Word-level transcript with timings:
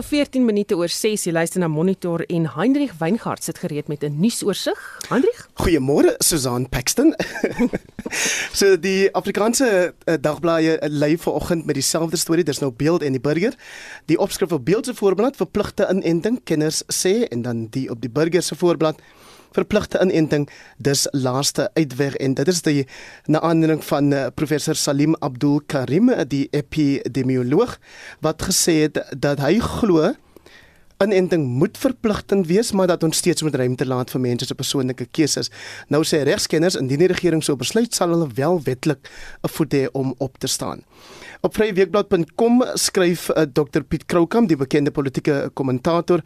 nou 0.00 0.08
14 0.08 0.44
minute 0.44 0.76
oor 0.78 0.88
6. 0.88 1.26
Jy 1.26 1.32
luister 1.34 1.60
na 1.60 1.68
Monitor 1.68 2.22
en 2.32 2.46
Hendrik 2.54 2.94
Weingart 2.98 3.44
sit 3.44 3.58
gereed 3.60 3.88
met 3.88 4.02
'n 4.04 4.20
nuusoorseig. 4.20 4.80
Hendrik? 5.08 5.48
Goeiemôre, 5.60 6.16
Susan 6.18 6.68
Paxton. 6.68 7.14
so 8.60 8.78
die 8.78 9.12
Afrikaanse 9.12 9.92
uh, 10.06 10.14
dagblaaie 10.20 10.78
uh, 10.80 10.88
lei 10.88 11.18
vanoggend 11.18 11.66
met 11.66 11.74
dieselfde 11.74 12.16
storie. 12.16 12.44
Dis 12.44 12.60
nou 12.60 12.72
Beeld 12.72 13.02
en 13.02 13.12
die 13.12 13.20
Burger. 13.20 13.54
Die 14.06 14.18
opskrif 14.18 14.52
op 14.52 14.64
Beeld 14.64 14.86
se 14.86 14.94
voorblad 14.94 15.36
verpligte 15.36 15.88
inenting 15.90 16.40
kenners 16.44 16.82
sê 16.88 17.28
en 17.28 17.42
dan 17.42 17.66
die 17.70 17.90
op 17.90 18.00
die 18.00 18.10
Burger 18.10 18.42
se 18.42 18.56
voorblad 18.56 19.00
verpligte 19.56 20.00
inenting 20.02 20.48
dis 20.78 21.06
laaste 21.12 21.70
uitweg 21.74 22.16
en 22.16 22.34
dit 22.34 22.48
is 22.48 22.62
die 22.62 22.86
na 23.26 23.40
aanleiding 23.40 23.84
van 23.84 24.12
uh, 24.12 24.26
professor 24.34 24.74
Salim 24.74 25.16
Abdul 25.20 25.60
Karim 25.66 26.10
die 26.28 26.48
epidemioloog 26.50 27.78
wat 28.20 28.42
gesê 28.42 28.82
het 28.86 29.00
dat 29.16 29.40
hy 29.42 29.58
glo 29.58 30.12
inenting 31.00 31.46
moet 31.46 31.78
verpligtend 31.78 32.46
wees 32.46 32.72
maar 32.72 32.86
dat 32.86 33.02
ons 33.02 33.16
steeds 33.16 33.42
moet 33.42 33.54
ruimte 33.54 33.86
laat 33.86 34.10
vir 34.12 34.20
mense 34.20 34.46
se 34.46 34.54
persoonlike 34.54 35.06
keuses. 35.16 35.48
Nou 35.88 36.02
sê 36.04 36.22
regskenners 36.28 36.76
indien 36.76 37.00
die 37.00 37.08
regering 37.10 37.42
so 37.44 37.56
besluit 37.56 37.94
sal 37.96 38.12
hulle 38.12 38.28
wel 38.36 38.60
wetlik 38.66 39.08
'n 39.42 39.48
voet 39.48 39.74
hê 39.74 39.86
om 39.92 40.14
op 40.18 40.38
te 40.38 40.46
staan. 40.46 40.84
Op 41.40 41.54
vryweekblad.com 41.56 42.64
skryf 42.74 43.30
uh, 43.30 43.42
Dr 43.48 43.80
Piet 43.88 44.04
Kroukamp, 44.06 44.48
die 44.48 44.56
bekende 44.56 44.90
politieke 44.90 45.50
kommentator, 45.54 46.20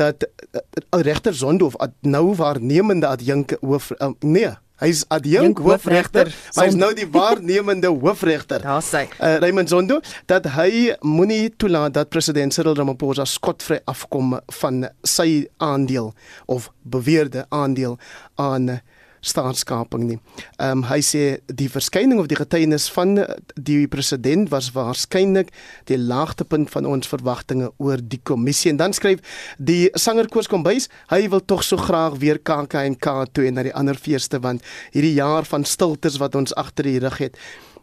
dat 0.00 0.24
uh, 0.24 1.00
regter 1.04 1.34
Zondo 1.34 1.70
nou 2.00 2.34
waarnemende 2.34 3.06
adjunk 3.06 3.56
hoof 3.60 3.92
uh, 3.98 4.10
nee 4.20 4.56
Hy's 4.80 5.02
adjunk 5.12 5.58
hoofregter, 5.60 6.30
maar 6.56 6.64
hy's 6.64 6.76
nou 6.78 6.88
die 6.96 7.04
waarnemende 7.12 7.90
hoofregter. 7.92 8.62
Daar 8.68 8.80
sê. 8.80 9.02
Uh, 9.18 9.34
Raymond 9.42 9.68
Zondo 9.68 9.98
dat 10.30 10.48
hy 10.54 10.94
moenie 11.04 11.50
toelaat 11.52 11.98
dat 11.98 12.08
president 12.08 12.56
Cyril 12.56 12.78
Ramaphosa 12.78 13.26
skotvry 13.28 13.82
afkom 13.84 14.38
van 14.62 14.86
sy 15.04 15.50
aandeel 15.60 16.14
of 16.48 16.70
beweerde 16.80 17.44
aandeel 17.52 17.98
aan 18.40 18.72
uh, 18.72 18.78
staatskaping 19.20 20.04
nie. 20.08 20.18
Ehm 20.58 20.80
um, 20.80 20.84
hy 20.90 21.00
sê 21.04 21.22
die 21.46 21.68
verskyning 21.70 22.20
of 22.20 22.28
die 22.30 22.38
getuienis 22.38 22.88
van 22.94 23.18
die 23.54 23.86
president 23.88 24.50
was 24.50 24.70
waarskynlik 24.74 25.52
die 25.90 25.98
laagtepunt 25.98 26.70
van 26.70 26.86
ons 26.86 27.08
verwagtinge 27.10 27.70
oor 27.78 28.00
die 28.02 28.20
kommissie 28.22 28.70
en 28.72 28.80
dan 28.80 28.96
skryf 28.96 29.20
die 29.58 29.90
sanger 29.94 30.28
Koos 30.28 30.48
Kombuis, 30.48 30.88
hy 31.10 31.28
wil 31.28 31.44
tog 31.44 31.64
so 31.64 31.76
graag 31.76 32.18
weer 32.18 32.40
toe 32.40 33.46
en 33.46 33.54
na 33.54 33.62
die 33.62 33.74
ander 33.74 33.94
feeste 33.94 34.40
want 34.40 34.62
hierdie 34.92 35.14
jaar 35.14 35.44
van 35.44 35.64
stiltes 35.64 36.18
wat 36.18 36.34
ons 36.34 36.54
agter 36.54 36.84
die 36.84 36.98
rug 36.98 37.18
het 37.18 37.36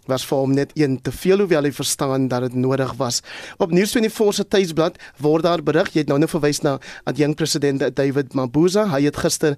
was 0.07 0.25
vir 0.25 0.37
hom 0.37 0.53
net 0.55 0.71
een 0.79 1.01
te 1.01 1.11
veel 1.11 1.43
hoewel 1.43 1.67
hy 1.67 1.73
verstaan 1.75 2.27
dat 2.31 2.47
dit 2.47 2.55
nodig 2.55 2.93
was. 2.99 3.21
Op 3.57 3.73
Nuus24 3.75 4.39
se 4.39 4.47
tuisblad 4.47 4.97
word 5.23 5.43
daar 5.43 5.63
berig, 5.63 5.91
jy 5.93 6.05
het 6.05 6.11
nou 6.11 6.19
net 6.19 6.31
verwys 6.31 6.63
na 6.63 6.77
adjunk 7.09 7.37
president 7.37 7.83
David 7.95 8.33
Mabuza, 8.33 8.87
hy 8.93 9.03
het 9.07 9.19
gister 9.19 9.57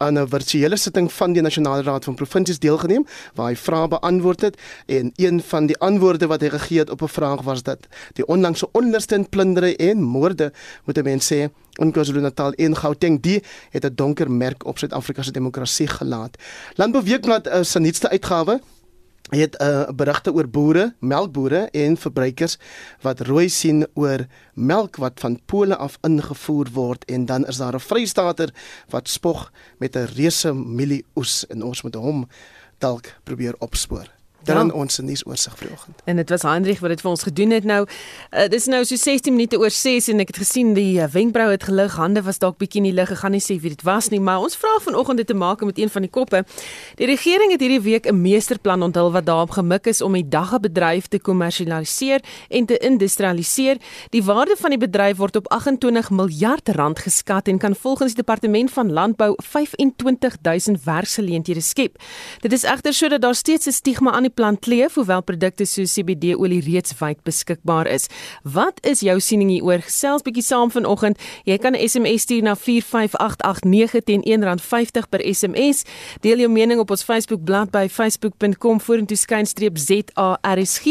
aan 0.00 0.18
'n 0.18 0.28
virtuele 0.28 0.76
sitting 0.76 1.12
van 1.12 1.32
die 1.32 1.42
Nasionale 1.42 1.82
Raad 1.82 2.04
van 2.04 2.14
Provinsies 2.14 2.58
deelgeneem 2.58 3.06
waar 3.34 3.48
hy 3.48 3.56
vrae 3.56 3.88
beantwoord 3.88 4.40
het 4.40 4.56
en 4.86 5.12
een 5.16 5.42
van 5.42 5.66
die 5.66 5.78
antwoorde 5.78 6.26
wat 6.26 6.40
hy 6.40 6.48
gegee 6.48 6.78
het 6.78 6.90
op 6.90 7.02
'n 7.02 7.08
vraag 7.08 7.42
was 7.42 7.62
dat 7.62 7.78
die 8.12 8.26
onlangse 8.26 8.68
onluste 8.72 9.14
en 9.14 9.28
plundering 9.28 9.76
en 9.76 10.02
moorde 10.02 10.52
moet 10.84 11.02
mense 11.02 11.34
sê 11.34 11.50
in 11.80 11.92
KwaZulu-Natal 11.92 12.52
en 12.52 12.76
Gauteng 12.76 13.20
die 13.20 13.42
het 13.70 13.84
'n 13.84 13.94
donker 13.94 14.30
merk 14.30 14.66
op 14.66 14.78
Suid-Afrika 14.78 15.22
se 15.22 15.32
demokrasie 15.32 15.86
gelaat. 15.86 16.36
Landbouweekblad 16.74 17.46
uh, 17.46 17.62
se 17.62 17.78
nuutste 17.78 18.08
uitgawe 18.08 18.60
het 19.38 19.56
'n 19.58 19.62
uh, 19.62 19.80
eh, 19.80 19.88
berigte 19.94 20.32
oor 20.32 20.48
boere, 20.48 20.94
melkbore 20.98 21.68
en 21.70 21.96
verbruikers 21.96 22.58
wat 23.00 23.20
rooi 23.20 23.48
sien 23.48 23.86
oor 23.94 24.26
melk 24.54 24.96
wat 24.96 25.20
van 25.20 25.40
Pole 25.46 25.76
af 25.76 25.98
ingevoer 26.02 26.68
word 26.72 27.04
en 27.04 27.24
dan 27.24 27.46
is 27.46 27.56
daar 27.56 27.74
'n 27.74 27.80
Vrystater 27.80 28.54
wat 28.88 29.08
spog 29.08 29.52
met 29.78 29.96
'n 29.96 30.08
reuse 30.14 30.52
mielie 30.52 31.04
oes 31.14 31.46
en 31.46 31.62
ons 31.62 31.82
moet 31.82 31.94
hom 31.94 32.28
dalk 32.78 33.14
probeer 33.24 33.54
opspoor 33.58 34.19
dan 34.44 34.66
ja. 34.66 34.72
ons 34.72 34.98
nuus 34.98 35.26
oorsig 35.26 35.56
vanoggend. 35.58 36.02
En 36.04 36.16
dit 36.16 36.28
was 36.28 36.42
Hendrik 36.42 36.78
wat 36.78 36.88
dit 36.94 37.00
vir 37.00 37.10
ons 37.10 37.22
gedoen 37.22 37.50
het 37.50 37.64
nou. 37.64 37.80
Uh, 38.30 38.46
dis 38.48 38.66
nou 38.66 38.84
so 38.84 38.96
16 38.96 39.34
minute 39.34 39.58
oor 39.58 39.70
6 39.70 40.08
en 40.08 40.22
ek 40.24 40.32
het 40.32 40.40
gesien 40.42 40.72
die 40.74 41.00
uh, 41.00 41.08
wenkbrau 41.12 41.50
het 41.50 41.66
gelig, 41.68 41.96
hande 42.00 42.22
was 42.22 42.38
dalk 42.38 42.58
bietjie 42.60 42.80
in 42.82 42.88
die 42.90 42.96
lug. 42.96 43.10
Ek 43.10 43.22
gaan 43.22 43.34
nie 43.36 43.42
sê 43.44 43.58
wie 43.60 43.72
dit 43.74 43.84
was 43.86 44.10
nie, 44.12 44.20
maar 44.20 44.40
ons 44.44 44.56
vra 44.56 44.76
vanoggend 44.84 45.22
dit 45.22 45.26
te 45.26 45.36
maak 45.36 45.64
met 45.66 45.78
een 45.78 45.90
van 45.92 46.06
die 46.06 46.10
koppe. 46.10 46.42
Die 47.00 47.08
regering 47.10 47.52
het 47.54 47.60
hierdie 47.60 47.82
week 47.84 48.06
'n 48.06 48.20
meesterplan 48.20 48.82
onthul 48.82 49.12
wat 49.12 49.26
daarop 49.26 49.50
gemik 49.50 49.86
is 49.86 50.00
om 50.00 50.12
die 50.12 50.28
daggebedryf 50.28 51.06
te 51.06 51.18
kommersialiseer 51.18 52.20
en 52.48 52.66
te 52.66 52.76
industrialiseer. 52.78 53.76
Die 54.10 54.24
waarde 54.24 54.56
van 54.58 54.70
die 54.70 54.78
bedryf 54.78 55.16
word 55.16 55.36
op 55.36 55.48
28 55.48 56.10
miljard 56.10 56.68
rand 56.68 56.98
geskat 56.98 57.48
en 57.48 57.58
kan 57.58 57.74
volgens 57.76 58.14
die 58.14 58.22
departement 58.24 58.70
van 58.70 58.92
landbou 58.92 59.34
25000 59.42 60.84
werksgeleenthede 60.84 61.60
skep. 61.60 62.02
Dit 62.40 62.52
is 62.52 62.62
egter 62.62 62.92
sodat 62.92 63.20
daar 63.20 63.34
steeds 63.34 63.66
'n 63.66 63.72
stigma 63.72 64.10
aan 64.10 64.29
die 64.30 64.36
plant 64.36 64.60
kleef 64.62 64.94
hoewel 64.98 65.22
produkte 65.26 65.66
soos 65.66 65.92
CBD 65.96 66.36
olie 66.38 66.60
reeds 66.62 66.94
wyd 67.00 67.18
beskikbaar 67.26 67.88
is. 67.90 68.06
Wat 68.46 68.78
is 68.86 69.00
jou 69.04 69.20
siening 69.20 69.50
hieroor? 69.50 69.82
Gesels 69.86 70.22
bietjie 70.26 70.44
saam 70.46 70.70
vanoggend. 70.70 71.18
Jy 71.44 71.58
kan 71.58 71.74
'n 71.74 71.88
SMS 71.88 72.22
stuur 72.22 72.42
na 72.42 72.54
45889 72.54 74.04
teen 74.04 74.22
R1.50 74.22 75.08
per 75.10 75.20
SMS. 75.20 75.84
Deel 76.20 76.38
jou 76.38 76.48
mening 76.48 76.80
op 76.80 76.90
ons 76.90 77.02
Facebook 77.02 77.44
bladsy 77.44 77.70
by 77.70 77.88
facebook.com 77.88 78.80
vorentoe 78.80 79.16
skynstreep 79.16 79.78
ZARSG 79.78 80.86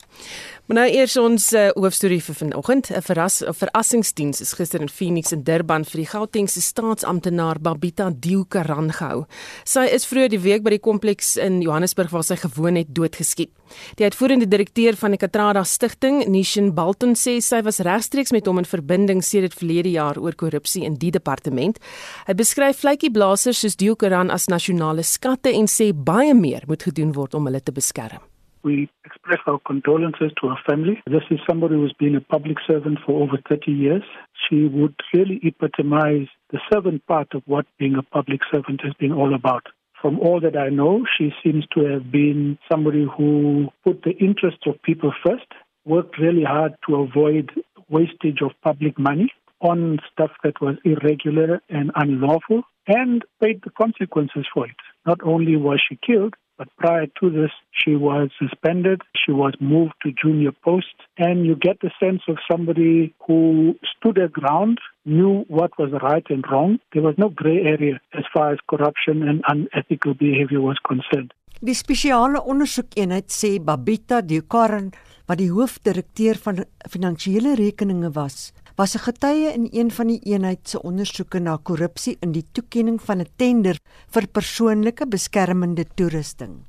Maar 0.71 0.85
nou 0.85 0.91
eers 0.95 1.17
ons 1.19 1.45
uh, 1.51 1.65
hoofstorie 1.75 2.21
vir 2.23 2.35
vanoggend. 2.35 2.89
'n 2.95 3.01
verras 3.03 3.41
'n 3.43 3.53
verrassingsdiens 3.53 4.39
is 4.41 4.53
gister 4.53 4.79
in 4.79 4.89
Phoenix 4.89 5.31
in 5.31 5.43
Durban 5.43 5.83
vir 5.83 5.99
die 5.99 6.07
Gautengse 6.07 6.61
staatsamptenaar 6.61 7.59
Babita 7.59 8.09
Diukaran 8.09 8.91
gehou. 8.91 9.25
Sy 9.65 9.83
is 9.91 10.05
vroeër 10.05 10.29
die 10.29 10.39
week 10.39 10.63
by 10.63 10.69
die 10.69 10.79
kompleks 10.79 11.35
in 11.35 11.61
Johannesburg 11.61 12.09
waar 12.11 12.23
sy 12.23 12.35
gewoon 12.35 12.75
het 12.75 12.95
doodgeskiet. 12.95 13.51
Die 13.97 14.05
uitvoerende 14.05 14.47
direkteur 14.47 14.95
van 14.95 15.11
die 15.11 15.17
Katrada 15.17 15.63
Stichting, 15.63 16.25
Nishan 16.27 16.73
Balton, 16.73 17.15
sê 17.15 17.41
sy 17.41 17.61
was 17.63 17.79
regstreeks 17.79 18.31
met 18.31 18.47
hom 18.47 18.57
in 18.57 18.65
verbinding 18.65 19.21
sedert 19.23 19.53
verlede 19.53 19.91
jaar 19.91 20.17
oor 20.17 20.35
korrupsie 20.35 20.85
in 20.85 20.95
die 20.95 21.11
departement. 21.11 21.79
Hy 22.27 22.33
beskryf 22.33 22.79
vletjieblassers 22.79 23.59
soos 23.59 23.75
Diukaran 23.75 24.31
as 24.31 24.47
nasionale 24.47 25.03
skatte 25.03 25.51
en 25.51 25.67
sê 25.67 25.91
baie 25.91 26.33
meer 26.33 26.63
moet 26.67 26.83
gedoen 26.83 27.11
word 27.11 27.35
om 27.35 27.45
hulle 27.45 27.59
te 27.59 27.73
beskerm. 27.73 28.30
We 28.63 28.89
express 29.05 29.39
our 29.47 29.59
condolences 29.65 30.31
to 30.41 30.49
her 30.49 30.57
family. 30.67 31.01
This 31.07 31.23
is 31.31 31.39
somebody 31.49 31.75
who's 31.75 31.93
been 31.97 32.15
a 32.15 32.21
public 32.21 32.57
servant 32.67 32.99
for 33.05 33.23
over 33.23 33.37
30 33.49 33.71
years. 33.71 34.03
She 34.47 34.65
would 34.65 34.95
really 35.13 35.39
epitomize 35.43 36.27
the 36.51 36.59
servant 36.71 37.05
part 37.07 37.33
of 37.33 37.41
what 37.45 37.65
being 37.79 37.95
a 37.95 38.03
public 38.03 38.41
servant 38.51 38.81
has 38.83 38.93
been 38.99 39.11
all 39.11 39.33
about. 39.33 39.65
From 40.01 40.19
all 40.19 40.39
that 40.41 40.57
I 40.57 40.69
know, 40.69 41.05
she 41.17 41.31
seems 41.43 41.65
to 41.75 41.85
have 41.85 42.11
been 42.11 42.57
somebody 42.71 43.05
who 43.17 43.67
put 43.83 44.03
the 44.03 44.17
interests 44.17 44.63
of 44.65 44.81
people 44.83 45.13
first, 45.25 45.45
worked 45.85 46.19
really 46.19 46.43
hard 46.43 46.73
to 46.87 46.95
avoid 46.95 47.51
wastage 47.89 48.41
of 48.41 48.51
public 48.63 48.97
money 48.97 49.31
on 49.61 49.99
stuff 50.11 50.31
that 50.43 50.59
was 50.59 50.75
irregular 50.85 51.61
and 51.69 51.91
unlawful, 51.95 52.63
and 52.87 53.23
paid 53.41 53.61
the 53.63 53.69
consequences 53.69 54.45
for 54.53 54.65
it. 54.65 54.75
Not 55.05 55.19
only 55.23 55.55
was 55.55 55.81
she 55.87 55.97
killed, 56.05 56.35
but 56.57 56.67
prior 56.77 57.07
to 57.19 57.29
this, 57.31 57.49
she 57.71 57.95
was 57.95 58.29
suspended. 58.37 59.01
She 59.15 59.31
was 59.31 59.53
moved 59.59 59.93
to 60.03 60.11
junior 60.11 60.51
post. 60.63 60.93
And 61.17 61.43
you 61.43 61.55
get 61.55 61.79
the 61.81 61.89
sense 61.99 62.21
of 62.27 62.37
somebody 62.49 63.15
who 63.25 63.75
stood 63.97 64.17
her 64.17 64.27
ground, 64.27 64.77
knew 65.03 65.43
what 65.47 65.71
was 65.79 65.91
right 66.03 66.25
and 66.29 66.45
wrong. 66.51 66.77
There 66.93 67.01
was 67.01 67.15
no 67.17 67.29
gray 67.29 67.63
area 67.63 67.99
as 68.13 68.25
far 68.31 68.53
as 68.53 68.59
corruption 68.69 69.27
and 69.27 69.41
unethical 69.47 70.13
behavior 70.13 70.61
was 70.61 70.77
concerned. 70.87 71.33
Die 71.61 71.73
spesiale 71.77 72.39
ondersoekeenheid 72.41 73.27
sê 73.29 73.59
Babita 73.61 74.21
Dukaran, 74.25 74.87
wat 75.29 75.37
die 75.37 75.51
hoofdirekteur 75.53 76.39
van 76.41 76.63
finansiële 76.89 77.53
rekeninge 77.59 78.09
was, 78.15 78.49
was 78.75 78.95
'n 78.95 78.99
getuie 78.99 79.53
in 79.53 79.67
een 79.71 79.91
van 79.91 80.07
die 80.07 80.19
eenheid 80.23 80.69
se 80.69 80.81
ondersoeke 80.81 81.39
na 81.39 81.57
korrupsie 81.63 82.17
in 82.19 82.31
die 82.31 82.45
toekenning 82.51 83.01
van 83.01 83.19
'n 83.19 83.27
tender 83.35 83.77
vir 84.09 84.27
persoonlike 84.27 85.07
beskermende 85.07 85.85
toerusting. 85.95 86.63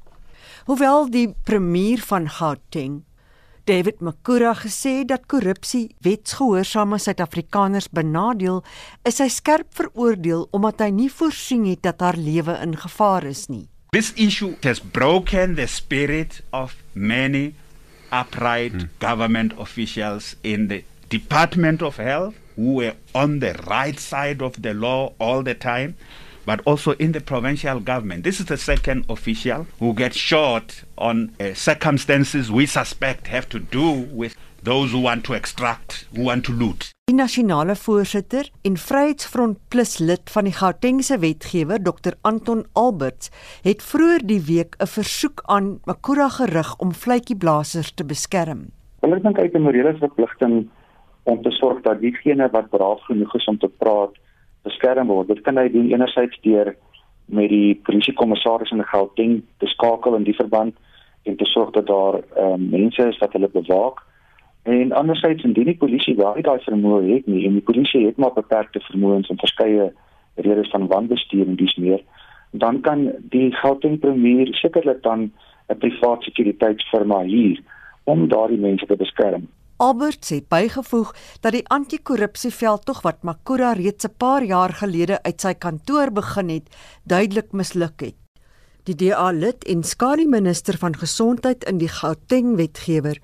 Hoewel 0.64 1.10
die 1.10 1.34
premier 1.44 1.98
van 1.98 2.28
Gauteng, 2.30 3.02
David 3.64 4.00
Makura 4.00 4.54
gesê 4.54 5.04
dat 5.06 5.26
korrupsie 5.26 5.94
wetsgehoorsame 6.02 6.98
Suid-Afrikaners 6.98 7.88
benadeel, 7.90 8.64
is 9.06 9.18
hy 9.22 9.28
skerp 9.28 9.74
veroordeel 9.74 10.48
omdat 10.50 10.80
hy 10.80 10.90
nie 10.90 11.10
voorsien 11.10 11.64
het 11.66 11.82
dat 11.82 12.00
haar 12.00 12.18
lewe 12.18 12.58
in 12.62 12.76
gevaar 12.76 13.24
is 13.24 13.46
nie. 13.48 13.68
This 13.92 14.12
issue 14.16 14.56
has 14.62 14.80
broken 14.80 15.54
the 15.54 15.66
spirit 15.66 16.40
of 16.50 16.74
many 16.92 17.54
upright 18.12 18.72
mm. 18.72 18.88
government 18.98 19.54
officials 19.54 20.34
in 20.42 20.68
the 20.68 20.82
Department 21.12 21.82
of 21.82 21.98
Health 21.98 22.34
who 22.56 22.74
were 22.76 22.94
on 23.14 23.40
the 23.40 23.52
right 23.68 23.98
side 24.00 24.40
of 24.40 24.62
the 24.62 24.72
law 24.72 25.12
all 25.20 25.42
the 25.42 25.54
time, 25.54 25.94
but 26.46 26.60
also 26.64 26.92
in 26.92 27.12
the 27.12 27.20
provincial 27.20 27.80
government. 27.80 28.24
This 28.24 28.40
is 28.40 28.46
the 28.46 28.56
second 28.56 29.04
official 29.10 29.66
who 29.78 29.92
gets 29.92 30.16
shot 30.16 30.84
on 30.96 31.34
uh, 31.38 31.52
circumstances 31.52 32.50
we 32.50 32.64
suspect 32.64 33.26
have 33.28 33.46
to 33.50 33.58
do 33.58 34.08
with 34.10 34.36
those 34.62 34.92
who 34.92 35.00
want 35.00 35.24
to 35.24 35.34
extract, 35.34 36.06
who 36.16 36.22
want 36.22 36.46
to 36.46 36.52
loot. 36.52 36.90
Die 37.10 37.16
nasionale 37.16 37.76
voorsitter 37.76 38.48
en 38.62 38.76
Vryheidsfront 38.76 39.58
Plus 39.68 39.98
lid 39.98 40.30
van 40.30 40.48
die 40.48 40.56
Gautengse 40.56 41.18
wetgewer 41.18 41.82
Dr 41.82 42.16
Anton 42.20 42.64
Alberts 42.72 43.28
het 43.62 43.82
vroeër 43.82 44.24
die 44.26 44.40
week 44.48 44.76
'n 44.80 44.86
versoek 44.86 45.42
aan 45.44 45.80
Makura 45.84 46.28
gerig 46.28 46.76
om 46.76 46.94
vletjieblassers 46.94 47.92
te 47.94 48.04
beskerm. 48.04 48.70
Hulle 49.00 49.20
dink 49.20 49.38
uit 49.38 49.54
'n 49.54 49.60
morele 49.60 49.96
verpligting 49.98 50.70
om 51.22 51.42
te 51.42 51.50
sorg 51.50 51.82
dat 51.82 52.00
diegene 52.00 52.48
wat 52.50 52.70
braaf 52.70 53.02
genoeg 53.04 53.34
is 53.34 53.44
om 53.44 53.58
te 53.58 53.68
praat 53.68 54.14
beskerm 54.62 55.06
word. 55.06 55.28
Dit 55.28 55.40
kan 55.40 55.56
hy 55.56 55.68
doen 55.70 55.90
enerzijds 55.90 56.38
deur 56.42 56.74
met 57.26 57.48
die 57.48 57.74
polisiekommissaris 57.86 58.70
in 58.70 58.84
Gauteng 58.84 59.42
te 59.58 59.66
skakel 59.66 60.16
in 60.18 60.26
die 60.26 60.36
verband 60.36 60.74
en 61.22 61.36
te 61.36 61.44
sorg 61.44 61.70
dat 61.70 61.86
daar 61.86 62.20
um, 62.38 62.68
mense 62.70 63.06
is 63.08 63.18
wat 63.18 63.32
hulle 63.32 63.50
bewaak. 63.52 64.02
En 64.62 64.92
anderzijds 64.92 65.44
indien 65.44 65.70
die 65.70 65.78
polisie 65.78 66.14
daai 66.18 66.42
daai 66.42 66.58
vermoë 66.66 67.02
het 67.08 67.26
nie 67.26 67.46
en 67.46 67.58
die 67.58 67.66
polisie 67.66 68.06
het 68.06 68.18
maar 68.18 68.34
beperkte 68.34 68.82
vermoëns 68.90 69.30
en 69.30 69.38
verskeie 69.38 69.92
redes 70.34 70.70
van 70.70 70.86
wanbestuur 70.86 71.46
en 71.46 71.56
dis 71.56 71.74
meer, 71.76 72.02
dan 72.50 72.80
kan 72.80 73.10
die 73.34 73.50
Gauteng 73.62 73.98
premier 74.00 74.54
sekerlik 74.54 75.02
dan 75.02 75.32
'n 75.68 75.78
privaat 75.78 76.22
sekuriteitsfirma 76.22 77.22
hier 77.22 77.60
om 78.04 78.28
daardie 78.28 78.58
mense 78.58 78.86
te 78.86 78.96
beskerm. 78.96 79.48
Albert 79.82 80.22
sê 80.22 80.36
bygevoeg 80.46 81.08
dat 81.42 81.56
die 81.56 81.64
anti-korrupsieveldtog 81.74 83.00
wat 83.02 83.24
Makura 83.26 83.72
reeds 83.74 84.06
'n 84.06 84.14
paar 84.16 84.44
jaar 84.46 84.72
gelede 84.78 85.18
uit 85.22 85.40
sy 85.40 85.54
kantoor 85.54 86.12
begin 86.12 86.48
het, 86.48 86.66
duidelik 87.02 87.52
misluk 87.52 88.00
het. 88.00 88.14
Die 88.84 88.94
DA 88.94 89.30
lid 89.30 89.64
en 89.64 89.82
skare 89.82 90.26
minister 90.26 90.78
van 90.78 90.94
gesondheid 90.94 91.64
in 91.64 91.78
die 91.78 91.88
Gauteng 91.88 92.56
wetgewer, 92.56 93.18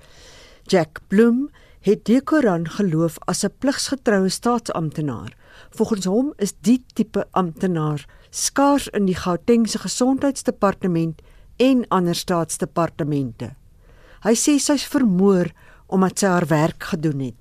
Jack 0.66 1.00
Bloem, 1.08 1.48
het 1.80 2.04
die 2.04 2.20
Koran 2.20 2.66
geloof 2.68 3.18
as 3.26 3.44
'n 3.44 3.54
pligsgetroue 3.58 4.28
staatsamptenaar. 4.28 5.36
Volgens 5.70 6.04
hom 6.04 6.32
is 6.38 6.54
die 6.60 6.84
tipe 6.94 7.26
amptenaar 7.30 8.06
skaars 8.30 8.88
in 8.88 9.06
die 9.06 9.16
Gautengse 9.16 9.78
gesondheidsdepartement 9.78 11.22
en 11.56 11.88
ander 11.88 12.14
staatsdepartemente. 12.14 13.54
Hy 14.22 14.34
sê 14.34 14.58
sy's 14.58 14.84
vermoor 14.84 15.52
omdat 15.88 16.18
sy 16.18 16.26
haar 16.26 16.46
werk 16.48 16.88
gedoen 16.92 17.20
het. 17.20 17.38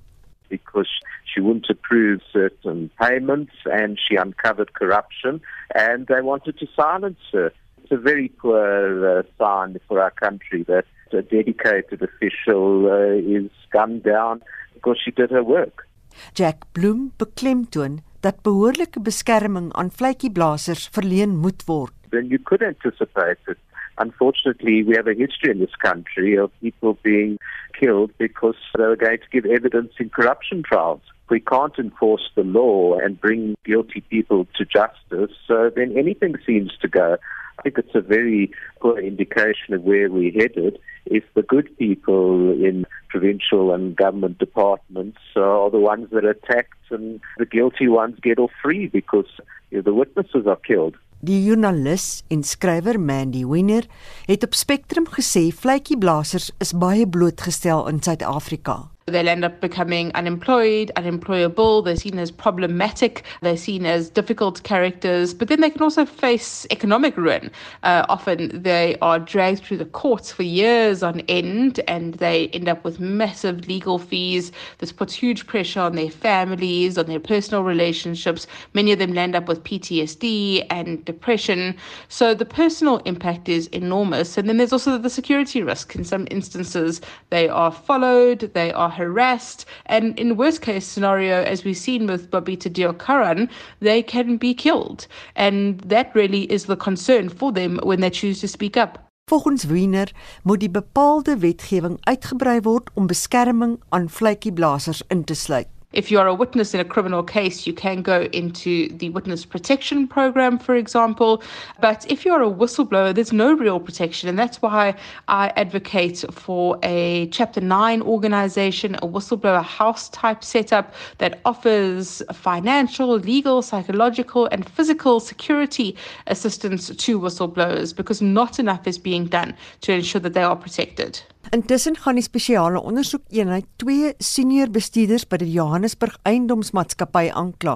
Because 0.49 0.91
she 1.25 1.41
wouldn't 1.41 1.69
approve 1.69 2.21
certain 2.31 2.89
payments 2.99 3.53
and 3.65 3.99
she 3.99 4.15
uncovered 4.15 4.71
corruption 4.73 5.41
and 5.75 6.07
they 6.07 6.21
wanted 6.21 6.57
to 6.57 6.67
silence 6.75 7.19
her. 7.31 7.51
It's 7.83 7.91
a 7.91 7.97
very 7.97 8.29
poor 8.29 9.19
uh, 9.19 9.23
sign 9.37 9.79
for 9.87 10.01
our 10.01 10.11
country 10.11 10.63
that 10.67 10.85
a 11.13 11.21
dedicated 11.21 12.01
official 12.01 12.87
uh, 12.87 13.37
is 13.39 13.51
gunned 13.71 14.03
down 14.03 14.41
because 14.73 14.97
she 15.03 15.11
did 15.11 15.31
her 15.31 15.43
work. 15.43 15.87
Jack 16.33 16.65
Bloom 16.71 17.11
beklemtoon 17.17 17.99
dat 18.19 18.41
behoorlike 18.41 18.99
beskerming 18.99 19.73
aan 19.73 19.91
vletjieblassers 19.91 20.87
verleen 20.91 21.37
moet 21.37 21.63
word. 21.65 21.93
Then 22.09 22.27
you 22.27 22.39
could 22.43 22.63
anticipate 22.63 23.37
that 23.45 23.57
unfortunately 23.97 24.83
we 24.83 24.95
have 24.95 25.07
a 25.07 25.13
history 25.13 25.51
in 25.51 25.59
this 25.59 25.75
country 25.81 26.35
of 26.35 26.51
people 26.61 26.97
being 27.03 27.37
killed 27.79 28.11
because 28.17 28.55
they 28.77 28.83
were 28.83 28.95
going 28.95 29.19
to 29.19 29.29
give 29.31 29.45
evidence 29.45 29.93
in 29.99 30.09
corruption 30.09 30.63
trials. 30.63 31.01
We 31.29 31.39
can't 31.41 31.77
enforce 31.77 32.29
the 32.35 32.43
law 32.43 32.97
and 32.97 33.19
bring 33.19 33.55
guilty 33.65 34.01
people 34.01 34.47
to 34.55 34.65
justice, 34.65 35.35
uh, 35.49 35.69
then 35.75 35.97
anything 35.97 36.35
seems 36.45 36.71
to 36.81 36.87
go. 36.87 37.17
I 37.59 37.61
think 37.63 37.77
it's 37.79 37.95
a 37.95 38.01
very 38.01 38.51
poor 38.79 38.99
indication 38.99 39.73
of 39.73 39.81
where 39.81 40.09
we're 40.09 40.31
headed 40.31 40.79
if 41.07 41.23
the 41.33 41.41
good 41.41 41.75
people 41.77 42.51
in 42.51 42.85
provincial 43.09 43.73
and 43.73 43.95
government 43.95 44.37
departments 44.37 45.17
are 45.35 45.69
the 45.71 45.79
ones 45.79 46.09
that 46.11 46.25
are 46.25 46.31
attacked 46.31 46.91
and 46.91 47.19
the 47.37 47.45
guilty 47.45 47.87
ones 47.87 48.19
get 48.21 48.39
off 48.39 48.51
free 48.61 48.87
because 48.87 49.27
you 49.71 49.77
know, 49.77 49.81
the 49.81 49.93
witnesses 49.93 50.45
are 50.45 50.57
killed. 50.57 50.95
Die 51.19 51.39
joernalis 51.41 52.21
en 52.29 52.43
skrywer 52.45 52.99
Mandy 53.01 53.41
Winner 53.45 53.87
het 54.27 54.43
op 54.45 54.53
Spectrum 54.53 55.07
gesê 55.09 55.47
vletjieblassers 55.49 56.51
is 56.61 56.75
baie 56.77 57.07
blootgestel 57.09 57.87
in 57.89 58.03
Suid-Afrika. 58.03 58.83
They'll 59.09 59.29
end 59.29 59.45
up 59.45 59.61
becoming 59.61 60.11
unemployed, 60.15 60.91
unemployable. 60.97 61.81
They're 61.81 61.95
seen 61.95 62.19
as 62.19 62.29
problematic. 62.29 63.23
They're 63.41 63.55
seen 63.55 63.85
as 63.85 64.09
difficult 64.09 64.63
characters. 64.63 65.33
But 65.33 65.47
then 65.47 65.61
they 65.61 65.69
can 65.69 65.81
also 65.81 66.05
face 66.05 66.67
economic 66.71 67.15
ruin. 67.15 67.49
Uh, 67.83 68.05
often 68.09 68.61
they 68.63 68.97
are 69.01 69.17
dragged 69.17 69.63
through 69.63 69.77
the 69.77 69.85
courts 69.85 70.33
for 70.33 70.43
years 70.43 71.03
on 71.03 71.21
end 71.29 71.79
and 71.87 72.15
they 72.15 72.49
end 72.49 72.67
up 72.67 72.83
with 72.83 72.99
massive 72.99 73.65
legal 73.69 73.97
fees. 73.97 74.51
This 74.79 74.91
puts 74.91 75.13
huge 75.13 75.47
pressure 75.47 75.79
on 75.79 75.95
their 75.95 76.11
families, 76.11 76.97
on 76.97 77.05
their 77.05 77.21
personal 77.21 77.63
relationships. 77.63 78.45
Many 78.73 78.91
of 78.91 78.99
them 78.99 79.13
land 79.13 79.37
up 79.37 79.47
with 79.47 79.63
PTSD 79.63 80.67
and 80.69 81.05
depression. 81.05 81.77
So 82.09 82.33
the 82.33 82.43
personal 82.43 82.97
impact 83.05 83.47
is 83.47 83.67
enormous. 83.67 84.37
And 84.37 84.49
then 84.49 84.57
there's 84.57 84.73
also 84.73 84.97
the 84.97 85.09
security 85.09 85.63
risk. 85.63 85.95
In 85.95 86.03
some 86.03 86.27
instances, 86.29 86.99
they 87.29 87.47
are 87.47 87.71
followed, 87.71 88.51
they 88.53 88.73
are 88.73 88.96
harassed, 88.97 89.65
and 89.85 90.19
in 90.19 90.35
worst 90.35 90.61
case 90.61 90.85
scenario, 90.85 91.43
as 91.43 91.63
we've 91.63 91.77
seen 91.77 92.07
with 92.07 92.29
Babita 92.29 92.69
Diokaran, 92.69 93.49
they 93.79 94.03
can 94.03 94.37
be 94.37 94.53
killed. 94.53 95.07
And 95.35 95.79
that 95.81 96.13
really 96.15 96.43
is 96.51 96.65
the 96.65 96.75
concern 96.75 97.29
for 97.29 97.51
them 97.51 97.79
when 97.83 98.01
they 98.01 98.09
choose 98.09 98.41
to 98.41 98.47
speak 98.47 98.75
up. 98.75 98.99
Volgens 99.29 99.63
Wiener 99.67 100.11
moet 100.43 100.59
die 100.59 100.69
bepaalde 100.71 101.37
wetgewing 101.37 101.97
uitgebrei 102.07 102.61
word 102.63 102.89
om 102.93 103.07
beskerming 103.07 103.79
aan 103.89 104.09
vletjieblassers 104.09 105.01
in 105.07 105.23
te 105.23 105.35
sluit. 105.35 105.67
If 105.93 106.11
you 106.11 106.19
are 106.19 106.27
a 106.27 106.33
witness 106.33 106.73
in 106.73 106.81
a 106.81 106.85
criminal 106.85 107.23
case, 107.23 107.65
you 107.65 107.71
can 107.71 108.01
go 108.01 108.23
into 108.33 108.89
the 108.97 109.09
witness 109.11 109.45
protection 109.45 110.05
program, 110.05 110.59
for 110.59 110.75
example. 110.75 111.41
But 111.79 112.05
if 112.11 112.25
you're 112.25 112.43
a 112.43 112.51
whistleblower, 112.51 113.15
there's 113.15 113.31
no 113.31 113.53
real 113.53 113.79
protection. 113.79 114.27
And 114.27 114.37
that's 114.37 114.61
why 114.61 114.95
I 115.29 115.53
advocate 115.55 116.25
for 116.29 116.77
a 116.83 117.27
Chapter 117.27 117.61
9 117.61 118.01
organization, 118.01 118.95
a 118.95 119.07
whistleblower 119.07 119.63
house 119.63 120.09
type 120.09 120.43
setup 120.43 120.93
that 121.19 121.39
offers 121.45 122.21
financial, 122.33 123.07
legal, 123.17 123.61
psychological, 123.61 124.47
and 124.47 124.69
physical 124.69 125.21
security 125.21 125.95
assistance 126.27 126.89
to 126.89 127.17
whistleblowers 127.17 127.95
because 127.95 128.21
not 128.21 128.59
enough 128.59 128.87
is 128.87 128.97
being 128.97 129.25
done 129.25 129.55
to 129.81 129.93
ensure 129.93 130.19
that 130.19 130.33
they 130.33 130.43
are 130.43 130.57
protected. 130.57 131.21
Intussen 131.55 131.95
gaan 131.95 132.17
die 132.19 132.25
spesiale 132.25 132.79
ondersoekeenheid 132.83 133.65
twee 133.79 134.09
senior 134.19 134.67
bestuurders 134.73 135.23
by 135.31 135.37
die 135.39 135.53
Johannesburg 135.53 136.17
Eiendomsmaatskappy 136.27 137.29
aankla. 137.31 137.75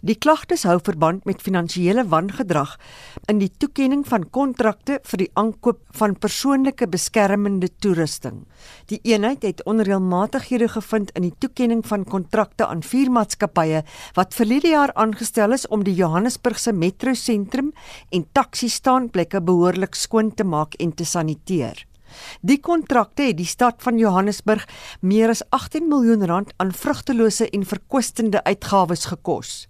Die 0.00 0.16
klagtes 0.16 0.64
hou 0.64 0.78
verband 0.80 1.26
met 1.28 1.44
finansiële 1.44 2.06
wangedrag 2.08 2.78
in 3.28 3.42
die 3.42 3.50
toekenning 3.52 4.06
van 4.08 4.24
kontrakte 4.32 4.96
vir 5.10 5.24
die 5.24 5.28
aankoop 5.36 5.82
van 5.98 6.16
persoonlike 6.16 6.88
beskermende 6.88 7.68
toerusting. 7.84 8.46
Die 8.88 9.02
eenheid 9.04 9.44
het 9.44 9.60
onreëlmatighede 9.68 10.70
gevind 10.72 11.12
in 11.12 11.28
die 11.28 11.36
toekenning 11.36 11.84
van 11.84 12.08
kontrakte 12.08 12.70
aan 12.70 12.80
vier 12.80 13.12
maatskappye 13.12 13.84
wat 14.16 14.40
verlede 14.40 14.72
jaar 14.72 14.96
aangestel 14.96 15.52
is 15.52 15.68
om 15.68 15.84
die 15.84 15.98
Johannesburgse 16.00 16.72
metrosentrum 16.72 17.74
en 18.08 18.28
taxi-staanplekke 18.32 19.44
behoorlik 19.44 20.00
skoon 20.00 20.32
te 20.32 20.48
maak 20.48 20.80
en 20.80 20.96
te 20.96 21.04
saniteer. 21.04 21.91
Die 22.40 22.60
kontrakte 22.60 23.22
het 23.22 23.36
die 23.36 23.48
stad 23.48 23.82
van 23.82 23.98
Johannesburg 23.98 24.66
meer 25.00 25.28
as 25.28 25.42
18 25.50 25.88
miljoen 25.88 26.26
rand 26.26 26.52
aan 26.56 26.72
vrugtelose 26.72 27.50
en 27.50 27.66
verkwistende 27.66 28.44
uitgawes 28.44 29.04
gekos. 29.04 29.68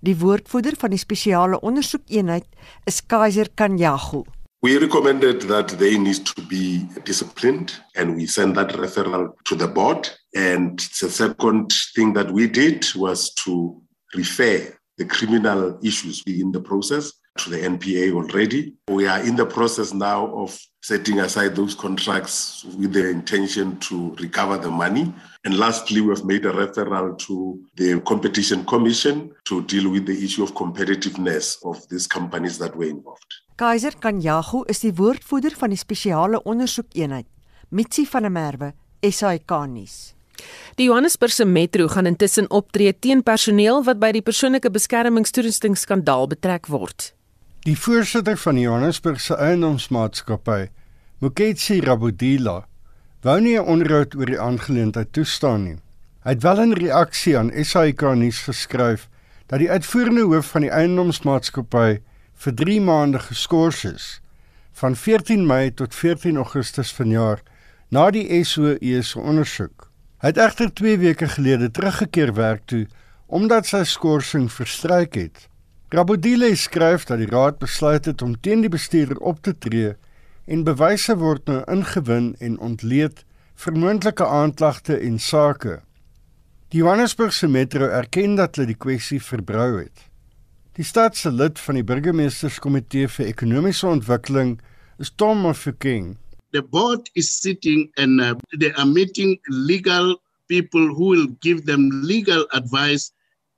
Die 0.00 0.16
woordvoerder 0.16 0.76
van 0.78 0.90
die 0.90 1.00
spesiale 1.00 1.60
ondersoekeenheid 1.60 2.46
is 2.84 3.02
Kaiser 3.06 3.48
Kanyagu. 3.54 4.24
We 4.62 4.78
recommended 4.78 5.48
that 5.48 5.78
they 5.78 5.98
need 5.98 6.24
to 6.24 6.42
be 6.48 6.86
disciplined 7.02 7.82
and 7.94 8.14
we 8.14 8.26
sent 8.26 8.54
that 8.54 8.76
referral 8.78 9.32
to 9.42 9.56
the 9.56 9.68
board 9.68 10.06
and 10.34 10.78
the 11.00 11.10
second 11.10 11.72
thing 11.94 12.14
that 12.14 12.30
we 12.30 12.46
did 12.50 12.86
was 12.94 13.32
to 13.34 13.82
refer 14.14 14.78
the 14.98 15.06
criminal 15.06 15.78
issues 15.82 16.22
in 16.26 16.52
the 16.52 16.60
process 16.60 17.12
to 17.38 17.50
the 17.50 17.58
NPA 17.58 18.12
already. 18.12 18.74
We 18.88 19.06
are 19.06 19.20
in 19.20 19.36
the 19.36 19.46
process 19.46 19.92
now 19.94 20.26
of 20.36 20.58
setting 20.82 21.20
aside 21.20 21.56
those 21.56 21.74
contracts 21.74 22.64
with 22.76 22.92
the 22.92 23.08
intention 23.08 23.78
to 23.80 24.14
recover 24.16 24.58
the 24.58 24.70
money. 24.70 25.12
And 25.44 25.56
lastly, 25.58 26.00
we've 26.00 26.24
made 26.24 26.44
a 26.44 26.52
referral 26.52 27.18
to 27.26 27.58
the 27.76 28.00
Competition 28.00 28.64
Commission 28.64 29.32
to 29.44 29.62
deal 29.62 29.90
with 29.90 30.06
the 30.06 30.24
issue 30.24 30.42
of 30.42 30.52
competitiveness 30.54 31.56
of 31.64 31.88
these 31.88 32.06
companies 32.06 32.58
that 32.58 32.76
were 32.76 32.88
involved. 32.88 33.40
Kaiser 33.56 33.92
Kanyago 34.00 34.64
is 34.68 34.80
die 34.80 34.92
woordvoerder 34.96 35.54
van 35.56 35.70
die 35.70 35.78
spesiale 35.78 36.40
ondersoekeenheid, 36.42 37.26
Mitsi 37.68 38.06
van 38.08 38.26
der 38.26 38.32
Merwe, 38.32 38.72
SAK 39.00 39.54
nuus. 39.68 40.14
Die 40.80 40.88
Johannesburgse 40.88 41.44
Metro 41.44 41.86
gaan 41.88 42.06
intussen 42.06 42.50
optree 42.50 42.92
teen 42.98 43.22
personeel 43.22 43.84
wat 43.84 44.00
by 44.02 44.10
die 44.16 44.24
persoonlike 44.24 44.70
beskermingstoerusting 44.72 45.76
skandaal 45.78 46.26
betrek 46.32 46.66
word. 46.72 47.12
Die 47.62 47.76
voorsitter 47.78 48.34
van 48.42 48.56
die 48.58 48.64
Johannesburgse 48.64 49.36
Eiendomsmaatskappy, 49.38 50.64
Moketsi 51.22 51.76
Rabodila, 51.84 52.64
wou 53.22 53.34
nie 53.40 53.54
'n 53.54 53.68
onderhoud 53.74 54.16
oor 54.18 54.26
die 54.26 54.40
aangeleentheid 54.40 55.12
toestaan 55.12 55.62
nie. 55.64 55.78
Hy 56.24 56.30
het 56.30 56.42
wel 56.42 56.60
in 56.60 56.72
reaksie 56.72 57.38
aan 57.38 57.52
SAK 57.54 58.02
nuus 58.14 58.40
geskryf 58.48 59.08
dat 59.46 59.58
die 59.58 59.70
uitvoerende 59.70 60.22
hoof 60.22 60.46
van 60.46 60.60
die 60.60 60.70
Eiendomsmaatskappy 60.70 62.00
vir 62.34 62.54
3 62.54 62.80
maande 62.80 63.18
geskort 63.18 63.84
is 63.84 64.20
van 64.72 64.96
14 64.96 65.46
Mei 65.46 65.70
tot 65.70 65.94
14 65.94 66.36
Augustus 66.36 66.92
vanjaar 66.92 67.42
na 67.90 68.10
die 68.10 68.44
SOE 68.44 69.02
se 69.02 69.20
ondersoek. 69.20 69.90
Hy 70.18 70.26
het 70.26 70.38
egter 70.38 70.74
2 70.74 70.98
weke 70.98 71.28
gelede 71.28 71.70
teruggekeer 71.70 72.34
werk 72.34 72.66
toe 72.66 72.86
omdat 73.26 73.66
sy 73.66 73.84
skorsing 73.84 74.52
verstryk 74.52 75.14
het. 75.14 75.51
Rabodile 75.92 76.54
skryf 76.56 77.04
dat 77.08 77.20
die 77.20 77.28
raad 77.28 77.58
besluit 77.60 78.06
het 78.08 78.22
om 78.24 78.32
teen 78.40 78.62
die 78.64 78.72
bestuurder 78.72 79.18
op 79.20 79.42
te 79.44 79.52
tree 79.52 79.92
en 80.48 80.64
bewyse 80.64 81.16
word 81.20 81.44
nou 81.50 81.60
ingewin 81.70 82.32
en 82.40 82.56
ontleed 82.58 83.24
vir 83.64 83.76
moontlike 83.76 84.24
aanklagte 84.24 84.96
en 84.96 85.18
sake. 85.20 85.82
Die 86.72 86.80
Johannesburgse 86.80 87.48
Metro 87.48 87.90
erken 87.92 88.38
dat 88.40 88.56
hulle 88.56 88.72
die 88.72 88.80
kwessie 88.86 89.20
verbrou 89.20 89.82
het. 89.82 90.08
Die 90.80 90.88
stad 90.88 91.16
se 91.20 91.30
lid 91.30 91.60
van 91.60 91.76
die 91.76 91.84
burgemeesterskomitee 91.84 93.12
vir 93.12 93.28
ekonomiese 93.28 93.86
ontwikkeling 93.92 94.56
is 94.98 95.12
Tom 95.12 95.44
Mofokeng 95.44 96.14
the 96.52 96.62
board 96.62 97.08
is 97.14 97.32
sitting 97.32 97.90
and 97.96 98.20
uh, 98.20 98.34
they 98.58 98.72
are 98.72 98.86
meeting 98.86 99.38
legal 99.48 100.16
people 100.48 100.94
who 100.94 101.08
will 101.08 101.26
give 101.40 101.64
them 101.64 101.88
legal 102.02 102.46
advice 102.52 103.12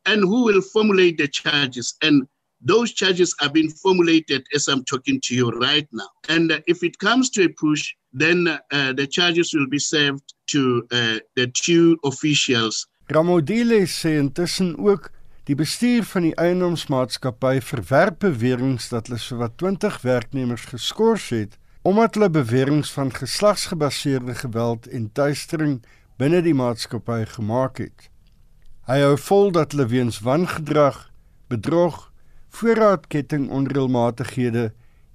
and 0.06 0.22
who 0.22 0.44
will 0.44 0.60
formulate 0.60 1.18
the 1.18 1.28
charges. 1.28 1.94
And 2.02 2.26
those 2.60 2.92
charges 2.92 3.34
are 3.42 3.50
being 3.50 3.70
formulated 3.70 4.46
as 4.54 4.68
I'm 4.68 4.84
talking 4.84 5.20
to 5.24 5.34
you 5.34 5.50
right 5.50 5.88
now. 5.92 6.08
And 6.28 6.52
uh, 6.52 6.60
if 6.66 6.82
it 6.82 6.98
comes 6.98 7.30
to 7.30 7.44
a 7.44 7.48
push, 7.48 7.92
then 8.12 8.48
uh, 8.48 8.92
the 8.92 9.06
charges 9.06 9.52
will 9.54 9.68
be 9.68 9.78
served 9.78 10.34
to 10.46 10.86
uh, 10.90 11.18
the 11.36 11.46
two 11.48 11.98
officials. 12.04 12.86
Ramodile 13.06 13.84
sê 13.86 14.16
intussen 14.16 14.78
ook 14.78 15.10
die 15.44 15.54
bestuur 15.54 16.06
van 16.08 16.24
die 16.24 16.36
eiendomsmaatskappy 16.40 17.58
verwerp 17.60 18.22
beweringe 18.24 18.80
dat 18.88 19.10
hulle 19.10 19.20
sowat 19.20 19.58
20 19.60 20.00
werknemers 20.00 20.64
geskort 20.72 21.28
het 21.28 21.58
omdat 21.84 22.16
hulle 22.16 22.30
beweringe 22.32 22.88
van 22.96 23.12
geslagsgebaseerde 23.12 24.34
geweld 24.34 24.86
en 24.88 25.10
tuistering 25.12 25.82
binne 26.16 26.40
die 26.40 26.54
maatskappy 26.56 27.26
gemaak 27.28 27.82
het. 27.82 28.08
Hy 28.84 28.98
hou 29.00 29.14
vol 29.16 29.46
dat 29.56 29.72
hulle 29.72 29.86
weens 29.88 30.18
wangedrag, 30.20 30.98
bedrog, 31.48 32.10
voorraadketting 32.52 33.46
onreëlmatighede 33.48 34.64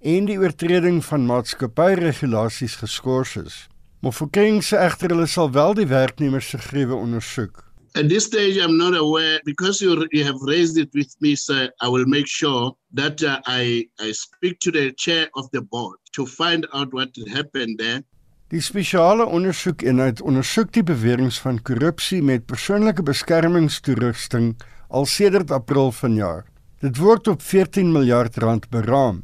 en 0.02 0.26
die 0.26 0.38
oortreding 0.42 1.04
van 1.06 1.28
maatskappyregulasies 1.30 2.80
geskort 2.82 3.36
is. 3.38 3.68
Vir 4.02 4.30
Kings 4.34 4.72
egter 4.74 5.14
hulle 5.14 5.28
sal 5.30 5.52
wel 5.54 5.78
die 5.78 5.86
werknemers 5.86 6.50
se 6.50 6.58
grewe 6.66 6.98
ondersoek. 6.98 7.62
At 7.94 8.10
this 8.10 8.26
stage, 8.26 8.58
I'm 8.58 8.78
not 8.78 8.96
aware 8.98 9.40
because 9.46 9.86
you, 9.86 10.08
you 10.12 10.24
have 10.24 10.42
raised 10.50 10.78
it 10.78 10.90
with 10.94 11.14
me, 11.22 11.36
sir. 11.36 11.70
I 11.80 11.90
will 11.90 12.06
make 12.08 12.28
sure 12.28 12.74
that 12.94 13.22
uh, 13.22 13.40
I, 13.46 13.86
I 14.00 14.14
speak 14.14 14.60
to 14.62 14.72
the 14.72 14.94
chair 14.94 15.30
of 15.36 15.50
the 15.52 15.62
board 15.62 15.98
to 16.14 16.26
find 16.26 16.66
out 16.74 16.92
what 16.92 17.10
happened 17.32 17.78
there. 17.78 18.02
Die 18.50 18.64
spesiale 18.66 19.28
ondersoekeenheid 19.30 20.24
ondersoek 20.26 20.72
die 20.74 20.82
beweringe 20.82 21.36
van 21.38 21.60
korrupsie 21.62 22.24
met 22.26 22.48
persoonlike 22.50 23.04
beskermingstoerusting 23.06 24.56
al 24.90 25.06
sedert 25.06 25.52
April 25.54 25.92
vanjaar. 25.94 26.48
Dit 26.82 26.98
word 26.98 27.28
op 27.30 27.44
14 27.46 27.92
miljard 27.94 28.40
rand 28.42 28.66
beraam 28.74 29.20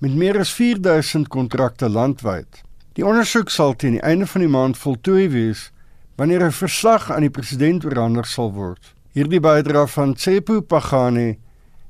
met 0.00 0.14
meer 0.16 0.38
as 0.40 0.54
4000 0.56 1.28
kontrakte 1.28 1.90
landwyd. 1.92 2.62
Die 2.96 3.04
ondersoek 3.04 3.52
sal 3.52 3.76
teen 3.76 3.98
die 3.98 4.06
einde 4.08 4.26
van 4.26 4.40
die 4.40 4.48
maand 4.54 4.80
voltooi 4.80 5.28
wees 5.28 5.68
wanneer 6.16 6.46
'n 6.46 6.56
verslag 6.56 7.10
aan 7.12 7.28
die 7.28 7.34
president 7.36 7.84
oorhandig 7.84 8.26
sal 8.26 8.52
word. 8.52 8.94
Hierdie 9.12 9.40
bydra 9.40 9.86
van 9.86 10.14
Tsepo 10.14 10.60
Pagane 10.60 11.36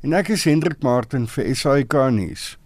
en 0.02 0.12
ek 0.12 0.28
is 0.28 0.44
Hendrik 0.44 0.82
Martin 0.82 1.28
vir 1.28 1.54
SAK 1.54 1.94
nuus. 2.10 2.58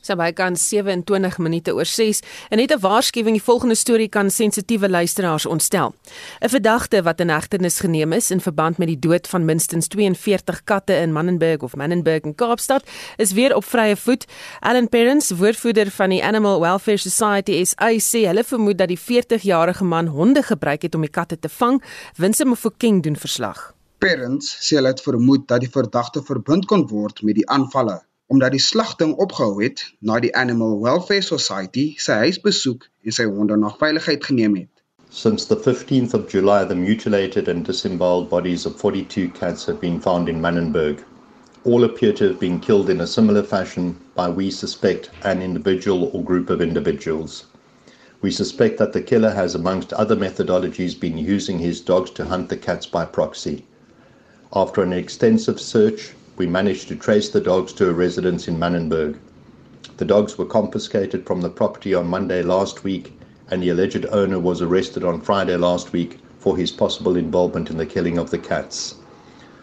Sy 0.00 0.14
by 0.14 0.32
kan 0.32 0.56
27 0.56 1.38
minute 1.38 1.74
oor 1.74 1.86
6 1.86 2.20
en 2.50 2.58
net 2.58 2.72
'n 2.72 2.80
waarskuwing 2.80 3.34
die 3.36 3.42
volgende 3.42 3.74
storie 3.74 4.08
kan 4.08 4.30
sensitiewe 4.30 4.88
luisteraars 4.88 5.46
ontstel. 5.46 5.94
'n 6.40 6.48
Verdagte 6.48 7.02
wat 7.02 7.20
in 7.20 7.28
hegtenis 7.28 7.80
geneem 7.80 8.12
is 8.12 8.30
in 8.30 8.40
verband 8.40 8.78
met 8.78 8.88
die 8.88 8.98
dood 8.98 9.26
van 9.28 9.44
minstens 9.44 9.88
42 9.88 10.64
katte 10.64 10.94
in 10.94 11.12
Mannenberg 11.12 11.62
of 11.62 11.76
Mannenberg 11.76 12.24
in 12.24 12.34
Kaapstad 12.34 12.82
is 13.16 13.32
weer 13.32 13.54
op 13.54 13.64
vrye 13.64 13.96
voet. 13.96 14.24
Alan 14.60 14.88
Parents, 14.88 15.30
woordvoerder 15.30 15.90
van 15.90 16.10
die 16.10 16.24
Animal 16.24 16.60
Welfare 16.60 16.96
Society 16.96 17.64
SA, 17.64 17.88
sê 17.98 18.26
hulle 18.26 18.44
vermoed 18.44 18.78
dat 18.78 18.88
die 18.88 18.98
40-jarige 18.98 19.84
man 19.84 20.06
honde 20.06 20.42
gebruik 20.42 20.82
het 20.82 20.94
om 20.94 21.00
die 21.00 21.10
katte 21.10 21.38
te 21.38 21.48
vang. 21.48 21.82
Winsome 22.16 22.50
Mofokeng 22.50 23.02
doen 23.02 23.16
verslag. 23.16 23.74
Parents 23.98 24.46
sê 24.62 24.76
hulle 24.78 24.88
het 24.88 25.02
vermoed 25.02 25.48
dat 25.48 25.60
die 25.60 25.70
verdagte 25.70 26.22
verbind 26.22 26.66
kon 26.70 26.86
word 26.88 27.22
met 27.22 27.34
die 27.34 27.48
aanvalle 27.50 27.98
omdat 28.28 28.52
die 28.52 28.60
slagting 28.60 29.14
opgehou 29.16 29.62
het 29.62 29.82
na 30.04 30.18
die 30.20 30.34
Animal 30.36 30.74
Welfare 30.80 31.24
Society 31.24 31.94
sy 31.96 32.18
huis 32.24 32.38
besoek 32.44 32.84
en 33.04 33.14
sy 33.16 33.24
honde 33.24 33.56
na 33.56 33.70
veiligheid 33.80 34.24
geneem 34.24 34.56
het. 34.60 34.72
Since 35.10 35.46
the 35.48 35.56
15th 35.56 36.12
of 36.12 36.28
July, 36.28 36.64
the 36.64 36.74
mutilated 36.74 37.48
and 37.48 37.64
disemboweled 37.64 38.28
bodies 38.28 38.66
of 38.66 38.76
42 38.76 39.30
cats 39.30 39.64
have 39.64 39.80
been 39.80 40.00
found 40.00 40.28
in 40.28 40.42
Mannenberg. 40.42 41.02
All 41.64 41.84
appear 41.84 42.12
to 42.12 42.28
have 42.28 42.38
been 42.38 42.60
killed 42.60 42.90
in 42.90 43.00
a 43.00 43.06
similar 43.06 43.42
fashion 43.42 43.96
by, 44.14 44.28
we 44.28 44.50
suspect, 44.50 45.08
an 45.24 45.40
individual 45.40 46.10
or 46.12 46.22
group 46.22 46.50
of 46.50 46.60
individuals. 46.60 47.46
We 48.20 48.30
suspect 48.30 48.76
that 48.78 48.92
the 48.92 49.00
killer 49.00 49.30
has, 49.30 49.54
amongst 49.54 49.94
other 49.94 50.16
methodologies, 50.16 51.00
been 51.00 51.16
using 51.16 51.58
his 51.58 51.80
dogs 51.80 52.10
to 52.10 52.26
hunt 52.26 52.50
the 52.50 52.56
cats 52.58 52.84
by 52.84 53.06
proxy. 53.06 53.64
After 54.52 54.82
an 54.82 54.92
extensive 54.92 55.58
search, 55.60 56.12
we 56.38 56.46
managed 56.46 56.86
to 56.86 56.94
trace 56.94 57.28
the 57.30 57.40
dogs 57.40 57.72
to 57.72 57.90
a 57.90 57.92
residence 57.92 58.46
in 58.46 58.56
Mannenberg. 58.56 59.18
The 59.96 60.04
dogs 60.04 60.38
were 60.38 60.46
confiscated 60.46 61.26
from 61.26 61.40
the 61.40 61.50
property 61.50 61.94
on 61.94 62.06
Monday 62.06 62.42
last 62.42 62.84
week, 62.84 63.18
and 63.50 63.60
the 63.60 63.70
alleged 63.70 64.06
owner 64.06 64.38
was 64.38 64.62
arrested 64.62 65.02
on 65.02 65.20
Friday 65.20 65.56
last 65.56 65.92
week 65.92 66.20
for 66.38 66.56
his 66.56 66.70
possible 66.70 67.16
involvement 67.16 67.70
in 67.70 67.76
the 67.76 67.86
killing 67.86 68.18
of 68.18 68.30
the 68.30 68.38
cats. 68.38 68.94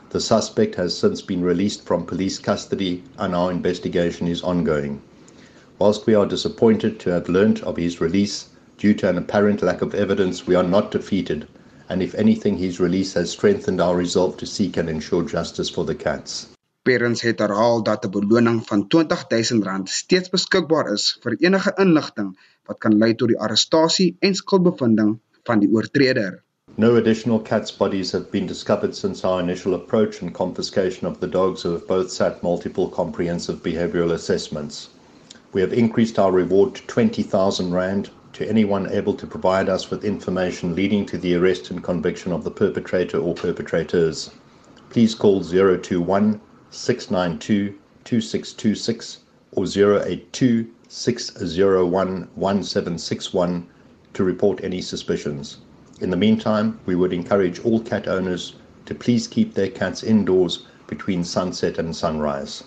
The 0.10 0.20
suspect 0.20 0.75
has 0.75 0.98
since 0.98 1.22
been 1.22 1.41
released 1.41 1.86
from 1.86 2.05
police 2.05 2.39
custody, 2.39 3.03
and 3.17 3.34
our 3.34 3.51
investigation 3.51 4.27
is 4.27 4.44
ongoing. 4.44 5.01
Whilst 5.79 6.05
we 6.05 6.13
are 6.13 6.25
disappointed 6.25 7.00
to 7.00 7.12
have 7.12 7.29
learnt 7.29 7.63
of 7.63 7.77
his 7.77 8.01
release, 8.01 8.50
due 8.77 8.94
to 8.96 9.10
an 9.10 9.17
apparent 9.17 9.62
lack 9.62 9.82
of 9.82 9.96
evidence, 9.96 10.46
we 10.46 10.55
are 10.55 10.63
not 10.63 10.91
defeated, 10.91 11.48
and 11.88 12.03
if 12.03 12.13
anything, 12.15 12.58
his 12.58 12.82
release 12.82 13.13
has 13.13 13.29
strengthened 13.32 13.79
our 13.79 13.96
resolve 13.96 14.36
to 14.38 14.46
seek 14.46 14.75
and 14.75 14.89
ensure 14.89 15.24
justice 15.24 15.70
for 15.70 15.86
the 15.86 15.96
cats. 15.96 16.48
Parents 16.85 17.21
het 17.25 17.39
herhaal 17.39 17.83
dat 17.83 18.03
'n 18.05 18.11
beloning 18.15 18.59
van 18.67 18.81
R20000 18.83 19.89
steeds 19.89 20.29
beskikbaar 20.29 20.91
is 20.91 21.05
vir 21.23 21.35
enige 21.39 21.71
inligting 21.83 22.27
wat 22.65 22.77
kan 22.77 22.97
lei 22.97 23.15
tot 23.15 23.31
die 23.31 23.39
arrestasie 23.45 24.17
en 24.19 24.35
skuldbevinding 24.35 25.15
van 25.49 25.59
die 25.63 25.69
oortreder. 25.71 26.43
No 26.75 26.95
additional 26.95 27.41
cats 27.41 27.77
bodies 27.77 28.11
have 28.11 28.29
been 28.29 28.45
discovered 28.45 28.95
since 28.95 29.27
our 29.27 29.41
initial 29.41 29.73
approach 29.73 30.21
and 30.21 30.33
confiscation 30.33 31.09
of 31.09 31.19
the 31.19 31.29
dogs 31.29 31.63
who 31.63 31.71
have 31.71 31.87
both 31.87 32.11
sat 32.11 32.43
multiple 32.43 32.87
comprehensive 32.89 33.57
behavioral 33.63 34.11
assessments. 34.11 34.89
We 35.53 35.61
have 35.61 35.73
increased 35.73 36.19
our 36.19 36.31
reward 36.31 36.75
to 36.75 36.81
20,000 36.85 37.73
rand 37.73 38.09
to 38.33 38.47
anyone 38.49 38.91
able 38.91 39.13
to 39.15 39.27
provide 39.27 39.69
us 39.69 39.89
with 39.89 40.05
information 40.05 40.75
leading 40.75 41.05
to 41.07 41.17
the 41.17 41.35
arrest 41.35 41.71
and 41.71 41.83
conviction 41.83 42.31
of 42.31 42.43
the 42.43 42.51
perpetrator 42.51 43.17
or 43.17 43.33
perpetrators. 43.33 44.29
Please 44.89 45.15
call 45.15 45.43
021 45.43 46.41
692 46.75 47.74
2626 48.03 49.20
or 49.53 49.65
082 49.65 50.67
601 50.88 52.29
1761 52.36 53.67
to 54.13 54.24
report 54.24 54.63
any 54.63 54.82
suspicions. 54.82 55.58
In 56.01 56.10
the 56.10 56.17
meantime, 56.17 56.79
we 56.86 56.96
would 56.96 57.13
encourage 57.13 57.60
all 57.60 57.79
cat 57.79 58.08
owners 58.08 58.55
to 58.86 58.94
please 58.94 59.27
keep 59.27 59.53
their 59.53 59.70
cats 59.70 60.03
indoors 60.03 60.65
between 60.88 61.24
sunset 61.24 61.77
and 61.77 61.96
sunrise. 61.96 62.63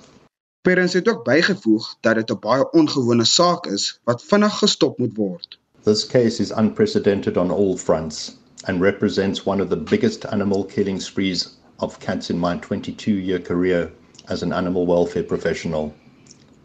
Perens 0.63 0.93
het 0.93 1.09
ook 1.09 1.25
bygevoeg 1.25 1.95
dat 2.01 2.15
dit 2.15 2.31
'n 2.31 2.41
baie 2.41 2.71
ongewone 2.71 3.25
saak 3.25 3.67
is 3.67 4.01
wat 4.05 4.25
vinnig 4.25 4.59
gestop 4.59 4.99
moet 4.99 5.17
word. 5.17 5.59
This 5.83 6.07
case 6.07 6.43
is 6.43 6.51
unprecedented 6.51 7.37
on 7.37 7.51
all 7.51 7.77
fronts 7.77 8.37
and 8.65 8.81
represents 8.81 9.47
one 9.47 9.63
of 9.63 9.69
the 9.69 9.77
biggest 9.77 10.25
animal 10.25 10.65
killing 10.65 11.01
sprees 11.01 11.59
of 11.79 11.99
cats 11.99 12.31
in 12.31 12.39
my 12.39 12.57
22 12.57 13.13
year 13.13 13.41
career 13.41 13.91
as 14.29 14.43
an 14.43 14.53
animal 14.53 14.87
welfare 14.87 15.23
professional. 15.23 15.95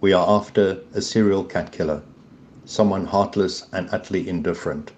We 0.01 0.13
are 0.13 0.27
after 0.27 0.81
a 0.93 1.01
serial 1.01 1.43
cat 1.43 1.71
killer, 1.71 2.01
someone 2.65 3.05
heartless 3.05 3.67
and 3.71 3.89
utterly 3.91 4.27
indifferent. 4.27 4.91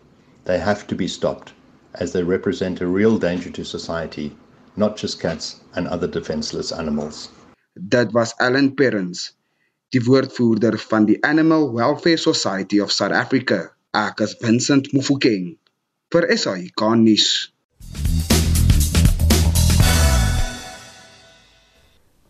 They 0.45 0.60
have 0.60 0.88
to 0.88 0.95
be 0.95 1.07
stopped 1.07 1.53
as 1.95 2.12
they 2.12 2.24
represent 2.24 2.81
a 2.81 2.88
real 2.88 3.17
danger 3.17 3.50
to 3.51 3.63
society, 3.63 4.36
not 4.75 4.98
just 4.98 5.19
cats 5.19 5.62
and 5.75 5.88
other 5.88 6.07
defenseless 6.07 6.72
animals. 6.72 7.29
That 7.75 8.13
was 8.13 8.34
Alan 8.39 8.75
Perrins, 8.75 9.31
die 9.91 10.01
woordvoerder 10.01 10.79
van 10.79 11.05
die 11.05 11.19
Animal 11.24 11.72
Welfare 11.72 12.17
Society 12.17 12.79
of 12.79 12.91
South 12.91 13.12
Africa, 13.13 13.72
ek 13.93 14.19
Vincent 14.41 14.91
Mufokeng 14.93 15.57
vir 16.12 16.27
SAK 16.38 16.95
nuus. 17.00 17.51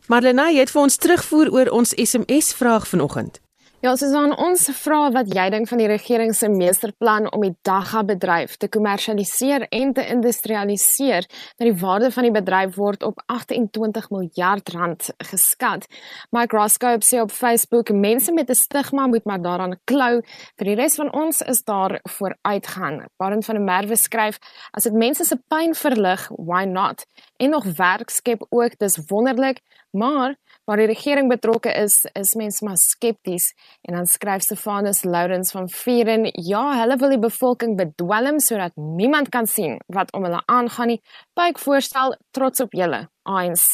Marlena, 0.07 0.51
jy 0.53 0.61
het 0.61 0.69
vir 0.69 0.83
ons 0.83 0.99
terugvoer 1.01 1.49
oor 1.49 1.71
ons 1.73 1.95
SMS 1.97 2.51
vraag 2.53 2.85
vanoggend. 2.85 3.39
Ja, 3.85 3.91
Susan, 3.93 4.31
ons 4.41 4.63
vra 4.79 5.11
wat 5.13 5.27
jy 5.29 5.43
dink 5.53 5.67
van 5.69 5.77
die 5.77 5.85
regering 5.85 6.31
se 6.33 6.47
meesterplan 6.49 7.27
om 7.29 7.43
die 7.45 7.51
Dagga 7.67 8.01
bedryf 8.07 8.55
te 8.57 8.65
kommersialiseer 8.73 9.67
en 9.67 9.91
te 9.93 10.01
industrialiseer. 10.09 11.27
Dat 11.59 11.67
die 11.67 11.75
waarde 11.83 12.09
van 12.15 12.25
die 12.25 12.31
bedryf 12.33 12.79
word 12.79 13.05
op 13.05 13.21
28 13.29 14.07
miljard 14.09 14.71
rand 14.73 15.11
geskat. 15.29 15.85
Mike 16.33 16.57
Roscoe 16.57 16.97
sê 17.05 17.21
op 17.21 17.35
Facebook 17.35 17.91
mense 17.93 18.33
met 18.33 18.49
'n 18.49 18.57
stigma 18.57 19.05
moet 19.05 19.25
maar 19.25 19.41
daaraan 19.41 19.77
klou. 19.85 20.23
Vir 20.57 20.65
die 20.65 20.75
res 20.81 20.95
van 20.95 21.13
ons 21.13 21.41
is 21.41 21.61
daar 21.63 21.99
vooruitgang. 22.09 23.05
Barend 23.17 23.45
van 23.45 23.55
der 23.55 23.63
Merwe 23.63 23.95
skryf: 23.95 24.39
As 24.73 24.83
dit 24.83 24.93
mense 24.93 25.23
se 25.23 25.37
pyn 25.47 25.75
verlig, 25.75 26.29
why 26.37 26.63
not? 26.63 27.05
En 27.37 27.49
nog 27.49 27.65
werk 27.77 28.09
skep 28.09 28.45
ook, 28.49 28.77
dis 28.77 28.99
wonderlik, 29.07 29.61
maar 29.91 30.35
waar 30.65 30.81
die 30.81 30.89
regering 30.89 31.29
betrokke 31.29 31.71
is, 31.77 32.01
is 32.13 32.33
mense 32.37 32.65
maar 32.65 32.77
skepties 32.77 33.51
en 33.85 33.97
dan 33.97 34.09
skryf 34.09 34.41
Stefanus 34.41 35.03
Lourens 35.03 35.51
van 35.51 35.69
Vieren, 35.69 36.27
ja, 36.33 36.63
hulle 36.81 36.97
wil 37.01 37.15
die 37.15 37.21
bevolking 37.21 37.77
bedwelm 37.77 38.39
sodat 38.39 38.75
niemand 38.75 39.29
kan 39.29 39.47
sien 39.47 39.79
wat 39.87 40.13
om 40.13 40.25
hulle 40.25 40.41
aangaan 40.45 40.95
nie. 40.95 41.01
Baie 41.33 41.53
voorstel 41.57 42.17
trots 42.31 42.61
op 42.65 42.73
julle. 42.73 43.05
ANC. 43.25 43.73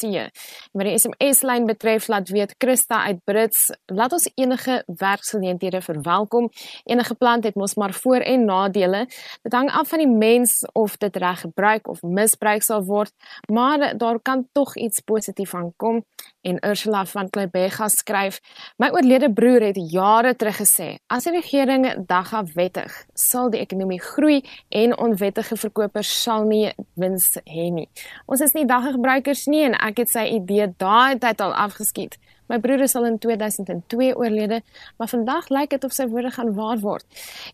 Wat 0.72 0.86
die 0.88 0.96
SMS-lyn 0.98 1.66
betref, 1.68 2.08
laat 2.08 2.28
weet 2.32 2.54
Christa 2.58 3.02
uit 3.04 3.20
Brits, 3.24 3.68
laat 3.92 4.12
ons 4.12 4.28
enige 4.34 4.82
werksgeleenthede 4.86 5.82
verwelkom. 5.84 6.50
Enige 6.84 7.14
plant 7.14 7.44
het 7.44 7.54
mos 7.54 7.74
maar 7.74 7.92
voor- 7.92 8.24
en 8.24 8.44
nadele. 8.44 9.06
Dit 9.42 9.52
hang 9.52 9.70
af 9.70 9.88
van 9.88 9.98
die 9.98 10.08
mens 10.08 10.66
of 10.72 10.96
dit 10.96 11.16
reg 11.16 11.40
gebruik 11.40 11.88
of 11.88 12.02
misbruik 12.02 12.62
sal 12.62 12.84
word, 12.84 13.12
maar 13.52 13.96
daar 13.96 14.20
kan 14.20 14.48
tog 14.52 14.76
iets 14.76 15.00
positief 15.00 15.54
aankom. 15.54 16.04
En 16.40 16.58
Ursula 16.66 17.04
van 17.06 17.30
Kleibega 17.30 17.88
skryf: 17.88 18.40
My 18.76 18.88
oorlede 18.90 19.32
broer 19.32 19.60
het 19.60 19.78
jare 19.90 20.36
terug 20.36 20.56
gesê, 20.56 20.96
as 21.06 21.24
die 21.24 21.32
regering 21.32 22.06
dagga 22.06 22.42
wettig, 22.54 22.92
sal 23.14 23.50
die 23.50 23.60
ekonomie 23.60 24.00
groei 24.00 24.42
en 24.68 24.98
onwettige 24.98 25.56
verkopers 25.56 26.10
sal 26.22 26.46
nie 26.48 26.72
wins 26.94 27.36
hê 27.46 27.70
nie. 27.70 27.88
Ons 28.26 28.40
is 28.40 28.54
nie 28.56 28.66
dagga 28.66 28.94
gebruikers 28.96 29.41
nie 29.46 29.64
en 29.64 29.74
ek 29.74 29.96
het 29.96 30.10
sy 30.10 30.24
idee 30.36 30.74
daai 30.78 31.18
tyd 31.18 31.40
al 31.40 31.54
afgeskiet. 31.54 32.18
My 32.52 32.58
broer 32.60 32.82
is 32.84 32.92
al 32.98 33.06
in 33.08 33.14
2002 33.18 34.16
oorlede, 34.16 34.62
maar 34.98 35.08
vandag 35.08 35.48
lyk 35.48 35.70
dit 35.72 35.84
of 35.84 35.92
sy 35.96 36.06
woorde 36.12 36.30
gaan 36.34 36.54
waar 36.54 36.80
word. 36.82 37.04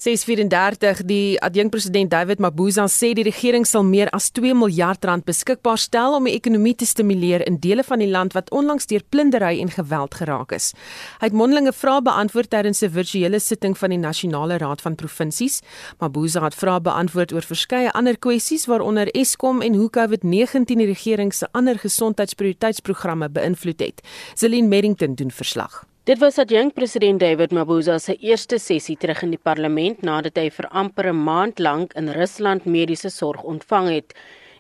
634 0.03 1.05
die 1.07 1.37
adjunkpresident 1.39 2.11
David 2.11 2.41
Mabuza 2.43 2.89
sê 2.91 3.13
die 3.15 3.23
regering 3.23 3.63
sal 3.63 3.85
meer 3.87 4.09
as 4.11 4.25
2 4.35 4.51
miljard 4.59 5.05
rand 5.07 5.23
beskikbaar 5.23 5.79
stel 5.79 6.17
om 6.17 6.27
die 6.27 6.33
ekonomie 6.35 6.73
te 6.75 6.83
stimuleer 6.89 7.45
in 7.47 7.55
dele 7.63 7.85
van 7.87 8.03
die 8.03 8.09
land 8.11 8.35
wat 8.35 8.51
onlangs 8.51 8.89
deur 8.91 9.05
plundering 9.15 9.61
en 9.63 9.71
geweld 9.71 10.17
geraak 10.19 10.51
is. 10.57 10.73
Hy 11.21 11.29
het 11.29 11.37
mondelinge 11.39 11.71
vrae 11.71 12.01
beantwoord 12.03 12.51
tydens 12.51 12.83
'n 12.83 12.91
virtuele 12.91 13.39
sitting 13.39 13.77
van 13.77 13.95
die 13.95 14.01
Nasionale 14.01 14.57
Raad 14.57 14.81
van 14.81 14.95
Provinsies. 14.95 15.61
Mabuza 15.99 16.43
het 16.43 16.55
vrae 16.55 16.81
beantwoord 16.81 17.31
oor 17.31 17.47
verskeie 17.47 17.91
ander 17.93 18.17
kwessies 18.17 18.65
waaronder 18.65 19.07
Eskom 19.15 19.61
en 19.61 19.75
hoe 19.75 19.89
COVID-19 19.89 20.75
die 20.75 20.85
regering 20.85 21.33
se 21.33 21.47
ander 21.51 21.79
gesondheidsprioriteitsprogramme 21.79 23.29
beïnvloed 23.29 23.79
het. 23.79 24.01
Celine 24.35 24.67
Merrington 24.67 25.15
doen 25.15 25.31
verslag. 25.31 25.92
Dit 26.03 26.19
was 26.19 26.35
adjunkt 26.37 26.73
president 26.75 27.19
David 27.19 27.53
Mabuza 27.55 27.93
se 27.97 28.17
eerste 28.19 28.57
sessie 28.59 28.97
terug 28.99 29.21
in 29.23 29.31
die 29.31 29.39
parlement 29.39 30.01
nadat 30.03 30.35
hy 30.35 30.49
vir 30.51 30.65
amper 30.81 31.07
'n 31.07 31.21
maand 31.27 31.61
lank 31.63 31.93
in 31.95 32.11
Rusland 32.11 32.65
mediese 32.65 33.07
sorg 33.09 33.43
ontvang 33.43 33.87
het 33.87 34.11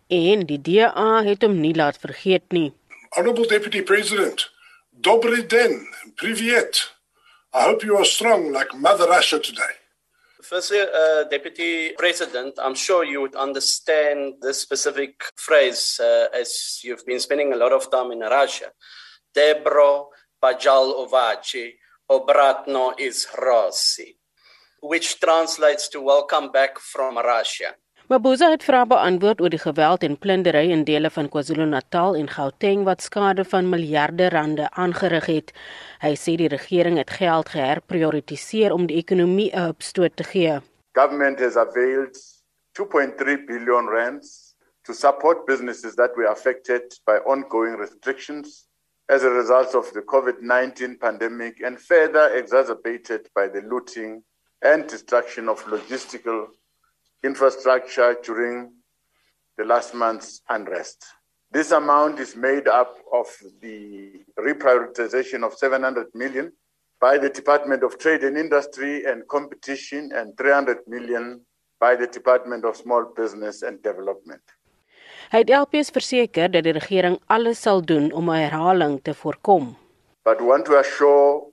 en 0.07 0.45
die 0.47 0.61
DA 0.67 1.09
het 1.27 1.43
hom 1.43 1.59
nie 1.59 1.73
laat 1.75 1.99
vergeet 1.99 2.47
nie. 2.55 2.71
Honorable 3.17 3.45
Deputy 3.45 3.81
President, 3.83 4.47
dobry 4.91 5.43
den, 5.43 5.83
privet. 6.15 6.79
I 7.53 7.67
hope 7.67 7.85
you 7.85 7.97
are 7.97 8.05
strong 8.05 8.53
like 8.53 8.71
Mother 8.77 9.09
Russia 9.09 9.37
today. 9.37 9.75
Firstly, 10.41 10.79
uh, 10.79 11.27
Deputy 11.29 11.91
President, 11.97 12.57
I'm 12.57 12.75
sure 12.75 13.03
you 13.03 13.19
would 13.19 13.35
understand 13.35 14.41
this 14.41 14.61
specific 14.61 15.25
phrase 15.35 15.99
uh, 15.99 16.27
as 16.31 16.79
you've 16.83 17.05
been 17.05 17.19
spending 17.19 17.51
a 17.51 17.57
lot 17.57 17.73
of 17.73 17.91
time 17.91 18.13
in 18.13 18.19
Russia. 18.21 18.71
Debro 19.35 20.12
Bajal 20.43 20.91
Ovaci, 20.99 21.71
Obratno 22.11 22.91
is 22.97 23.27
Rossi, 23.37 24.17
which 24.81 25.21
translates 25.21 25.87
to 25.87 26.01
welcome 26.01 26.51
back 26.51 26.79
from 26.79 27.17
Russia. 27.17 27.69
Mabuza 28.09 28.49
het 28.51 28.65
vrae 28.67 28.83
beantwoord 28.91 29.39
oor 29.39 29.53
die 29.53 29.61
geweld 29.61 30.03
en 30.03 30.17
plundering 30.19 30.73
in 30.75 30.83
dele 30.83 31.07
van 31.15 31.29
KwaZulu-Natal 31.31 32.17
en 32.19 32.27
Gauteng 32.27 32.83
wat 32.83 33.05
skade 33.05 33.45
van 33.53 33.69
miljarde 33.71 34.27
rande 34.35 34.67
aangerig 34.71 35.29
het. 35.31 35.55
Hy 36.03 36.11
sê 36.19 36.35
die 36.35 36.51
regering 36.51 36.99
het 36.99 37.15
geld 37.21 37.53
geherprioritiseer 37.55 38.75
om 38.75 38.89
die 38.91 38.99
ekonomie 38.99 39.47
'n 39.55 39.71
opstoot 39.71 40.15
te 40.15 40.27
gee. 40.33 40.59
Government 40.99 41.39
has 41.39 41.55
availed 41.55 42.19
2.3 42.75 43.47
billion 43.47 43.87
rands 43.87 44.57
to 44.83 44.91
support 44.93 45.45
businesses 45.45 45.95
that 45.95 46.11
were 46.19 46.27
affected 46.27 46.99
by 47.07 47.17
ongoing 47.23 47.79
restrictions 47.79 48.67
as 49.09 49.23
a 49.23 49.29
result 49.29 49.75
of 49.75 49.91
the 49.93 50.01
COVID 50.01 50.41
19 50.41 50.97
pandemic 50.97 51.61
and 51.61 51.79
further 51.79 52.35
exacerbated 52.35 53.27
by 53.35 53.47
the 53.47 53.61
looting 53.61 54.23
and 54.61 54.87
destruction 54.87 55.49
of 55.49 55.63
logistical 55.65 56.47
infrastructure 57.23 58.15
during 58.23 58.71
the 59.57 59.65
last 59.65 59.93
month's 59.93 60.41
unrest. 60.49 61.05
This 61.51 61.71
amount 61.71 62.19
is 62.19 62.35
made 62.35 62.67
up 62.67 62.97
of 63.13 63.27
the 63.61 64.21
reprioritization 64.39 65.43
of 65.45 65.53
700 65.53 66.07
million 66.15 66.51
by 66.99 67.17
the 67.17 67.29
Department 67.29 67.83
of 67.83 67.99
Trade 67.99 68.23
and 68.23 68.37
Industry 68.37 69.05
and 69.05 69.27
Competition 69.27 70.11
and 70.15 70.35
300 70.37 70.79
million 70.87 71.41
by 71.79 71.95
the 71.95 72.07
Department 72.07 72.65
of 72.65 72.77
Small 72.77 73.13
Business 73.15 73.61
and 73.61 73.83
Development. 73.83 74.41
Hy 75.33 75.39
het 75.41 75.49
LPS 75.49 75.89
verseker 75.89 76.51
dat 76.53 76.61
die 76.67 76.75
regering 76.75 77.15
alles 77.33 77.63
sal 77.65 77.79
doen 77.81 78.11
om 78.13 78.27
'n 78.29 78.37
herhaling 78.37 78.99
te 79.01 79.13
voorkom. 79.13 79.63
But 80.23 80.37
we 80.39 80.45
want 80.45 80.65
to 80.65 80.75
assure 80.77 81.49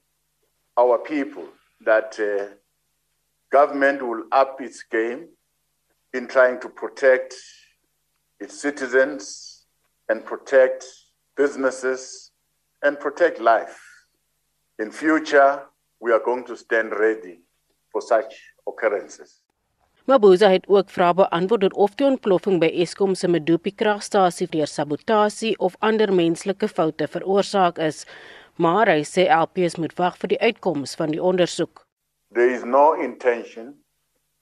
our 0.77 0.99
people 0.99 1.47
that 1.85 2.19
uh, 2.19 2.53
government 3.49 4.03
will 4.03 4.27
up 4.33 4.61
its 4.61 4.83
game 4.83 5.29
in 6.13 6.27
trying 6.27 6.61
to 6.61 6.69
protect 6.69 7.35
its 8.39 8.61
citizens 8.61 9.25
and 10.09 10.25
protect 10.25 10.85
businesses 11.35 12.33
and 12.83 12.99
protect 12.99 13.39
life. 13.39 13.81
In 14.77 14.93
future, 14.93 15.63
we 16.01 16.13
are 16.13 16.23
going 16.23 16.45
to 16.45 16.57
stand 16.57 16.93
ready 16.93 17.41
for 17.91 18.03
such 18.03 18.35
occurrences. 18.67 19.40
Mabuza 20.11 20.49
het 20.51 20.65
ook 20.67 20.89
vrae 20.91 21.15
beantwoord 21.15 21.63
oor 21.65 21.75
of 21.85 21.93
die 21.95 22.07
ontploffing 22.07 22.57
by 22.59 22.67
Eskom 22.83 23.13
se 23.15 23.29
Medupi 23.31 23.71
kragstasie 23.71 24.49
deur 24.51 24.67
sabotasie 24.67 25.53
of 25.67 25.77
ander 25.87 26.11
menslike 26.11 26.67
foute 26.69 27.07
veroorsaak 27.13 27.79
is, 27.79 28.01
maar 28.59 28.91
hy 28.91 29.05
sê 29.07 29.29
LPS 29.31 29.77
moet 29.79 29.95
wag 30.01 30.17
vir 30.19 30.33
die 30.33 30.39
uitkoms 30.41 30.97
van 30.99 31.15
die 31.15 31.21
ondersoek. 31.23 31.85
There 32.35 32.51
is 32.51 32.65
no 32.65 32.99
intention 32.99 33.69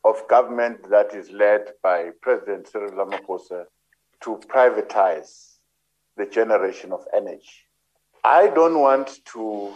of 0.08 0.22
government 0.32 0.88
that 0.88 1.12
is 1.12 1.28
led 1.28 1.68
by 1.84 2.16
President 2.24 2.72
Cyril 2.72 2.96
Ramaphosa 2.96 3.66
to 4.24 4.38
privatize 4.48 5.60
the 6.16 6.24
generation 6.24 6.96
of 6.96 7.04
energy. 7.12 7.60
I 8.24 8.48
don't 8.48 8.80
want 8.80 9.20
to 9.34 9.74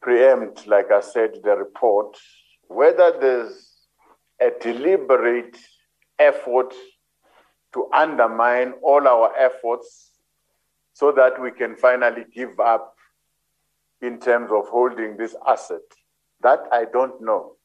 preempt, 0.00 0.66
like 0.66 0.90
I 0.90 1.04
said, 1.04 1.42
the 1.44 1.60
report, 1.60 2.16
whether 2.68 3.12
there's 3.20 3.73
a 4.40 4.50
deliberate 4.60 5.58
effort 6.18 6.74
to 7.72 7.88
undermine 7.92 8.74
all 8.82 9.06
our 9.06 9.32
efforts 9.36 10.12
so 10.92 11.12
that 11.12 11.40
we 11.40 11.50
can 11.50 11.76
finally 11.76 12.24
give 12.32 12.58
up 12.60 12.94
in 14.00 14.18
terms 14.18 14.50
of 14.50 14.68
holding 14.68 15.16
this 15.16 15.34
asset. 15.46 15.82
That 16.40 16.60
I 16.72 16.84
don't 16.92 17.20
know. 17.20 17.56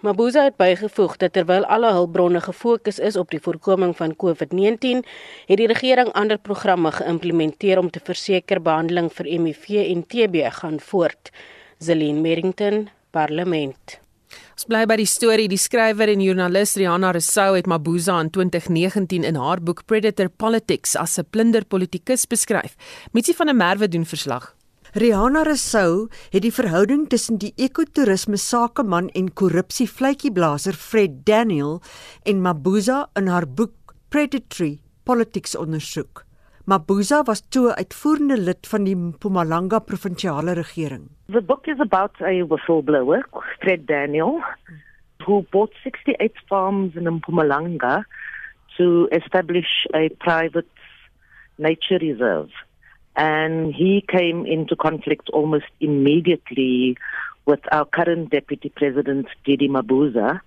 Mabuza 0.00 0.42
het 0.42 0.56
bygevoeg 0.56 1.16
dat 1.16 1.32
terwyl 1.32 1.64
alle 1.64 1.90
hulpbronne 1.92 2.40
gefokus 2.40 2.98
is 2.98 3.16
op 3.16 3.30
die 3.30 3.40
voorkoming 3.42 3.96
van 3.96 4.14
COVID-19, 4.16 5.02
het 5.46 5.58
die 5.58 5.66
regering 5.66 6.12
ander 6.12 6.38
programme 6.38 6.92
geïmplementeer 6.92 7.78
om 7.78 7.90
te 7.90 8.00
verseker 8.04 8.62
behandeling 8.62 9.10
vir 9.12 9.30
HIV 9.30 9.66
en 9.86 10.06
TB 10.06 10.46
gaan 10.60 10.80
voort. 10.80 11.34
Zelin 11.78 12.20
Merrington, 12.20 12.88
Parlement. 13.10 14.01
Ons 14.52 14.66
bly 14.68 14.82
by 14.84 14.98
die 15.00 15.08
storie. 15.08 15.48
Die 15.48 15.60
skrywer 15.60 16.10
en 16.12 16.20
joernalis 16.20 16.74
Rihanna 16.76 17.14
Rousseau 17.16 17.54
het 17.56 17.68
Mabuza 17.70 18.18
in 18.20 18.28
2019 18.34 19.24
in 19.24 19.38
haar 19.40 19.62
boek 19.64 19.86
Predator 19.88 20.28
Politics 20.28 20.92
as 20.96 21.18
'n 21.18 21.24
plunder 21.30 21.64
politikus 21.64 22.26
beskryf. 22.26 22.76
Mitsi 23.12 23.32
van 23.32 23.46
der 23.46 23.56
Merwe 23.56 23.88
doen 23.88 24.04
verslag. 24.04 24.54
Rihanna 24.92 25.42
Rousseau 25.42 26.08
het 26.30 26.42
die 26.42 26.52
verhouding 26.52 27.08
tussen 27.08 27.38
die 27.38 27.52
ekotourisme 27.56 28.36
sakeman 28.36 29.08
en 29.14 29.32
korrupsie 29.32 29.88
vletjieblaser 29.88 30.74
Fred 30.74 31.24
Daniel 31.24 31.80
en 32.24 32.42
Mabuza 32.42 33.08
in 33.14 33.28
haar 33.28 33.48
boek 33.48 33.94
Predatory 34.10 34.80
Politics 35.04 35.56
ondersoek. 35.56 36.24
Mabuza 36.64 37.24
was 37.26 37.40
toe 37.50 37.72
uitvoerende 37.74 38.36
lid 38.38 38.66
van 38.70 38.84
die 38.86 38.94
Mpumalanga 38.94 39.80
provinsiale 39.82 40.52
regering. 40.54 41.08
The 41.26 41.40
book 41.42 41.66
is 41.66 41.80
about 41.80 42.20
a 42.20 42.44
whistleblower, 42.46 43.24
Fred 43.58 43.86
Daniel, 43.86 44.38
who 45.26 45.44
bought 45.50 45.74
68 45.82 46.32
farms 46.48 46.94
in 46.94 47.10
Mpumalanga 47.18 48.04
to 48.76 49.08
establish 49.10 49.88
a 49.92 50.08
private 50.20 50.70
nature 51.58 51.98
reserve. 51.98 52.50
And 53.16 53.74
he 53.74 54.04
came 54.06 54.46
into 54.46 54.76
conflict 54.76 55.28
almost 55.30 55.70
immediately 55.80 56.96
with 57.44 57.60
our 57.72 57.86
current 57.86 58.30
deputy 58.30 58.68
president, 58.68 59.26
Didi 59.44 59.68
Mabuza, 59.68 60.40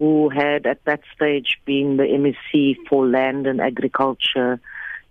who 0.00 0.30
had 0.30 0.66
at 0.66 0.84
that 0.84 1.02
stage 1.14 1.60
been 1.64 1.96
the 1.96 2.10
MEC 2.10 2.76
for 2.88 3.06
land 3.06 3.46
and 3.46 3.60
agriculture 3.60 4.60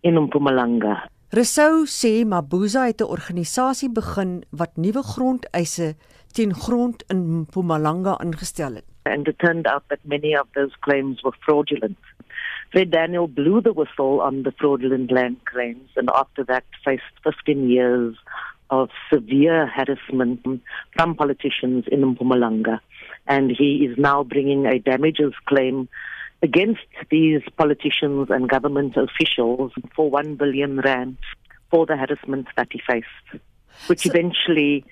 in 0.04 0.20
Mpumalanga. 0.20 1.08
Resou 1.34 1.88
sê 1.90 2.24
Mabuza 2.26 2.86
het 2.86 3.02
'n 3.02 3.10
organisasie 3.16 3.90
begin 3.90 4.44
wat 4.60 4.78
nuwe 4.78 5.04
grondeise 5.14 5.96
teen 6.36 6.54
grond 6.54 7.04
in 7.10 7.20
Mpumalanga 7.42 8.14
ingestel 8.22 8.74
het. 8.76 8.86
And 9.06 9.28
it 9.28 9.40
turned 9.40 9.68
out 9.68 9.84
that 9.88 10.00
many 10.04 10.36
of 10.36 10.48
those 10.54 10.76
claims 10.80 11.22
were 11.24 11.38
fraudulent. 11.40 11.98
Fred 12.72 12.92
Daniel 12.92 13.28
blew 13.28 13.62
the 13.62 13.74
whistle 13.74 14.22
on 14.22 14.44
the 14.44 14.52
fraudulent 14.52 15.12
land 15.12 15.38
claims 15.44 15.90
and 15.96 16.10
after 16.10 16.44
that 16.46 16.64
faced 16.86 17.16
15 17.24 17.70
years 17.70 18.16
of 18.70 18.90
severe 19.12 19.68
harassment 19.68 20.40
from 20.96 21.16
politicians 21.16 21.86
in 21.88 22.02
Mpumalanga. 22.02 22.80
And 23.28 23.52
he 23.52 23.86
is 23.88 23.98
now 23.98 24.24
bringing 24.24 24.66
a 24.66 24.80
damages 24.80 25.34
claim 25.46 25.88
against 26.44 26.92
these 27.10 27.42
politicians 27.58 28.28
and 28.30 28.50
government 28.50 28.96
officials 28.98 29.72
for 29.96 30.12
1 30.12 30.36
billion 30.36 30.82
rand 30.82 31.18
for 31.72 31.86
the 31.86 31.96
harassment 31.96 32.48
that 32.58 32.68
he 32.72 32.82
faced, 32.86 33.42
which 33.88 34.04
so, 34.04 34.10
eventually 34.12 34.86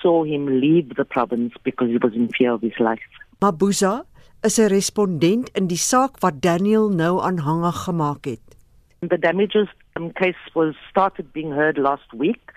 saw 0.00 0.24
him 0.24 0.46
leave 0.60 0.94
the 0.96 1.04
province 1.04 1.52
because 1.64 1.88
he 1.90 1.98
was 1.98 2.14
in 2.14 2.28
fear 2.38 2.52
of 2.52 2.62
his 2.62 2.78
life. 2.78 3.10
Mabuza 3.42 4.06
is 4.44 4.58
'n 4.58 4.70
respondent 4.70 5.50
in 5.58 5.66
die 5.66 5.82
saak 5.90 6.22
wat 6.22 6.40
Daniel 6.40 6.88
nou 7.02 7.20
aanhangig 7.20 7.76
gemaak 7.84 8.24
het. 8.24 8.44
The 9.00 9.18
damages 9.18 9.68
case 10.14 10.42
was 10.54 10.74
started 10.90 11.32
being 11.32 11.52
heard 11.52 11.78
last 11.78 12.12
week 12.14 12.52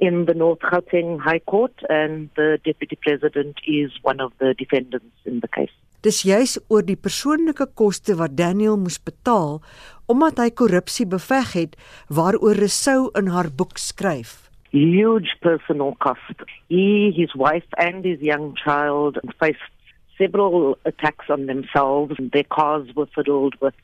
in 0.00 0.26
the 0.26 0.34
North 0.34 0.60
Gauteng 0.60 1.18
High 1.18 1.40
Court 1.40 1.74
and 1.88 2.30
the 2.36 2.60
deputy 2.64 2.96
president 2.96 3.56
is 3.66 3.90
one 4.02 4.20
of 4.20 4.32
the 4.38 4.54
defendants 4.54 5.16
in 5.24 5.40
the 5.40 5.48
case. 5.48 5.74
Dis 6.06 6.20
juis 6.22 6.52
oor 6.70 6.84
die 6.86 6.94
persoonlike 6.94 7.64
koste 7.74 8.14
wat 8.20 8.36
Daniel 8.38 8.76
moes 8.78 9.00
betaal 9.02 9.58
omdat 10.06 10.38
hy 10.38 10.52
korrupsie 10.60 11.06
beveg 11.10 11.56
het 11.56 11.74
waaroor 12.14 12.54
Resou 12.54 13.10
in 13.18 13.32
haar 13.34 13.50
boek 13.50 13.80
skryf. 13.82 14.46
Huge 14.70 15.34
personal 15.42 15.96
cost. 15.98 16.44
He, 16.70 17.10
his 17.16 17.34
wife 17.34 17.66
and 17.82 18.06
his 18.06 18.22
young 18.22 18.54
child 18.54 19.18
faced 19.42 19.74
several 20.16 20.78
attacks 20.84 21.26
on 21.28 21.46
themselves. 21.46 22.14
Their 22.32 22.46
cars 22.46 22.94
were 22.94 23.10
fiddled 23.14 23.56
with 23.60 23.74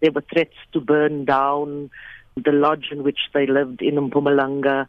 there 0.00 0.12
were 0.12 0.24
threats 0.28 0.60
to 0.72 0.80
burn 0.80 1.24
down 1.24 1.90
the 2.36 2.52
lodge 2.52 2.88
in 2.90 3.02
which 3.02 3.32
they 3.32 3.46
lived 3.46 3.80
in 3.80 3.96
Mpumalanga. 3.96 4.86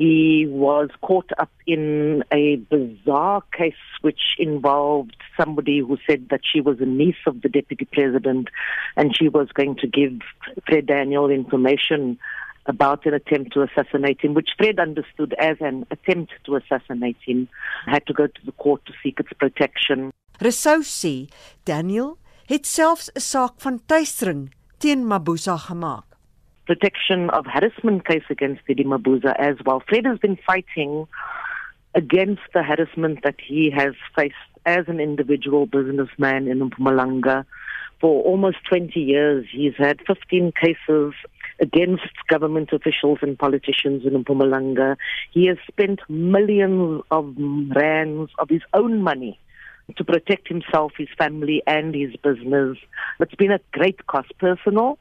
He 0.00 0.46
was 0.48 0.88
caught 1.02 1.30
up 1.38 1.52
in 1.66 2.24
a 2.32 2.56
bizarre 2.56 3.42
case 3.52 3.74
which 4.00 4.22
involved 4.38 5.14
somebody 5.38 5.80
who 5.80 5.98
said 6.08 6.28
that 6.30 6.40
she 6.42 6.62
was 6.62 6.80
a 6.80 6.86
niece 6.86 7.22
of 7.26 7.42
the 7.42 7.50
deputy 7.50 7.84
president 7.84 8.48
and 8.96 9.14
she 9.14 9.28
was 9.28 9.48
going 9.52 9.76
to 9.76 9.86
give 9.86 10.14
Fred 10.66 10.86
Daniel 10.86 11.28
information 11.28 12.18
about 12.64 13.04
an 13.04 13.12
attempt 13.12 13.52
to 13.52 13.60
assassinate 13.60 14.22
him, 14.22 14.32
which 14.32 14.48
Fred 14.56 14.78
understood 14.80 15.34
as 15.38 15.58
an 15.60 15.84
attempt 15.90 16.32
to 16.46 16.56
assassinate 16.56 17.18
him, 17.22 17.46
had 17.84 18.06
to 18.06 18.14
go 18.14 18.26
to 18.26 18.46
the 18.46 18.52
court 18.52 18.80
to 18.86 18.94
seek 19.02 19.20
its 19.20 19.34
protection. 19.34 20.12
Resou 20.40 20.80
sê 20.80 21.28
Daniel 21.66 22.16
het 22.48 22.64
selfs 22.64 23.10
'n 23.12 23.20
saak 23.20 23.60
van 23.60 23.80
tuistering 23.86 24.48
teen 24.78 25.04
Mabuza 25.04 25.58
gemaak. 25.58 26.09
Protection 26.70 27.30
of 27.30 27.46
harassment 27.46 28.06
case 28.06 28.22
against 28.30 28.64
Didi 28.64 28.84
Mabuza 28.84 29.34
as 29.36 29.56
well. 29.66 29.82
Fred 29.88 30.06
has 30.06 30.20
been 30.20 30.38
fighting 30.46 31.08
against 31.96 32.42
the 32.54 32.62
harassment 32.62 33.24
that 33.24 33.34
he 33.44 33.72
has 33.76 33.94
faced 34.14 34.36
as 34.64 34.84
an 34.86 35.00
individual 35.00 35.66
businessman 35.66 36.46
in 36.46 36.70
Mpumalanga 36.70 37.44
for 38.00 38.22
almost 38.22 38.58
20 38.68 39.00
years. 39.00 39.46
He's 39.50 39.72
had 39.78 39.98
15 40.06 40.52
cases 40.52 41.12
against 41.58 42.14
government 42.28 42.72
officials 42.72 43.18
and 43.20 43.36
politicians 43.36 44.04
in 44.06 44.12
Mpumalanga. 44.22 44.96
He 45.32 45.46
has 45.48 45.58
spent 45.66 45.98
millions 46.08 47.02
of 47.10 47.34
rands 47.74 48.30
of 48.38 48.48
his 48.48 48.62
own 48.74 49.02
money 49.02 49.40
to 49.96 50.04
protect 50.04 50.46
himself, 50.46 50.92
his 50.96 51.08
family, 51.18 51.64
and 51.66 51.96
his 51.96 52.14
business. 52.22 52.78
It's 53.18 53.34
been 53.34 53.50
a 53.50 53.58
great 53.72 54.06
cost, 54.06 54.32
personal 54.38 55.00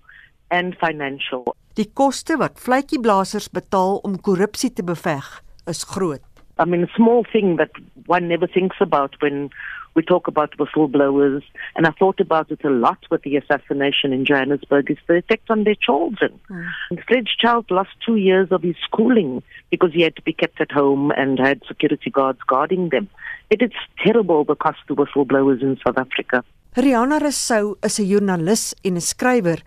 and 0.50 0.76
financial. 0.82 1.46
Die 1.80 1.88
koste 1.94 2.38
wat 2.38 2.60
vletjieblassers 2.60 3.50
betaal 3.56 4.02
om 4.04 4.20
korrupsie 4.22 4.74
te 4.74 4.84
beveg 4.84 5.28
is 5.70 5.86
groot. 5.88 6.26
I 6.60 6.66
mean 6.66 6.84
a 6.84 6.94
small 6.96 7.24
thing 7.32 7.58
that 7.58 7.72
one 8.08 8.28
never 8.28 8.48
thinks 8.48 8.82
about 8.82 9.16
when 9.22 9.50
we 9.96 10.04
talk 10.04 10.28
about 10.28 10.58
whistleblowers 10.58 11.44
and 11.76 11.88
I 11.88 11.92
thought 11.92 12.20
about 12.20 12.52
it 12.52 12.64
a 12.66 12.70
lot 12.70 13.00
with 13.10 13.22
the 13.24 13.38
assassination 13.38 14.14
in 14.14 14.26
Johannesburg 14.26 14.92
is 14.92 14.98
the 15.08 15.16
effect 15.16 15.50
on 15.50 15.64
their 15.64 15.76
children. 15.76 16.40
Mm. 16.50 17.04
Fred's 17.08 17.36
child 17.36 17.72
lost 17.72 17.96
2 18.06 18.18
years 18.18 18.52
of 18.52 18.62
his 18.62 18.76
schooling 18.84 19.42
because 19.72 19.94
he 19.94 20.02
had 20.02 20.16
to 20.18 20.22
be 20.22 20.34
kept 20.34 20.60
at 20.60 20.72
home 20.72 21.12
and 21.12 21.40
had 21.40 21.62
security 21.68 22.10
guards 22.10 22.40
guarding 22.46 22.90
them. 22.90 23.08
It 23.50 23.62
is 23.62 23.72
terrible 24.04 24.44
the 24.44 24.56
cost 24.56 24.80
to 24.88 24.96
whistleblowers 24.96 25.62
in 25.62 25.80
South 25.86 25.98
Africa. 25.98 26.44
Rihanna 26.78 27.18
Rousseau 27.18 27.78
is 27.82 27.98
'n 28.00 28.06
joernalis 28.06 28.76
en 28.84 28.96
'n 28.96 29.02
skrywer 29.02 29.64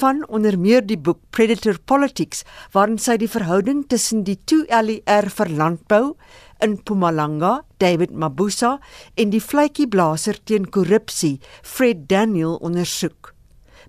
van 0.00 0.24
onder 0.28 0.58
meer 0.58 0.80
die 0.86 0.96
boek 0.96 1.20
Predator 1.30 1.78
Politics 1.84 2.44
waarin 2.72 2.98
sy 2.98 3.16
die 3.18 3.28
verhouding 3.28 3.84
tussen 3.86 4.24
die 4.24 4.38
2LER 4.44 5.28
vir 5.28 5.48
landbou 5.48 6.16
in 6.60 6.70
Mpumalanga, 6.70 7.62
David 7.76 8.10
Mabuza 8.10 8.80
en 9.16 9.30
die 9.30 9.40
vletjieblaser 9.40 10.44
teen 10.44 10.70
korrupsie, 10.70 11.40
Fred 11.62 12.08
Daniel 12.08 12.56
ondersoek. 12.56 13.34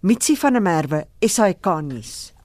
Mitsi 0.02 0.36
van 0.36 0.54
der 0.54 0.62
Merwe, 0.62 1.08
SAK 1.22 1.66
nuus. 1.82 2.37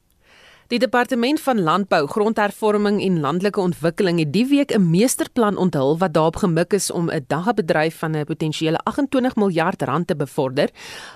Die 0.73 0.79
departement 0.81 1.41
van 1.45 1.59
landbou, 1.61 2.07
grondhervorming 2.09 3.03
en 3.05 3.19
landelike 3.21 3.61
ontwikkeling 3.61 4.23
het 4.23 4.31
die 4.33 4.47
week 4.49 4.73
'n 4.73 4.91
meesterplan 4.91 5.57
onthul 5.57 5.99
wat 5.99 6.15
daarop 6.15 6.37
gemik 6.37 6.73
is 6.73 6.91
om 6.91 7.11
'n 7.11 7.25
dagbedryf 7.27 7.99
van 7.99 8.17
'n 8.17 8.25
potensiële 8.25 8.79
28 8.79 9.37
miljard 9.37 9.83
rand 9.83 10.07
te 10.07 10.17
bevorder. 10.17 10.71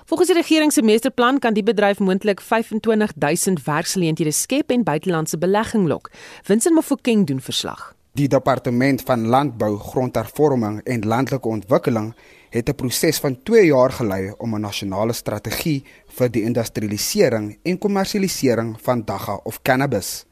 Volgens 0.05 0.29
die 0.29 0.39
regering 0.39 0.73
se 0.73 0.83
meesterplan 0.83 1.39
kan 1.39 1.55
die 1.55 1.63
bedryf 1.63 1.99
moontlik 1.99 2.41
25000 2.41 3.65
werksgeleenthede 3.65 4.33
skep 4.33 4.71
en 4.71 4.85
buitelandse 4.85 5.39
belegging 5.39 5.87
lok. 5.87 6.11
Vincent 6.43 6.75
Mofokeng 6.75 7.27
doen 7.27 7.41
verslag. 7.41 7.96
Die 8.17 8.29
departement 8.33 9.03
van 9.05 9.27
landbou, 9.29 9.75
grondhervorming 9.77 10.79
en 10.89 11.03
landelike 11.05 11.49
ontwikkeling 11.49 12.15
het 12.55 12.69
'n 12.71 12.75
proses 12.75 13.19
van 13.21 13.43
2 13.43 13.67
jaar 13.67 13.93
gelei 13.93 14.33
om 14.39 14.55
'n 14.55 14.61
nasionale 14.61 15.13
strategie 15.13 15.85
vir 16.07 16.31
die 16.31 16.43
industrialisering 16.43 17.59
en 17.63 17.79
kommersialisering 17.79 18.77
van 18.81 19.05
dagga 19.05 19.41
of 19.45 19.63
cannabis. 19.63 20.25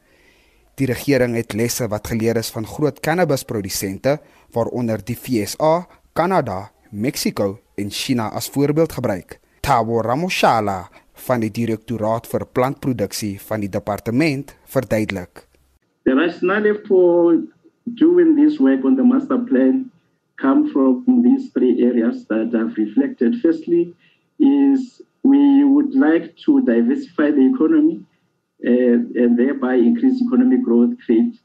Die 0.75 0.87
regering 0.87 1.35
het 1.35 1.53
lesse 1.53 1.87
wat 1.87 2.07
geleer 2.07 2.37
is 2.37 2.49
van 2.49 2.65
groot 2.65 2.99
cannabisprodusente 2.99 4.19
waaronder 4.51 5.05
die 5.05 5.15
FSA, 5.15 5.87
Kanada, 6.13 6.71
Mexiko 6.91 7.59
en 7.75 7.89
China 7.91 8.29
as 8.29 8.49
voorbeeld 8.49 8.91
gebruik. 8.91 9.39
Tabo 9.59 10.01
Ramoshala 10.01 10.89
van 11.13 11.39
die 11.39 11.51
direktoraat 11.51 12.27
vir 12.27 12.45
plantproduksie 12.45 13.41
van 13.41 13.59
die 13.59 13.69
departement 13.69 14.55
verduidelik. 14.65 15.47
The 16.03 16.13
rationale 16.13 16.81
for 16.87 17.33
doing 17.93 18.35
this 18.35 18.59
work 18.59 18.83
on 18.83 18.95
the 18.95 19.03
master 19.03 19.37
plan 19.37 19.91
come 20.37 20.71
from 20.71 21.05
these 21.23 21.51
three 21.51 21.83
areas 21.83 22.25
that 22.25 22.51
I've 22.53 22.75
reflected. 22.77 23.41
Firstly, 23.41 23.93
is 24.39 25.01
we 25.23 25.63
would 25.63 25.95
like 25.95 26.35
to 26.45 26.61
diversify 26.61 27.31
the 27.31 27.45
economy 27.53 28.03
uh, 28.65 28.99
and 29.21 29.37
thereby 29.37 29.75
increase 29.75 30.21
economic 30.21 30.63
growth, 30.63 30.93
create 31.05 31.39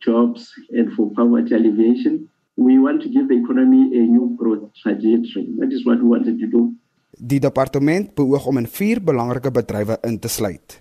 jobs, 0.00 0.52
and 0.70 0.92
for 0.94 1.10
poverty 1.14 1.54
alleviation. 1.54 2.28
We 2.56 2.78
want 2.78 3.02
to 3.02 3.08
give 3.08 3.28
the 3.28 3.38
economy 3.38 3.96
a 3.96 4.02
new 4.02 4.36
growth 4.36 4.70
trajectory. 4.82 5.48
That 5.58 5.72
is 5.72 5.86
what 5.86 5.98
we 5.98 6.08
wanted 6.08 6.38
to 6.40 6.46
do. 6.46 6.74
Die 7.18 7.38
departement 7.38 8.14
beoog 8.16 8.46
om 8.48 8.58
in 8.58 8.66
vier 8.66 9.00
belangrike 9.04 9.52
bedrywe 9.52 9.98
in 10.08 10.18
te 10.18 10.28
sluit. 10.32 10.80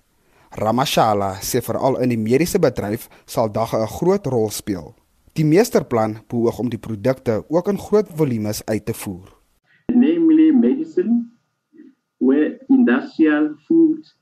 Ramashala 0.58 1.36
sê 1.44 1.62
veral 1.64 2.00
in 2.04 2.12
die 2.12 2.20
mediese 2.20 2.60
bedryf 2.60 3.08
sal 3.26 3.52
dagga 3.52 3.84
'n 3.84 3.88
groot 3.88 4.28
rol 4.28 4.50
speel. 4.50 4.96
Die 5.34 5.46
meesterplan 5.48 6.18
beoog 6.28 6.58
om 6.60 6.70
die 6.70 6.80
produkte 6.80 7.38
ook 7.48 7.70
in 7.72 7.78
groot 7.80 8.10
volumes 8.20 8.66
uit 8.66 8.86
te 8.86 8.94
voer. 8.94 9.30
Namely 9.94 10.52
medicine, 10.52 11.32
where 12.18 12.58
industrial 12.68 13.56
food 13.68 14.16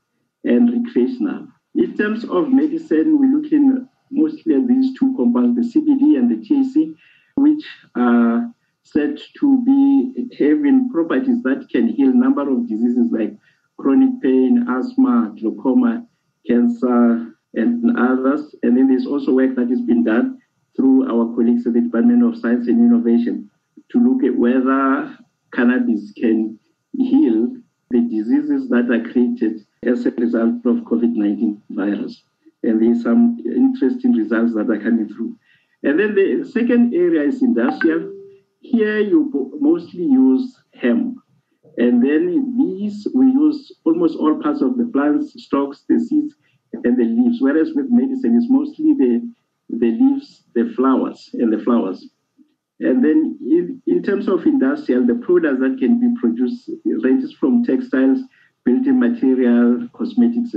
and 0.44 0.70
recreational. 0.70 1.48
In 1.74 1.96
terms 1.96 2.28
of 2.28 2.48
medicine, 2.48 3.18
we're 3.18 3.34
looking 3.34 3.88
mostly 4.10 4.54
at 4.54 4.68
these 4.68 4.94
two 4.98 5.12
compounds, 5.16 5.58
the 5.58 5.66
CBD 5.66 6.16
and 6.16 6.30
the 6.30 6.38
THC, 6.46 6.94
which 7.34 7.66
are 7.96 8.54
said 8.82 9.18
to 9.40 9.62
be 9.64 10.28
having 10.38 10.90
properties 10.92 11.42
that 11.42 11.66
can 11.72 11.88
heal 11.88 12.10
a 12.10 12.14
number 12.14 12.48
of 12.48 12.68
diseases 12.68 13.10
like 13.10 13.36
chronic 13.78 14.22
pain, 14.22 14.64
asthma, 14.68 15.34
glaucoma, 15.40 16.06
cancer, 16.46 17.34
and 17.54 17.98
others. 17.98 18.54
And 18.62 18.76
then 18.76 18.86
there's 18.86 19.06
also 19.06 19.34
work 19.34 19.56
that 19.56 19.70
has 19.70 19.80
been 19.80 20.04
done 20.04 20.38
through 20.80 21.04
our 21.10 21.34
colleagues 21.34 21.66
at 21.66 21.74
the 21.74 21.80
Department 21.82 22.24
of 22.24 22.40
Science 22.40 22.66
and 22.66 22.80
Innovation 22.80 23.50
to 23.92 23.98
look 23.98 24.24
at 24.24 24.34
whether 24.34 25.18
cannabis 25.52 26.10
can 26.16 26.58
heal 26.96 27.54
the 27.90 28.00
diseases 28.00 28.70
that 28.70 28.90
are 28.90 29.12
created 29.12 29.66
as 29.84 30.06
a 30.06 30.10
result 30.12 30.64
of 30.64 30.76
COVID-19 30.88 31.60
virus. 31.70 32.22
And 32.62 32.80
there's 32.80 33.02
some 33.02 33.36
interesting 33.44 34.12
results 34.12 34.54
that 34.54 34.70
are 34.70 34.80
coming 34.80 35.08
through. 35.08 35.36
And 35.82 36.00
then 36.00 36.14
the 36.14 36.48
second 36.50 36.94
area 36.94 37.28
is 37.28 37.42
industrial. 37.42 38.12
Here 38.60 39.00
you 39.00 39.50
mostly 39.60 40.04
use 40.04 40.56
hemp. 40.74 41.18
And 41.76 42.02
then 42.02 42.56
these 42.56 43.06
we 43.14 43.26
use 43.26 43.70
almost 43.84 44.16
all 44.16 44.40
parts 44.42 44.62
of 44.62 44.78
the 44.78 44.86
plants, 44.92 45.34
stalks, 45.44 45.84
the 45.88 45.98
seeds, 45.98 46.34
and 46.72 46.96
the 46.98 47.04
leaves. 47.04 47.38
Whereas 47.40 47.72
with 47.74 47.86
medicine, 47.90 48.36
it's 48.36 48.50
mostly 48.50 48.94
the 48.94 49.30
the 49.78 49.90
leaves, 49.90 50.44
the 50.54 50.72
flowers, 50.76 51.30
and 51.34 51.52
the 51.52 51.62
flowers. 51.62 52.08
And 52.80 53.04
then 53.04 53.38
in, 53.42 53.82
in 53.86 54.02
terms 54.02 54.26
of 54.26 54.46
industrial, 54.46 55.06
the 55.06 55.16
products 55.16 55.60
that 55.60 55.76
can 55.78 56.00
be 56.00 56.08
produced 56.20 56.70
ranges 56.84 57.34
from 57.34 57.62
textiles, 57.62 58.20
building 58.64 58.98
material, 58.98 59.88
cosmetics, 59.92 60.54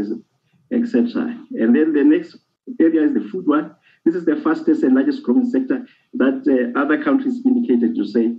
etc. 0.71 1.37
And 1.51 1.75
then 1.75 1.93
the 1.93 2.03
next 2.03 2.37
area 2.79 3.03
is 3.03 3.13
the 3.13 3.27
food 3.29 3.45
one. 3.47 3.75
This 4.05 4.15
is 4.15 4.25
the 4.25 4.37
fastest 4.37 4.83
and 4.83 4.95
largest 4.95 5.23
growing 5.23 5.49
sector 5.49 5.85
that 6.13 6.43
uh, 6.47 6.79
other 6.79 7.01
countries 7.03 7.41
indicated 7.45 7.95
to 7.95 8.05
say, 8.05 8.35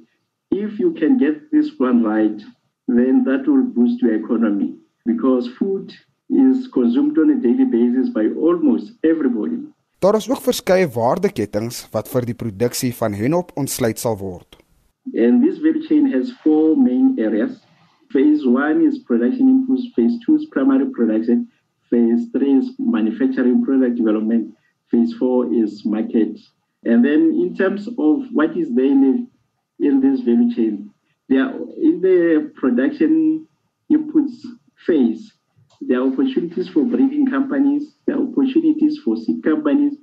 if 0.50 0.78
you 0.78 0.92
can 0.92 1.18
get 1.18 1.50
this 1.50 1.70
one 1.78 2.02
right, 2.02 2.40
then 2.88 3.24
that 3.24 3.46
will 3.46 3.64
boost 3.64 4.00
your 4.02 4.14
economy 4.14 4.76
because 5.06 5.48
food 5.48 5.92
is 6.30 6.68
consumed 6.68 7.18
on 7.18 7.30
a 7.30 7.40
daily 7.40 7.64
basis 7.64 8.08
by 8.10 8.26
almost 8.38 8.92
everybody. 9.04 9.58
Daar 10.04 10.14
is 10.14 10.30
ook 10.30 10.40
verskeie 10.44 10.88
waardeketings 10.92 11.76
wat 11.92 12.10
vir 12.12 12.26
die 12.28 12.34
produksie 12.36 12.90
van 12.94 13.14
hennep 13.16 13.54
ontsluit 13.56 14.02
sal 14.02 14.18
word. 14.20 14.58
And 15.16 15.40
this 15.40 15.62
value 15.62 15.80
chain 15.86 16.10
has 16.12 16.32
four 16.42 16.76
main 16.76 17.14
areas. 17.16 17.54
Phase 18.12 18.44
1 18.44 18.82
is 18.84 18.98
production 19.08 19.48
inputs, 19.48 19.86
phase 19.96 20.18
2 20.26 20.34
is 20.36 20.44
primary 20.52 20.90
production, 20.92 21.48
phase 21.88 22.28
3 22.36 22.52
is 22.58 22.68
manufacturing 22.78 23.64
product 23.64 23.96
development, 23.96 24.52
phase 24.90 25.16
4 25.16 25.54
is 25.62 25.86
market. 25.86 26.36
And 26.84 27.02
then 27.02 27.32
in 27.40 27.56
terms 27.56 27.88
of 27.88 28.28
what 28.36 28.54
is 28.58 28.74
there 28.74 28.92
in, 28.92 29.26
in 29.80 30.02
this 30.04 30.20
value 30.20 30.54
chain, 30.54 30.90
there 31.30 31.48
in 31.80 32.02
the 32.04 32.52
production 32.60 33.48
inputs 33.90 34.36
phase, 34.84 35.32
There 35.86 36.00
are 36.00 36.10
opportunities 36.10 36.68
for 36.68 36.82
breeding 36.84 37.26
companies. 37.26 37.94
There 38.06 38.16
are 38.16 38.22
opportunities 38.22 38.98
for 39.04 39.16
seed 39.16 39.42
companies, 39.42 39.94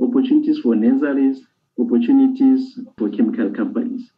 opportunities 0.00 0.58
for 0.58 0.74
nurseries, 0.76 1.40
opportunities 1.78 2.78
for 2.98 3.08
chemical 3.08 3.50
companies. 3.50 4.10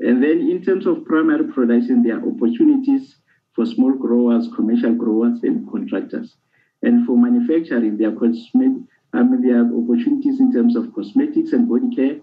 And 0.00 0.22
then 0.22 0.40
in 0.40 0.62
terms 0.62 0.86
of 0.86 1.04
primary 1.04 1.44
production, 1.52 2.02
there 2.02 2.16
are 2.18 2.26
opportunities 2.26 3.16
for 3.54 3.66
small 3.66 3.92
growers, 3.92 4.48
commercial 4.56 4.94
growers, 4.94 5.42
and 5.42 5.70
contractors. 5.70 6.36
And 6.82 7.06
for 7.06 7.18
manufacturing, 7.18 7.98
there 7.98 8.08
are, 8.08 8.12
cosmet- 8.12 8.86
I 9.12 9.22
mean, 9.22 9.42
there 9.42 9.58
are 9.60 9.68
opportunities 9.82 10.40
in 10.40 10.50
terms 10.50 10.76
of 10.76 10.94
cosmetics 10.94 11.52
and 11.52 11.68
body 11.68 11.94
care, 11.94 12.20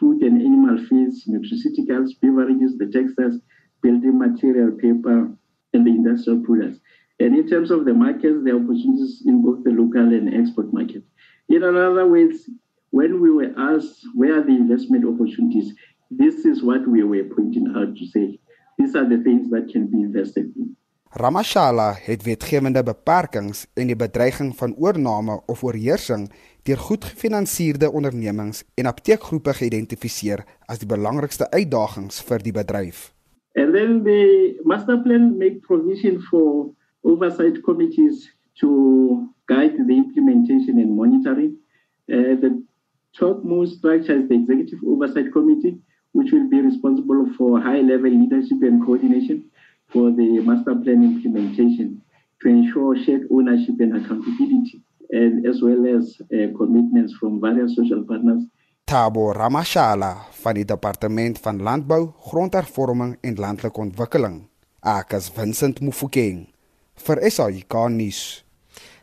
food 0.00 0.22
and 0.22 0.42
animal 0.42 0.76
feeds, 0.88 1.28
nutraceuticals, 1.28 2.18
beverages, 2.20 2.76
the 2.78 2.86
textiles, 2.86 3.38
building 3.80 4.18
material, 4.18 4.72
paper, 4.72 5.30
and 5.72 5.86
the 5.86 5.90
industrial 5.90 6.40
products. 6.40 6.80
And 7.22 7.36
in 7.38 7.46
terms 7.46 7.70
of 7.70 7.84
the 7.84 7.94
markets, 7.94 8.38
there 8.42 8.54
are 8.56 8.62
opportunities 8.64 9.22
in 9.24 9.42
both 9.46 9.62
the 9.62 9.70
local 9.70 10.08
and 10.18 10.34
export 10.34 10.72
market. 10.72 11.04
In 11.48 11.62
other 11.62 12.06
words, 12.14 12.50
when 12.90 13.20
we 13.22 13.30
were 13.30 13.52
asked 13.56 13.98
where 14.18 14.34
are 14.38 14.42
the 14.42 14.56
investment 14.64 15.04
opportunities, 15.04 15.68
this 16.10 16.44
is 16.44 16.64
what 16.64 16.82
we 16.88 17.04
were 17.04 17.22
pointing 17.36 17.68
out 17.78 17.94
to 17.96 18.06
say. 18.14 18.40
These 18.76 18.96
are 18.96 19.08
the 19.08 19.22
things 19.22 19.50
that 19.50 19.70
can 19.72 19.86
be 19.86 19.98
invested 20.08 20.50
in. 20.56 20.76
Ramashala 21.14 21.92
het 21.94 22.22
wetgewende 22.22 22.82
beperkings 22.82 23.66
en 23.74 23.86
die 23.86 23.96
bedreiging 23.96 24.56
van 24.56 24.74
oorname 24.80 25.42
of 25.46 25.62
oorheersing 25.62 26.30
deur 26.64 26.78
goed 26.78 27.04
gefinansierde 27.04 27.92
ondernemings 27.92 28.64
en 28.74 28.88
apteekgroepe 28.88 29.52
geïdentifiseer 29.60 30.42
as 30.66 30.80
die 30.80 30.88
belangrikste 30.88 31.50
uitdagings 31.50 32.22
vir 32.24 32.42
die 32.42 32.56
bedryf. 32.56 33.10
And 33.54 33.76
then 33.76 34.02
the 34.02 34.56
master 34.64 34.96
plan 35.04 35.36
make 35.38 35.60
provision 35.68 36.16
for 36.30 36.72
oversight 37.04 37.62
committees 37.64 38.28
to 38.60 39.28
guide 39.48 39.74
the 39.86 39.96
implementation 39.96 40.78
and 40.78 40.96
monitoring. 40.96 41.56
Uh, 42.10 42.36
the 42.42 42.62
topmost 43.18 43.78
structure 43.78 44.18
is 44.18 44.28
the 44.28 44.34
Executive 44.34 44.78
Oversight 44.86 45.32
Committee, 45.32 45.78
which 46.12 46.32
will 46.32 46.48
be 46.48 46.60
responsible 46.60 47.26
for 47.36 47.60
high 47.60 47.80
level 47.80 48.10
leadership 48.10 48.62
and 48.62 48.84
coordination 48.84 49.44
for 49.88 50.10
the 50.10 50.40
master 50.40 50.74
plan 50.74 51.02
implementation 51.02 52.02
to 52.40 52.48
ensure 52.48 52.96
shared 53.04 53.26
ownership 53.30 53.76
and 53.80 53.96
accountability, 53.96 54.82
and 55.10 55.46
as 55.46 55.62
well 55.62 55.86
as 55.96 56.20
uh, 56.20 56.48
commitments 56.56 57.14
from 57.14 57.40
various 57.40 57.76
social 57.76 58.02
partners. 58.04 58.42
Tabo 58.84 59.32
Ramashala 59.32 60.26
van 60.42 60.54
die 60.54 60.64
Departement 60.64 61.38
van 61.38 61.62
Landbou, 61.62 62.12
Grondhervorming 62.18 63.16
en 63.22 63.36
Landelike 63.38 63.78
Ontwikkeling. 63.80 64.48
Ek 64.82 65.14
is 65.14 65.30
Vincent 65.30 65.80
Mufokeng 65.80 66.51
vir 66.96 67.30
SAK 67.30 67.88
nuus. 67.90 68.42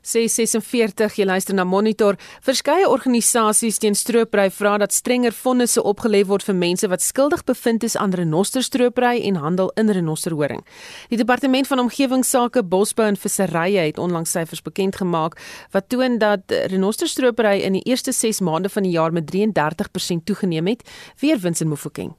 Sê 0.10 0.24
46 0.32 1.20
jy 1.20 1.26
luister 1.28 1.54
na 1.54 1.66
Monitor. 1.68 2.16
Verskeie 2.42 2.88
organisasies 2.88 3.78
teen 3.84 3.94
stroopry 3.94 4.48
vra 4.56 4.78
dat 4.82 4.96
strenger 4.96 5.36
vonnisse 5.36 5.84
opgelê 5.84 6.24
word 6.26 6.46
vir 6.48 6.56
mense 6.56 6.88
wat 6.90 7.04
skuldig 7.04 7.44
bevind 7.46 7.84
is 7.84 7.98
aan 8.00 8.16
renosterstroopry 8.16 9.20
en 9.28 9.42
handel 9.44 9.70
in 9.78 9.92
renosterhoring. 9.94 10.64
Die 11.12 11.20
departement 11.20 11.68
van 11.68 11.84
omgewingsake, 11.84 12.64
bosbou 12.64 13.10
en 13.12 13.20
visserye 13.20 13.90
het 13.92 14.00
onlangs 14.00 14.32
syfers 14.32 14.64
bekend 14.66 14.98
gemaak 14.98 15.38
wat 15.76 15.92
toon 15.94 16.18
dat 16.18 16.48
renosterstroopry 16.72 17.60
in 17.68 17.78
die 17.78 17.86
eerste 17.86 18.16
6 18.16 18.40
maande 18.40 18.72
van 18.74 18.88
die 18.88 18.96
jaar 18.96 19.14
met 19.14 19.30
33% 19.30 20.26
toegeneem 20.26 20.74
het, 20.74 20.88
weer 21.20 21.38
wins 21.38 21.62
in 21.62 21.70
Mofokeng. 21.70 22.16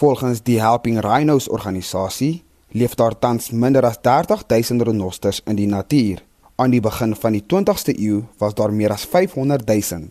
Volgens 0.00 0.42
die 0.42 0.60
Helping 0.60 1.00
Rhinos 1.04 1.48
organisasie 1.48 2.47
leef 2.70 2.94
daar 2.94 3.18
tans 3.18 3.50
minder 3.50 3.84
as 3.84 3.98
30000 4.00 4.82
renosters 4.82 5.40
in 5.46 5.56
die 5.56 5.66
natuur. 5.66 6.22
Aan 6.56 6.70
die 6.70 6.80
begin 6.80 7.14
van 7.16 7.32
die 7.32 7.44
20ste 7.46 7.94
eeu 7.94 8.22
was 8.38 8.54
daar 8.54 8.72
meer 8.72 8.92
as 8.92 9.04
500 9.06 9.66
000. 9.66 10.08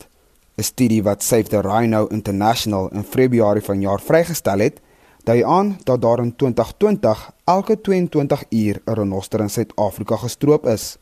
'n 0.57 0.63
Studie 0.63 1.03
wat 1.03 1.23
Save 1.23 1.49
the 1.49 1.61
Rhino 1.61 2.07
International 2.07 2.89
in 2.89 3.03
Februarie 3.03 3.61
vanjaar 3.61 4.01
vrygestel 4.01 4.59
het, 4.59 4.79
dui 5.23 5.43
aan 5.43 5.77
dat 5.83 6.01
daar 6.01 6.19
in 6.19 6.35
2020 6.35 7.31
elke 7.45 7.81
22 7.81 8.43
uur 8.49 8.81
'n 8.85 8.93
renoster 8.93 9.39
in 9.39 9.49
Suid-Afrika 9.49 10.15
gestroop 10.15 10.65
is. 10.65 10.97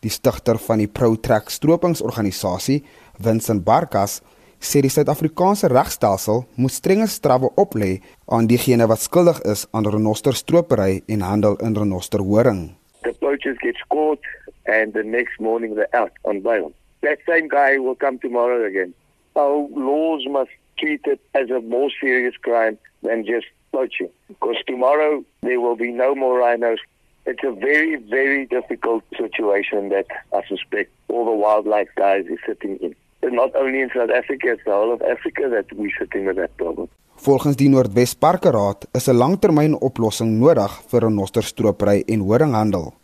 Die 0.00 0.10
stigter 0.10 0.58
van 0.58 0.78
die 0.78 0.86
ProTrack 0.86 1.48
stropingsorganisasie, 1.48 2.84
Vincent 3.18 3.64
Barkas, 3.64 4.20
sê 4.60 4.82
die 4.82 4.90
Suid-Afrikaanse 4.90 5.68
regstelsel 5.70 6.44
moet 6.56 6.74
strenger 6.74 7.08
strawwe 7.08 7.50
oplê 7.56 8.00
aan 8.26 8.48
diegene 8.50 8.86
wat 8.90 9.00
skuldig 9.00 9.40
is 9.52 9.66
aan 9.72 9.86
renosterstropery 9.86 11.02
en 11.06 11.20
handel 11.20 11.56
in 11.62 11.76
renosterhoring. 11.76 12.62
The 13.02 13.14
poachers 13.20 13.58
get 13.62 13.78
caught 13.88 14.22
and 14.66 14.92
the 14.92 15.04
next 15.04 15.40
morning 15.40 15.74
they're 15.74 15.94
out 15.94 16.12
on 16.22 16.42
bail. 16.42 16.72
That 17.02 17.18
same 17.26 17.48
guy 17.48 17.78
will 17.78 17.94
come 17.94 18.18
tomorrow 18.18 18.66
again. 18.66 18.94
Our 19.36 19.68
laws 19.70 20.26
must 20.28 20.50
treat 20.78 21.06
it 21.06 21.20
as 21.34 21.50
a 21.50 21.60
more 21.60 21.90
serious 22.00 22.36
crime 22.36 22.78
than 23.02 23.24
just 23.24 23.46
poaching. 23.72 24.10
Because 24.26 24.56
tomorrow 24.66 25.24
there 25.42 25.60
will 25.60 25.76
be 25.76 25.92
no 25.92 26.14
more 26.14 26.38
rhinos. 26.38 26.80
It's 27.26 27.44
a 27.44 27.52
very, 27.52 27.96
very 27.96 28.46
difficult 28.46 29.04
situation 29.16 29.90
that 29.90 30.06
I 30.32 30.42
suspect 30.48 30.90
all 31.08 31.24
the 31.24 31.32
wildlife 31.32 31.88
guys 31.94 32.24
is 32.26 32.38
sitting 32.46 32.78
in. 32.78 32.94
Not 33.20 33.54
only 33.54 33.80
in 33.80 33.90
South 33.94 34.10
Africa, 34.10 34.52
it's 34.52 34.64
the 34.64 34.70
whole 34.70 34.92
of 34.92 35.02
Africa 35.02 35.48
that 35.50 35.66
we're 35.74 35.96
sitting 35.98 36.26
with 36.26 36.36
that 36.36 36.56
problem. 36.56 36.88
Volgens 37.18 37.56
die 37.56 37.68
Noordwes 37.68 38.14
Parkeraad 38.14 38.86
is 38.92 39.08
'n 39.08 39.16
langtermynoplossing 39.16 40.38
nodig 40.38 40.72
vir 40.90 41.00
renosterstropery 41.00 42.02
en 42.06 42.20
horinghandel. 42.20 42.94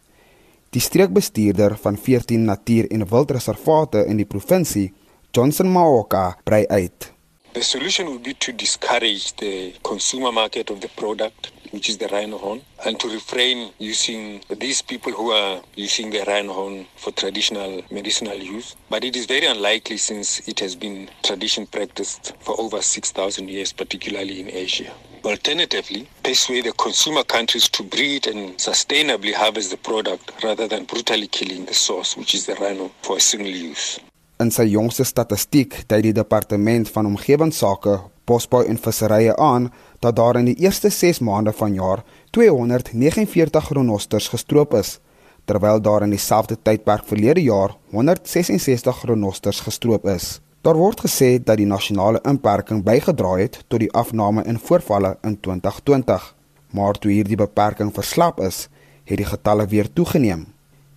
Die 0.71 0.81
streekbestuurder 0.81 1.77
van 1.77 1.97
14 1.97 2.45
natuur- 2.45 2.91
en 2.91 3.09
wildreservate 3.09 4.05
in 4.07 4.17
die 4.17 4.27
provinsie, 4.27 4.93
Johnson 5.31 5.73
Maoka, 5.73 6.37
brei 6.45 6.67
uit. 6.67 7.13
The 7.53 7.63
solution 7.63 8.07
would 8.07 8.23
be 8.23 8.35
to 8.39 8.53
discourage 8.53 9.35
the 9.37 9.73
consumer 9.83 10.33
market 10.33 10.71
of 10.71 10.79
the 10.79 10.89
product, 10.95 11.53
which 11.75 11.89
is 11.89 11.99
the 11.99 12.09
rhino 12.09 12.39
horn, 12.39 12.63
and 12.87 12.99
to 13.01 13.09
refrain 13.09 13.73
using 13.79 14.41
these 14.59 14.81
people 14.81 15.13
who 15.13 15.33
are 15.33 15.61
using 15.75 16.11
the 16.11 16.25
rhino 16.27 16.53
horn 16.53 16.87
for 16.97 17.11
traditional 17.13 17.83
medicinal 17.91 18.37
use. 18.37 18.77
But 18.89 19.05
it 19.05 19.17
is 19.17 19.27
very 19.27 19.47
unlikely 19.47 19.97
since 19.99 20.49
it 20.49 20.61
has 20.61 20.77
been 20.77 21.11
tradition 21.23 21.67
practiced 21.67 22.33
for 22.41 22.59
over 22.61 22.81
6,000 22.81 23.49
years, 23.49 23.73
particularly 23.73 24.41
in 24.41 24.51
Asia. 24.51 24.93
Alternatively, 25.25 26.07
persuade 26.23 26.67
the 26.67 26.73
consumer 26.73 27.25
countries 27.25 27.69
to 27.71 27.83
breed 27.83 28.27
and 28.27 28.57
sustainably 28.59 29.33
harvest 29.33 29.71
the 29.71 29.77
product 29.77 30.33
rather 30.45 30.69
than 30.69 30.85
brutally 30.85 31.27
killing 31.27 31.65
the 31.65 31.75
source, 31.75 32.17
which 32.17 32.35
is 32.35 32.47
the 32.47 32.55
rhino, 32.57 32.91
for 33.03 33.17
a 33.17 33.21
single 33.21 33.51
use. 33.51 34.01
In 34.43 34.51
sy 34.51 34.67
jongste 34.67 35.05
statistiek 35.07 35.77
dui 35.89 36.03
die 36.09 36.13
departement 36.13 36.89
van 36.91 37.07
omgewingsake, 37.07 37.93
bosbou 38.25 38.65
en 38.65 38.79
visserye 38.79 39.37
aan 39.37 39.71
dat 40.01 40.17
daar 40.17 40.37
in 40.37 40.49
die 40.51 40.59
eerste 40.65 40.91
6 40.91 41.19
maande 41.19 41.53
van 41.53 41.75
jaar 41.75 42.05
249 42.31 43.71
renosters 43.79 44.29
gestroop 44.29 44.75
is, 44.75 44.99
terwyl 45.45 45.81
daar 45.81 46.03
in 46.03 46.11
dieselfde 46.11 46.57
tydperk 46.63 47.05
verlede 47.07 47.43
jaar 47.43 47.77
166 47.91 49.05
renosters 49.05 49.61
gestroop 49.61 50.07
is. 50.09 50.41
Daar 50.65 50.77
word 50.81 51.03
gesê 51.05 51.37
dat 51.45 51.59
die 51.61 51.69
nasionale 51.69 52.21
inperking 52.25 52.81
bygedra 52.85 53.35
het 53.37 53.59
tot 53.69 53.83
die 53.83 53.93
afname 53.93 54.45
in 54.49 54.59
voorvalle 54.59 55.19
in 55.23 55.37
2020. 55.41 56.35
Maar 56.73 56.97
toe 56.99 57.13
hierdie 57.13 57.37
beperking 57.37 57.93
verslap 57.95 58.41
is, 58.41 58.69
het 59.05 59.21
die 59.21 59.29
getalle 59.29 59.67
weer 59.69 59.93
toegeneem. 59.93 60.47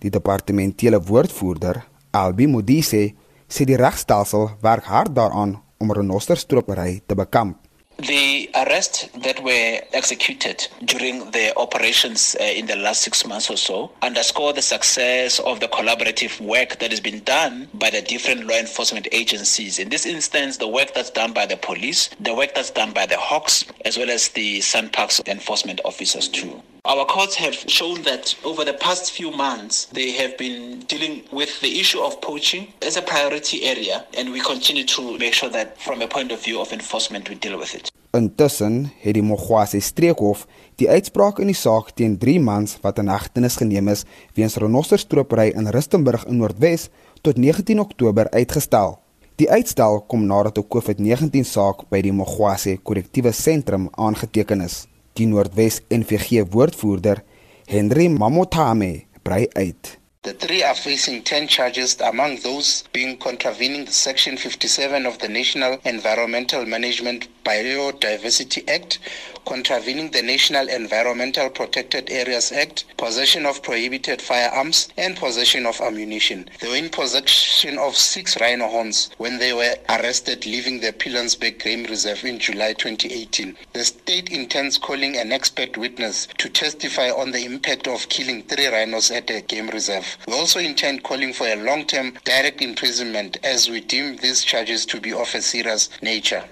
Die 0.00 0.10
departementele 0.10 1.02
woordvoerder, 1.02 1.84
Albi 2.10 2.46
Modise, 2.48 3.12
sê 3.48 3.64
die 3.68 3.76
regstelsel 3.76 4.50
werk 4.64 4.88
hard 4.88 5.14
daaraan 5.14 5.58
om 5.78 5.92
renosterstropery 5.92 7.00
te 7.06 7.14
bekamp. 7.14 7.56
The 7.98 8.48
arrests 8.54 9.08
that 9.24 9.42
were 9.42 9.82
executed 9.92 10.68
during 10.84 11.32
the 11.32 11.52
operations 11.56 12.36
uh, 12.38 12.44
in 12.44 12.66
the 12.66 12.76
last 12.76 13.02
six 13.02 13.26
months 13.26 13.50
or 13.50 13.56
so 13.56 13.90
underscore 14.02 14.52
the 14.52 14.62
success 14.62 15.40
of 15.40 15.58
the 15.58 15.66
collaborative 15.66 16.40
work 16.40 16.78
that 16.78 16.92
has 16.92 17.00
been 17.00 17.24
done 17.24 17.66
by 17.74 17.90
the 17.90 18.00
different 18.00 18.46
law 18.46 18.54
enforcement 18.54 19.08
agencies. 19.10 19.80
In 19.80 19.88
this 19.88 20.06
instance, 20.06 20.58
the 20.58 20.68
work 20.68 20.94
that's 20.94 21.10
done 21.10 21.32
by 21.32 21.46
the 21.46 21.56
police, 21.56 22.10
the 22.20 22.34
work 22.34 22.54
that's 22.54 22.70
done 22.70 22.92
by 22.92 23.04
the 23.06 23.18
Hawks, 23.18 23.64
as 23.84 23.98
well 23.98 24.10
as 24.10 24.28
the 24.28 24.60
Sandparks 24.60 25.20
enforcement 25.26 25.80
officers 25.84 26.28
too. 26.28 26.62
Our 26.88 27.04
courts 27.04 27.34
have 27.36 27.54
shown 27.68 28.00
that 28.04 28.34
over 28.44 28.64
the 28.64 28.72
past 28.72 29.12
few 29.12 29.30
months, 29.30 29.88
they 29.92 30.10
have 30.12 30.38
been 30.38 30.80
dealing 30.86 31.22
with 31.30 31.60
the 31.60 31.78
issue 31.78 32.00
of 32.00 32.18
poaching 32.22 32.72
as 32.80 32.96
a 32.96 33.02
priority 33.02 33.64
area, 33.64 34.06
and 34.16 34.32
we 34.32 34.40
continue 34.40 34.86
to 34.86 35.18
make 35.18 35.34
sure 35.34 35.50
that 35.50 35.76
from 35.78 36.00
a 36.00 36.08
point 36.08 36.32
of 36.32 36.42
view 36.42 36.58
of 36.58 36.72
enforcement, 36.72 37.28
we 37.28 37.34
deal 37.34 37.58
with 37.58 37.74
it. 37.74 37.92
Intussen 38.16 38.90
het 39.04 39.18
die 39.18 39.22
Mogwasi 39.22 39.82
streekhof 39.84 40.46
die 40.80 40.88
uitspraak 40.88 41.42
in 41.44 41.52
die 41.52 41.58
saak 41.60 41.92
teen 41.92 42.16
3 42.16 42.40
mans 42.40 42.78
wat 42.80 43.04
in 43.04 43.12
hegtenis 43.12 43.60
geneem 43.60 43.92
is 43.92 44.06
weens 44.32 44.56
renosterstropery 44.56 45.50
in 45.60 45.68
Rustenburg 45.68 46.24
in 46.24 46.40
Noordwes 46.40 46.88
tot 47.20 47.36
19 47.36 47.84
Oktober 47.84 48.32
uitgestel. 48.32 48.96
Die 49.36 49.50
uitstel 49.50 50.06
kom 50.08 50.24
nadat 50.24 50.56
'n 50.56 50.68
COVID-19 50.72 51.44
saak 51.44 51.84
by 51.90 52.00
die 52.00 52.16
Mogwasi 52.16 52.78
korrektiewe 52.82 53.32
sentrum 53.32 53.90
aangeteken 53.92 54.64
is. 54.64 54.86
Die 55.18 55.26
Noordwes 55.26 55.80
NVG 55.90 56.44
woordvoerder 56.52 57.24
Henry 57.66 58.06
Mamotame 58.08 59.02
brei 59.22 59.48
uit. 59.52 59.98
The 60.20 60.36
three 60.36 60.62
are 60.62 60.76
facing 60.76 61.24
10 61.24 61.48
charges, 61.48 61.96
among 62.00 62.40
those 62.42 62.84
being 62.92 63.18
contravening 63.18 63.84
the 63.86 63.92
Section 63.92 64.38
57 64.38 65.06
of 65.06 65.18
the 65.18 65.28
National 65.28 65.78
Environmental 65.82 66.66
Management 66.66 67.28
Biodiversity 67.48 68.68
Act, 68.68 68.98
contravening 69.46 70.10
the 70.10 70.20
National 70.20 70.68
Environmental 70.68 71.48
Protected 71.48 72.10
Areas 72.10 72.52
Act, 72.52 72.84
possession 72.98 73.46
of 73.46 73.62
prohibited 73.62 74.20
firearms, 74.20 74.90
and 74.98 75.16
possession 75.16 75.64
of 75.64 75.80
ammunition. 75.80 76.50
They 76.60 76.68
were 76.68 76.76
in 76.76 76.90
possession 76.90 77.78
of 77.78 77.96
six 77.96 78.38
rhino 78.38 78.68
horns 78.68 79.08
when 79.16 79.38
they 79.38 79.54
were 79.54 79.76
arrested 79.88 80.44
leaving 80.44 80.80
the 80.80 80.92
Pilansberg 80.92 81.58
Game 81.58 81.84
Reserve 81.84 82.22
in 82.26 82.38
July 82.38 82.74
2018. 82.74 83.56
The 83.72 83.84
state 83.86 84.30
intends 84.30 84.76
calling 84.76 85.16
an 85.16 85.32
expert 85.32 85.78
witness 85.78 86.28
to 86.36 86.50
testify 86.50 87.08
on 87.08 87.30
the 87.30 87.46
impact 87.46 87.88
of 87.88 88.10
killing 88.10 88.42
three 88.42 88.66
rhinos 88.66 89.10
at 89.10 89.30
a 89.30 89.40
game 89.40 89.70
reserve. 89.70 90.18
We 90.26 90.34
also 90.34 90.60
intend 90.60 91.02
calling 91.02 91.32
for 91.32 91.46
a 91.46 91.56
long-term 91.56 92.18
direct 92.24 92.60
imprisonment 92.60 93.38
as 93.42 93.70
we 93.70 93.80
deem 93.80 94.16
these 94.16 94.44
charges 94.44 94.84
to 94.84 95.00
be 95.00 95.14
of 95.14 95.34
a 95.34 95.40
serious 95.40 95.88
nature. 96.02 96.44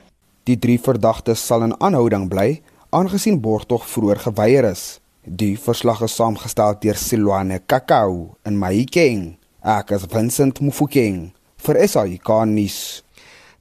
Die 0.46 0.54
drie 0.62 0.78
verdagtes 0.78 1.40
sal 1.42 1.64
in 1.66 1.72
aanhouding 1.82 2.28
bly 2.30 2.60
aangesien 2.94 3.40
borgtog 3.42 3.82
vroeër 3.90 4.20
geweier 4.28 4.68
is. 4.68 5.00
Die 5.26 5.56
verslag 5.58 6.04
is 6.06 6.14
saamgestel 6.14 6.76
deur 6.84 7.00
Silwane 7.02 7.58
Kakao 7.66 8.36
in 8.46 8.60
Mahikeng. 8.60 9.24
Ek 9.66 9.90
is 9.96 10.06
Vincent 10.12 10.60
Mufokeng 10.62 11.32
vir 11.66 11.80
SAK 11.88 12.30
nuus. 12.46 12.78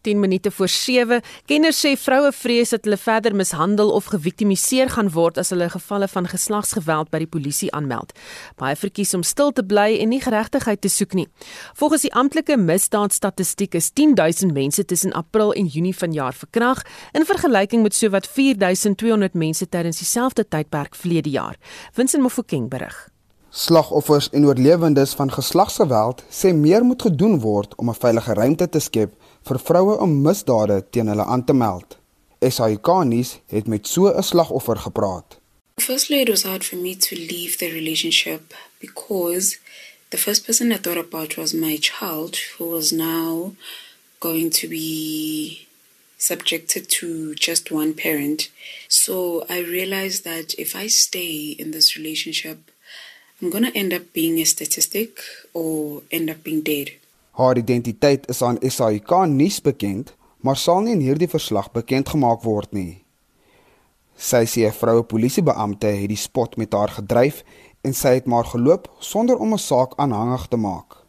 10 0.06 0.20
minute 0.20 0.52
voor 0.52 0.70
7. 0.70 1.22
Kenners 1.50 1.80
sê 1.82 1.96
vroue 1.98 2.30
vrees 2.32 2.70
dat 2.76 2.86
hulle 2.86 2.98
verder 3.02 3.36
mishandel 3.36 3.89
of 3.91 4.12
geviktimiseer 4.13 4.91
gaan 4.94 5.10
word 5.15 5.39
as 5.41 5.50
hulle 5.54 5.70
gevalle 5.74 6.08
van 6.12 6.30
geslagsgeweld 6.30 7.10
by 7.10 7.24
die 7.24 7.30
polisie 7.36 7.72
aanmeld. 7.74 8.13
Baie 8.62 8.78
verkies 8.78 9.15
om 9.18 9.24
stil 9.26 9.50
te 9.58 9.65
bly 9.65 9.96
en 10.04 10.13
nie 10.13 10.22
geregtigheid 10.22 10.84
te 10.86 10.91
soek 10.94 11.18
nie. 11.18 11.26
Volgens 11.74 12.06
die 12.06 12.13
amptelike 12.13 12.60
misdaadstatistiek 12.62 13.80
is 13.82 13.89
10000 13.98 14.54
mense 14.54 14.86
tussen 14.86 15.18
April 15.18 15.56
en 15.58 15.65
Junie 15.74 15.96
vanjaar 15.98 16.38
verkrag 16.38 16.86
in 17.18 17.26
vergelyking 17.26 17.82
met 17.82 17.98
sowat 17.98 18.30
4200 18.30 19.34
mense 19.34 19.65
tydens 19.65 20.04
dieselfde 20.04 20.46
tydperk 20.46 20.96
verlede 20.96 21.34
jaar. 21.34 21.58
Winsin 21.98 22.22
Mofokeng 22.22 22.70
berig. 22.70 23.14
Slagoffers 23.56 24.30
en 24.30 24.46
oorlewendes 24.46 25.14
van 25.20 25.32
geslagsgeweld 25.32 26.24
sê 26.39 26.51
meer 26.53 26.84
moet 26.84 27.01
gedoen 27.08 27.39
word 27.39 27.76
om 27.76 27.89
'n 27.89 28.01
veilige 28.03 28.34
ruimte 28.34 28.70
te 28.70 28.80
skep 28.80 29.12
vir 29.47 29.60
vroue 29.60 29.95
om 30.06 30.22
misdade 30.22 30.84
teen 30.89 31.08
hulle 31.08 31.26
aan 31.26 31.45
te 31.45 31.53
meld. 31.53 31.97
Nuus 32.39 33.39
het 33.47 33.68
met 33.68 33.88
so 33.88 34.12
'n 34.12 34.24
slagoffer 34.24 34.78
gepraat. 34.78 35.39
Firstly, 35.76 36.20
it 36.20 36.30
was 36.30 36.43
hard 36.43 36.66
for 36.66 36.78
me 36.78 36.95
to 36.97 37.16
leave 37.16 37.58
the 37.58 37.70
relationship 37.70 38.53
because 38.80 39.58
The 40.16 40.18
first 40.22 40.45
person 40.45 40.72
I 40.72 40.78
thought 40.78 40.97
about 40.97 41.36
was 41.36 41.53
my 41.53 41.78
child, 41.78 42.38
who 42.58 42.70
was 42.70 42.93
now 42.93 43.56
going 44.20 44.49
to 44.51 44.68
be 44.68 45.68
subjected 46.18 46.88
to 46.89 47.36
just 47.36 47.72
one 47.72 47.93
parent. 47.93 48.49
So 48.88 49.45
I 49.49 49.60
realized 49.60 50.24
that 50.24 50.53
if 50.58 50.76
I 50.76 50.88
stay 50.88 51.56
in 51.58 51.72
this 51.72 51.97
relationship, 51.97 52.72
I'm 53.42 53.50
going 53.50 53.66
to 53.66 53.78
end 53.78 53.94
up 53.94 54.14
being 54.14 54.40
a 54.40 54.46
statistic 54.46 55.20
or 55.54 56.02
end 56.10 56.30
up 56.30 56.44
being 56.44 56.64
dead. 56.64 56.92
Haar 57.32 57.58
identiteit 57.58 58.30
is 58.30 58.42
aan 58.42 58.58
SAIK 58.62 59.12
nuus 59.28 59.62
bekend, 59.62 60.14
maar 60.40 60.56
sal 60.56 60.86
nie 60.86 60.94
in 60.96 61.04
hierdie 61.04 61.28
verslag 61.28 61.68
bekend 61.76 62.14
gemaak 62.14 62.46
word 62.48 62.72
nie. 62.72 63.04
Sy 64.16 64.46
sê 64.48 64.64
'n 64.68 64.72
vroue 64.72 65.04
polisiebeampte 65.04 65.88
het 65.88 66.08
die 66.08 66.24
spot 66.28 66.56
met 66.56 66.72
haar 66.74 66.94
gedryf 67.00 67.44
en 67.84 67.94
sy 67.94 68.14
het 68.20 68.26
maar 68.26 68.48
geloop 68.48 68.88
sonder 69.00 69.36
om 69.36 69.54
'n 69.54 69.60
saak 69.60 69.92
aanhangig 69.98 70.48
te 70.48 70.58
maak. 70.58 71.04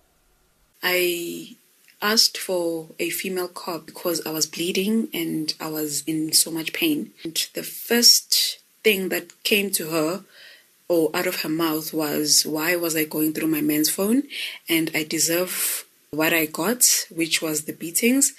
I 0.83 1.57
asked 2.01 2.39
for 2.39 2.87
a 3.01 3.09
female 3.11 3.53
cop 3.53 3.87
because 3.87 4.23
I 4.27 4.33
was 4.33 4.47
bleeding 4.47 5.09
and 5.15 5.55
I 5.61 5.69
was 5.71 6.03
in 6.05 6.33
so 6.33 6.51
much 6.51 6.73
pain. 6.73 7.13
And 7.25 7.49
the 7.53 7.63
first 7.63 8.61
thing 8.83 9.11
that 9.11 9.25
came 9.43 9.71
to 9.71 9.85
her 9.91 10.25
or 10.89 11.11
out 11.15 11.27
of 11.27 11.43
her 11.43 11.49
mouth 11.49 11.93
was, 11.93 12.45
Why 12.47 12.77
was 12.77 12.97
I 12.97 13.05
going 13.05 13.33
through 13.33 13.49
my 13.49 13.61
man's 13.61 13.91
phone? 13.91 14.23
And 14.69 14.91
I 14.95 15.05
deserve 15.05 15.85
what 16.11 16.33
I 16.33 16.47
got, 16.47 17.07
which 17.11 17.43
was 17.43 17.63
the 17.63 17.73
beatings. 17.73 18.35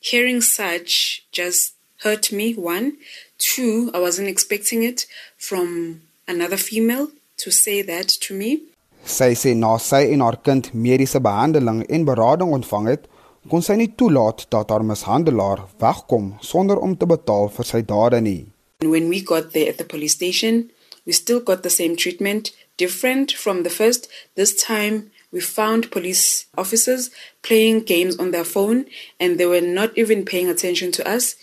Hearing 0.00 0.40
such 0.40 1.24
just 1.32 1.74
hurt 2.02 2.30
me, 2.32 2.54
one. 2.54 2.98
Two, 3.38 3.90
I 3.94 4.00
wasn't 4.00 4.28
expecting 4.28 4.82
it 4.82 5.06
from 5.36 6.02
another 6.26 6.56
female 6.56 7.08
to 7.38 7.50
say 7.50 7.82
that 7.82 8.08
to 8.08 8.34
me. 8.34 8.60
Sy 9.08 9.32
sê 9.38 9.54
na 9.56 9.76
sy 9.78 10.10
en 10.12 10.20
haar 10.20 10.36
kind 10.44 10.66
mediese 10.74 11.20
behandeling 11.22 11.84
en 11.88 12.04
berading 12.04 12.50
ontvang 12.52 12.88
het, 12.90 13.06
kon 13.48 13.62
sy 13.64 13.78
nie 13.78 13.88
toelaat 14.00 14.44
dat 14.52 14.74
haar 14.74 14.84
mishandelaar 14.84 15.62
wegkom 15.80 16.34
sonder 16.44 16.82
om 16.82 16.96
te 16.98 17.06
betaal 17.08 17.48
vir 17.54 17.68
sy 17.68 17.80
dade 17.92 18.20
nie. 18.20 18.42
When 18.82 19.08
we 19.08 19.22
got 19.22 19.52
there 19.54 19.70
at 19.70 19.78
the 19.78 19.86
police 19.86 20.18
station, 20.18 20.68
we 21.08 21.14
still 21.14 21.40
got 21.40 21.62
the 21.62 21.70
same 21.70 21.96
treatment, 21.96 22.50
different 22.76 23.32
from 23.32 23.62
the 23.62 23.70
first. 23.70 24.08
This 24.34 24.62
time 24.62 25.10
we 25.32 25.40
found 25.40 25.90
police 25.90 26.44
officers 26.58 27.08
playing 27.42 27.84
games 27.84 28.18
on 28.18 28.30
their 28.30 28.44
phone 28.44 28.84
and 29.18 29.38
they 29.38 29.46
were 29.46 29.62
not 29.62 29.96
even 29.96 30.26
paying 30.26 30.50
attention 30.50 30.92
to 30.92 31.08
us. 31.08 31.34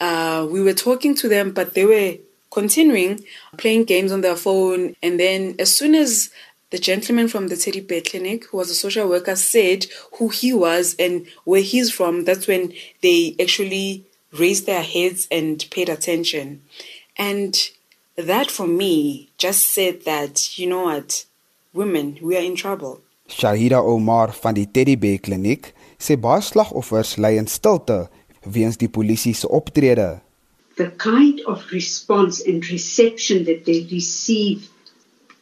Uh, 0.00 0.44
we 0.50 0.60
were 0.60 0.74
talking 0.74 1.14
to 1.14 1.28
them, 1.28 1.52
but 1.52 1.74
they 1.74 1.84
were 1.84 2.18
continuing 2.50 3.20
playing 3.58 3.84
games 3.84 4.10
on 4.10 4.22
their 4.22 4.34
phone. 4.34 4.96
And 5.04 5.20
then, 5.20 5.54
as 5.60 5.70
soon 5.70 5.94
as 5.94 6.30
the 6.70 6.78
gentleman 6.78 7.28
from 7.28 7.46
the 7.46 7.56
Teddy 7.56 7.80
Bear 7.80 8.00
Clinic, 8.00 8.46
who 8.46 8.56
was 8.56 8.70
a 8.70 8.74
social 8.74 9.08
worker, 9.08 9.36
said 9.36 9.86
who 10.14 10.30
he 10.30 10.52
was 10.52 10.96
and 10.98 11.28
where 11.44 11.62
he's 11.62 11.92
from, 11.92 12.24
that's 12.24 12.48
when 12.48 12.72
they 13.02 13.36
actually 13.40 14.04
raised 14.32 14.66
their 14.66 14.82
heads 14.82 15.28
and 15.30 15.64
paid 15.70 15.88
attention. 15.88 16.62
And 17.16 17.56
that 18.16 18.50
for 18.50 18.66
me 18.66 19.30
just 19.38 19.70
said 19.70 20.04
that, 20.04 20.58
you 20.58 20.66
know 20.66 20.84
what, 20.84 21.24
women, 21.72 22.18
we 22.20 22.36
are 22.36 22.42
in 22.42 22.56
trouble. 22.56 23.00
Shahida 23.28 23.80
Omar 23.80 24.32
van 24.32 24.54
die 24.54 24.66
Teddy 24.66 24.96
Bear 24.96 25.18
Kliniek 25.18 25.72
sê 25.98 26.18
baie 26.20 26.42
slagoffers 26.42 27.16
lê 27.16 27.38
in 27.40 27.48
stilte 27.48 28.08
weens 28.44 28.76
die 28.76 28.90
polisie 28.92 29.32
se 29.34 29.48
optrede. 29.48 30.20
The 30.76 30.90
kind 30.98 31.40
of 31.46 31.64
response 31.72 32.40
and 32.40 32.64
reception 32.68 33.44
that 33.44 33.64
they 33.64 33.86
receive 33.90 34.68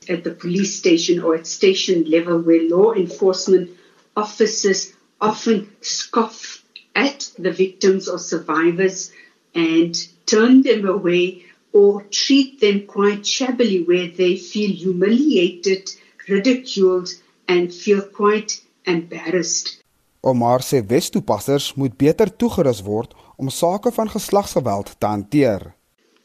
at 0.09 0.25
the 0.25 0.31
police 0.31 0.77
station 0.77 1.23
or 1.23 1.35
at 1.35 1.47
station 1.47 2.05
level 2.11 2.39
where 2.41 2.69
law 2.69 2.93
enforcement 2.93 3.71
officers 4.17 4.93
often 5.21 5.69
scoff 5.81 6.63
at 6.95 7.31
the 7.39 7.53
victims 7.53 8.09
or 8.09 8.19
survivors 8.19 9.13
and 9.55 9.95
turn 10.27 10.63
them 10.63 10.87
away 10.87 11.45
or 11.73 12.05
treat 12.11 12.61
them 12.61 12.87
quite 12.87 13.27
shabbily 13.27 13.83
where 13.85 14.09
they 14.09 14.37
feel 14.37 14.71
humiliated, 14.71 15.91
ridiculed 16.29 17.09
and 17.49 17.73
feel 17.73 18.03
quite 18.03 18.61
embarrassed. 18.87 19.79
Omar 20.23 20.61
sê 20.63 20.83
Westoepassers 20.87 21.75
moet 21.75 21.97
beter 21.97 22.29
toegerus 22.37 22.83
word 22.83 23.15
om 23.37 23.49
sake 23.49 23.93
van 23.93 24.11
geslagsgeweld 24.11 24.95
te 24.99 25.07
hanteer. 25.07 25.75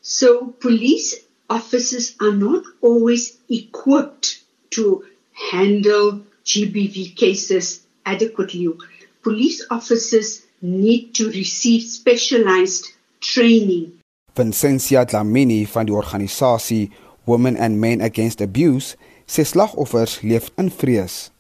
So 0.02 0.56
police 0.60 1.22
officers 1.48 2.14
are 2.18 2.36
not 2.36 2.64
always 2.82 3.38
equipped 3.48 4.43
to 4.76 5.04
handle 5.52 6.26
GBV 6.43 7.16
cases 7.16 7.82
adequately. 8.04 8.76
Police 9.22 9.66
officers 9.70 10.43
need 10.60 11.14
to 11.16 11.30
receive 11.30 11.82
specialized 11.84 12.93
training. 13.20 14.02
Vincentia 14.36 15.06
Dlamini 15.06 15.66
van 15.66 15.86
die 15.86 15.96
organisasie 15.96 16.90
Women 17.26 17.58
and 17.58 17.80
Men 17.80 18.02
Against 18.02 18.42
Abuse 18.42 18.98
sê 19.26 19.46
slagoffers 19.46 20.22
leef 20.22 20.52
in 20.58 20.70
vrees. 20.70 21.32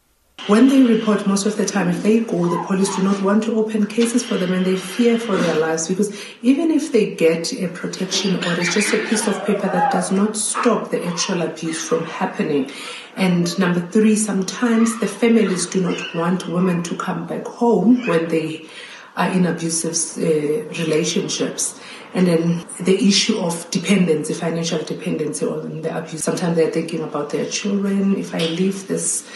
When 0.47 0.69
they 0.69 0.83
report, 0.83 1.25
most 1.25 1.47
of 1.47 1.57
the 1.57 1.65
time, 1.65 1.89
if 1.89 2.03
they 2.03 2.19
go, 2.19 2.47
the 2.47 2.63
police 2.67 2.95
do 2.95 3.01
not 3.03 3.19
want 3.23 3.43
to 3.45 3.55
open 3.55 3.87
cases 3.87 4.23
for 4.23 4.37
them 4.37 4.53
and 4.53 4.63
they 4.63 4.75
fear 4.75 5.17
for 5.17 5.35
their 5.35 5.55
lives 5.55 5.87
because 5.87 6.13
even 6.43 6.69
if 6.71 6.91
they 6.91 7.15
get 7.15 7.51
a 7.53 7.67
protection 7.69 8.35
order, 8.35 8.61
it's 8.61 8.73
just 8.73 8.93
a 8.93 9.03
piece 9.07 9.27
of 9.27 9.43
paper 9.45 9.67
that 9.67 9.91
does 9.91 10.11
not 10.11 10.37
stop 10.37 10.91
the 10.91 11.03
actual 11.05 11.41
abuse 11.41 11.87
from 11.87 12.05
happening. 12.05 12.69
And 13.15 13.57
number 13.57 13.79
three, 13.87 14.15
sometimes 14.15 14.99
the 14.99 15.07
families 15.07 15.65
do 15.65 15.81
not 15.81 15.97
want 16.13 16.47
women 16.47 16.83
to 16.83 16.95
come 16.95 17.25
back 17.25 17.47
home 17.47 18.05
when 18.05 18.27
they 18.27 18.67
are 19.17 19.31
in 19.31 19.47
abusive 19.47 19.95
uh, 20.17 20.69
relationships. 20.83 21.79
And 22.15 22.27
then 22.27 22.65
the 22.79 22.95
issue 22.95 23.37
of 23.39 23.69
dependency, 23.71 24.33
financial 24.33 24.79
dependency 24.79 25.45
on 25.45 25.81
the 25.81 25.91
abuse. 25.97 26.23
Sometimes 26.23 26.55
they're 26.55 26.71
thinking 26.71 27.03
about 27.03 27.29
their 27.29 27.45
children. 27.49 28.15
If 28.17 28.33
I 28.33 28.39
leave 28.39 28.87
this 28.87 29.27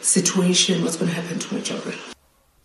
situation 0.00 0.82
what's 0.82 0.96
going 0.96 1.10
to 1.10 1.20
happen 1.20 1.38
to 1.38 1.54
my 1.54 1.60
children. 1.60 1.94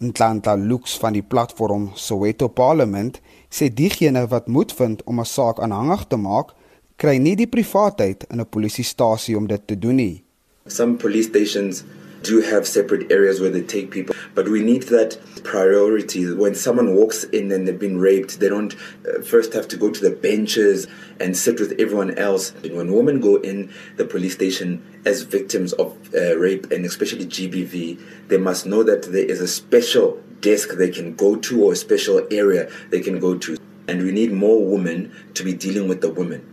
Ntlantla 0.02 0.56
Lux 0.56 0.98
van 0.98 1.14
die 1.14 1.22
platform 1.22 1.92
Soweto 1.96 2.48
Parliament 2.50 3.20
sê 3.50 3.70
diegene 3.70 4.24
wat 4.30 4.48
moed 4.48 4.74
vind 4.74 5.04
om 5.06 5.20
'n 5.20 5.26
saak 5.26 5.60
aanhangig 5.60 6.08
te 6.08 6.18
maak, 6.18 6.54
kry 6.98 7.18
nie 7.18 7.36
die 7.36 7.48
privaatheid 7.48 8.26
in 8.30 8.40
'n 8.42 8.50
polisiestasie 8.50 9.38
om 9.38 9.48
dit 9.48 9.68
te 9.68 9.78
doen 9.78 9.96
nie. 9.96 10.24
Some 10.66 10.98
police 10.98 11.28
stations 11.28 11.84
do 12.24 12.42
have 12.42 12.68
separate 12.68 13.12
areas 13.12 13.40
where 13.40 13.50
they 13.50 13.62
take 13.62 13.92
people, 13.92 14.16
but 14.36 14.48
we 14.48 14.62
need 14.62 14.84
that 14.84 15.18
priority. 15.44 16.32
When 16.34 16.56
someone 16.56 16.96
walks 16.96 17.24
in 17.26 17.52
and 17.52 17.68
they've 17.68 17.78
been 17.78 18.00
raped, 18.00 18.40
they 18.40 18.50
don't 18.50 18.74
uh, 19.08 19.22
first 19.22 19.54
have 19.54 19.68
to 19.70 19.78
go 19.78 19.90
to 19.92 20.02
the 20.02 20.16
benches 20.16 20.88
and 21.20 21.36
sit 21.36 21.60
with 21.60 21.74
everyone 21.80 22.18
else. 22.18 22.54
When 22.64 22.94
women 22.94 23.20
go 23.20 23.38
in 23.38 23.72
the 23.98 24.06
police 24.06 24.34
station 24.34 24.84
as 25.06 25.24
victims 25.24 25.74
of 25.74 25.98
uh, 26.14 26.38
rape 26.38 26.72
and 26.72 26.86
especially 26.86 27.26
GBV, 27.26 28.28
they 28.28 28.38
must 28.38 28.66
know 28.66 28.84
that 28.84 29.04
there 29.04 29.26
is 29.26 29.42
a 29.42 29.48
special 29.48 30.22
desk 30.42 30.72
they 30.72 30.90
can 30.90 31.16
go 31.16 31.36
to 31.36 31.64
or 31.64 31.74
a 31.74 31.76
special 31.76 32.28
area 32.32 32.70
they 32.90 33.02
can 33.02 33.20
go 33.20 33.38
to. 33.38 33.58
And 33.88 34.04
we 34.04 34.12
need 34.12 34.32
more 34.32 34.64
women 34.64 35.12
to 35.34 35.44
be 35.44 35.54
dealing 35.54 35.90
with 35.90 36.02
the 36.02 36.10
women 36.10 36.48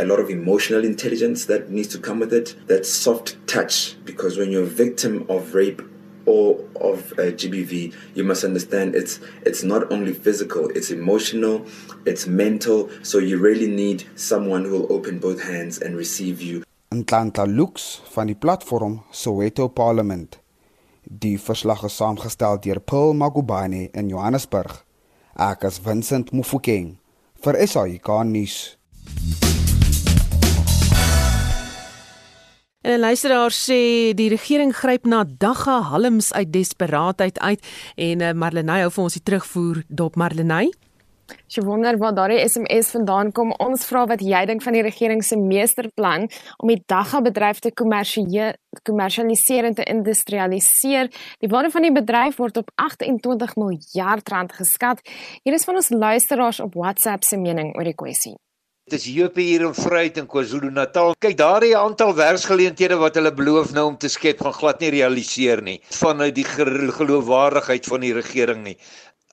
a 0.00 0.04
lot 0.04 0.18
of 0.18 0.30
emotional 0.30 0.84
intelligence 0.84 1.44
that 1.44 1.70
needs 1.70 1.88
to 1.88 1.98
come 1.98 2.20
with 2.20 2.32
it, 2.32 2.56
that 2.68 2.86
soft 2.86 3.36
touch, 3.46 3.96
because 4.04 4.38
when 4.38 4.50
you're 4.50 4.62
a 4.62 4.76
victim 4.84 5.26
of 5.28 5.54
rape 5.54 5.82
or 6.26 6.58
of 6.80 7.12
uh, 7.12 7.32
GBV, 7.32 7.94
you 8.14 8.24
must 8.24 8.42
understand 8.44 8.94
it's 8.94 9.20
it's 9.44 9.62
not 9.62 9.92
only 9.92 10.12
physical, 10.12 10.70
it's 10.74 10.90
emotional, 10.90 11.66
it's 12.06 12.26
mental. 12.26 12.88
So 13.02 13.18
you 13.18 13.38
really 13.38 13.68
need 13.68 14.04
someone 14.16 14.64
who 14.64 14.80
will 14.80 14.92
open 14.92 15.18
both 15.18 15.42
hands 15.42 15.80
and 15.80 15.96
receive 15.96 16.40
you. 16.40 16.64
Ntlantla 16.90 17.46
Lux 17.46 18.00
van 18.14 18.26
die 18.26 18.34
platform 18.34 19.02
Soweto 19.12 19.68
Parliament. 19.68 20.40
Die 21.04 21.38
verslag 21.38 21.84
is 21.84 21.96
saamgestel 21.96 22.58
deur 22.60 22.80
Paul 22.80 23.14
Magubane 23.14 23.88
in 23.92 24.08
Johannesburg. 24.08 24.84
Ek 25.36 25.64
is 25.64 25.78
Vincent 25.78 26.32
Mufokeng 26.32 26.98
vir 27.44 27.56
SAK 27.66 28.08
nuus. 28.24 28.76
En 32.82 32.92
'n 32.96 33.00
luisteraar 33.00 33.52
sê 33.52 34.14
die 34.14 34.28
regering 34.28 34.76
gryp 34.76 35.04
na 35.04 35.24
dagga 35.38 35.80
halms 35.80 36.32
uit 36.32 36.52
desperaatheid 36.52 37.38
uit 37.38 37.66
en 37.94 38.20
uh, 38.20 38.32
Marlenae 38.32 38.80
hou 38.80 38.90
vir 38.90 39.02
ons 39.02 39.12
die 39.12 39.22
terugvoer 39.22 39.82
dop 39.88 40.16
Marlenae. 40.16 40.70
Sy 41.46 41.60
wonder 41.60 41.98
waar 41.98 42.14
daardie 42.14 42.48
SMS 42.48 42.90
vandaan 42.96 43.32
kom. 43.32 43.52
Ons 43.58 43.84
vra 43.84 44.06
wat 44.06 44.24
jy 44.24 44.46
dink 44.48 44.62
van 44.62 44.72
die 44.72 44.82
regering 44.82 45.20
se 45.24 45.36
meesterplan 45.36 46.28
om 46.56 46.68
die 46.72 46.82
dagga 46.86 47.20
bedryf 47.20 47.60
te 47.60 47.70
kommersialiseer 47.76 49.64
en 49.64 49.74
te 49.74 49.84
industrialiseer. 49.84 51.12
Die 51.38 51.52
waarde 51.52 51.70
van 51.70 51.82
die 51.82 51.92
bedryf 51.92 52.36
word 52.40 52.56
op 52.56 52.70
28 52.74 53.56
miljard 53.56 54.28
rand 54.28 54.52
geskat. 54.56 55.04
Hier 55.44 55.54
is 55.54 55.64
van 55.68 55.74
ons 55.76 55.90
luisteraars 55.92 56.60
op 56.60 56.74
WhatsApp 56.74 57.24
se 57.24 57.36
mening 57.36 57.76
oor 57.76 57.84
die 57.84 57.94
kwessie. 57.94 58.38
Dis 58.90 59.04
Jope 59.06 59.38
hier 59.38 59.62
in 59.62 59.74
Vryheid 59.76 60.16
in 60.18 60.24
KwaZulu-Natal. 60.26 61.12
Kyk, 61.22 61.36
daardie 61.38 61.76
aantal 61.78 62.10
werksgeleenthede 62.18 62.96
wat 62.98 63.14
hulle 63.20 63.30
beloof 63.30 63.70
nou 63.76 63.84
om 63.92 63.98
te 64.02 64.08
skep, 64.10 64.40
gaan 64.42 64.56
glad 64.56 64.82
nie 64.82 64.90
realiseer 64.96 65.62
nie 65.62 65.76
vanuit 65.94 66.34
die 66.34 66.46
geloofwaardigheid 66.48 67.86
van 67.86 68.02
die 68.02 68.10
regering 68.16 68.64
nie. 68.66 68.74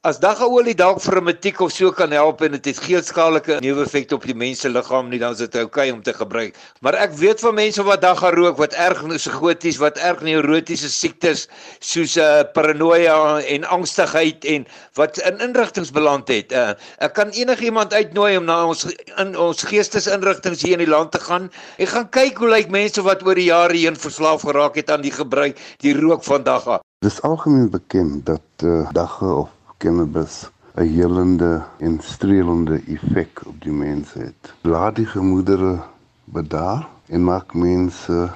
As 0.07 0.21
daggaolie 0.23 0.71
dalk 0.79 1.01
vir 1.03 1.17
'n 1.19 1.25
metiek 1.27 1.57
of 1.59 1.71
so 1.75 1.91
kan 1.91 2.11
help 2.15 2.41
en 2.41 2.53
dit 2.55 2.65
het 2.65 2.77
geen 2.79 3.03
skadelike 3.03 3.57
neeweffekte 3.59 4.15
op 4.15 4.23
die 4.23 4.35
mens 4.35 4.61
se 4.61 4.69
liggaam 4.69 5.09
nie, 5.09 5.19
dan 5.19 5.33
is 5.33 5.41
dit 5.43 5.55
oukei 5.55 5.89
okay 5.89 5.91
om 5.91 6.01
te 6.01 6.13
gebruik. 6.13 6.55
Maar 6.79 6.95
ek 6.95 7.11
weet 7.19 7.43
van 7.43 7.55
mense 7.55 7.83
wat 7.83 8.01
dagga 8.01 8.29
rook 8.31 8.55
wat 8.57 8.71
erg 8.73 9.03
psigoties, 9.03 9.77
wat 9.77 9.97
erg 9.97 10.21
neurotiese 10.21 10.87
siektes 10.89 11.49
soos 11.79 12.15
'n 12.15 12.21
uh, 12.23 12.43
paranoia 12.53 13.41
en 13.41 13.67
angstigheid 13.67 14.45
en 14.45 14.65
wat 14.93 15.17
in 15.17 15.43
inrigtinge 15.43 15.91
beland 15.91 16.27
het. 16.27 16.51
Uh, 16.51 16.71
ek 17.03 17.13
kan 17.13 17.29
enigiemand 17.35 17.93
uitnooi 17.93 18.37
om 18.37 18.45
na 18.45 18.63
ons 18.65 18.87
in 19.17 19.35
ons 19.35 19.63
geestesinrigtinge 19.63 20.55
hier 20.55 20.79
in 20.79 20.85
die 20.85 20.95
land 20.95 21.11
te 21.11 21.19
gaan 21.19 21.51
en 21.77 21.87
gaan 21.87 22.09
kyk 22.09 22.37
hoe 22.37 22.49
lyk 22.49 22.69
mense 22.69 23.03
wat 23.03 23.27
oor 23.27 23.35
die 23.35 23.51
jare 23.51 23.75
heen 23.75 23.99
verslaaf 23.99 24.47
geraak 24.47 24.75
het 24.75 24.89
aan 24.89 25.03
die 25.03 25.11
gebruik, 25.11 25.59
die 25.83 25.99
rook 25.99 26.23
van 26.23 26.43
dagga. 26.43 26.79
Dis 27.03 27.21
algemeen 27.21 27.69
bekend 27.69 28.25
dat 28.25 28.63
uh, 28.63 28.87
dagga 28.95 29.43
of 29.43 29.56
cannabis 29.77 30.49
'n 30.75 30.87
helende 30.97 31.63
en 31.77 31.99
streelende 32.01 32.81
effek 32.87 33.41
op 33.45 33.61
die 33.61 33.71
mens 33.71 34.13
het. 34.13 34.53
Laat 34.61 34.95
die 34.95 35.05
gemoedere 35.05 35.79
bedaar 36.23 36.87
en 37.07 37.23
maak 37.23 37.53
mense 37.53 38.29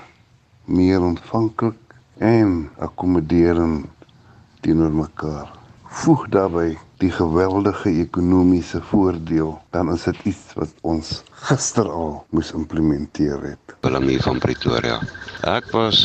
meer 0.66 1.02
ontvanklik 1.02 1.78
en 2.18 2.70
akkommoderend 2.78 3.86
teenoor 4.62 4.92
mekaar. 4.92 5.50
Voeg 5.84 6.28
daarbey 6.30 6.78
die 7.02 7.12
geweldige 7.12 7.90
ekonomiese 7.90 8.82
voordeel, 8.92 9.56
dan 9.74 9.90
is 9.94 10.04
dit 10.04 10.18
iets 10.34 10.54
wat 10.54 10.74
ons 10.82 11.22
gister 11.48 11.90
al 11.90 12.20
moes 12.30 12.52
implementeer 12.54 13.42
het. 13.42 13.76
Willemie 13.82 14.20
van 14.22 14.38
Pretoria. 14.38 15.00
Ek 15.50 15.72
was 15.74 15.98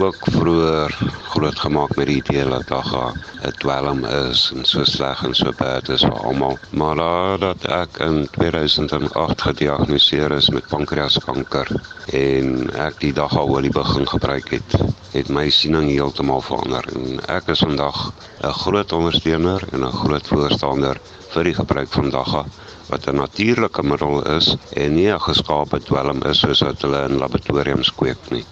ook 0.00 0.16
vroeër 0.32 0.94
grootgemaak 1.34 1.92
met 1.98 2.08
die 2.08 2.16
idee 2.22 2.46
dat 2.48 2.64
daar 2.72 3.12
'n 3.44 3.52
dwelm 3.60 4.04
is 4.04 4.52
en 4.56 4.64
so 4.64 4.84
sleg 4.84 5.24
en 5.24 5.34
so 5.34 5.52
baie 5.58 5.80
is 5.92 6.04
vir 6.04 6.24
almal. 6.24 6.58
Maar 6.70 6.96
nadat 6.96 7.64
ek 7.64 7.98
in 8.00 8.28
2008 8.30 9.42
gediagnoseer 9.42 10.32
is 10.32 10.48
met 10.48 10.68
pankreaskanker 10.68 11.68
en 12.06 12.70
ek 12.70 13.00
die 13.00 13.12
dag 13.12 13.36
al 13.36 13.48
olie 13.48 13.70
begin 13.70 14.08
gebruik 14.08 14.48
het, 14.50 14.72
het 15.12 15.28
my 15.28 15.50
siening 15.50 15.90
heeltemal 15.90 16.40
verander 16.40 16.84
en 16.94 17.20
ek 17.28 17.48
is 17.48 17.60
vandag 17.60 18.12
'n 18.42 18.52
groot 18.64 18.92
ondersteuner 18.92 19.62
en 19.72 19.84
'n 19.84 19.92
groot 19.92 20.21
voorstander 20.28 21.00
vir 21.34 21.44
die 21.44 21.54
gebruik 21.54 21.92
van 21.92 22.10
dagga 22.10 22.44
wat 22.88 23.06
'n 23.08 23.16
natuurlike 23.16 23.82
middel 23.82 24.22
is 24.36 24.56
en 24.76 24.94
nie 24.94 25.08
'n 25.12 25.20
geskaapte 25.28 25.80
dwelm 25.80 26.22
is 26.22 26.40
soos 26.40 26.60
wat 26.60 26.82
hulle 26.82 27.08
in 27.08 27.18
laboratoriums 27.18 27.94
kweek 27.94 28.30
nie. 28.30 28.44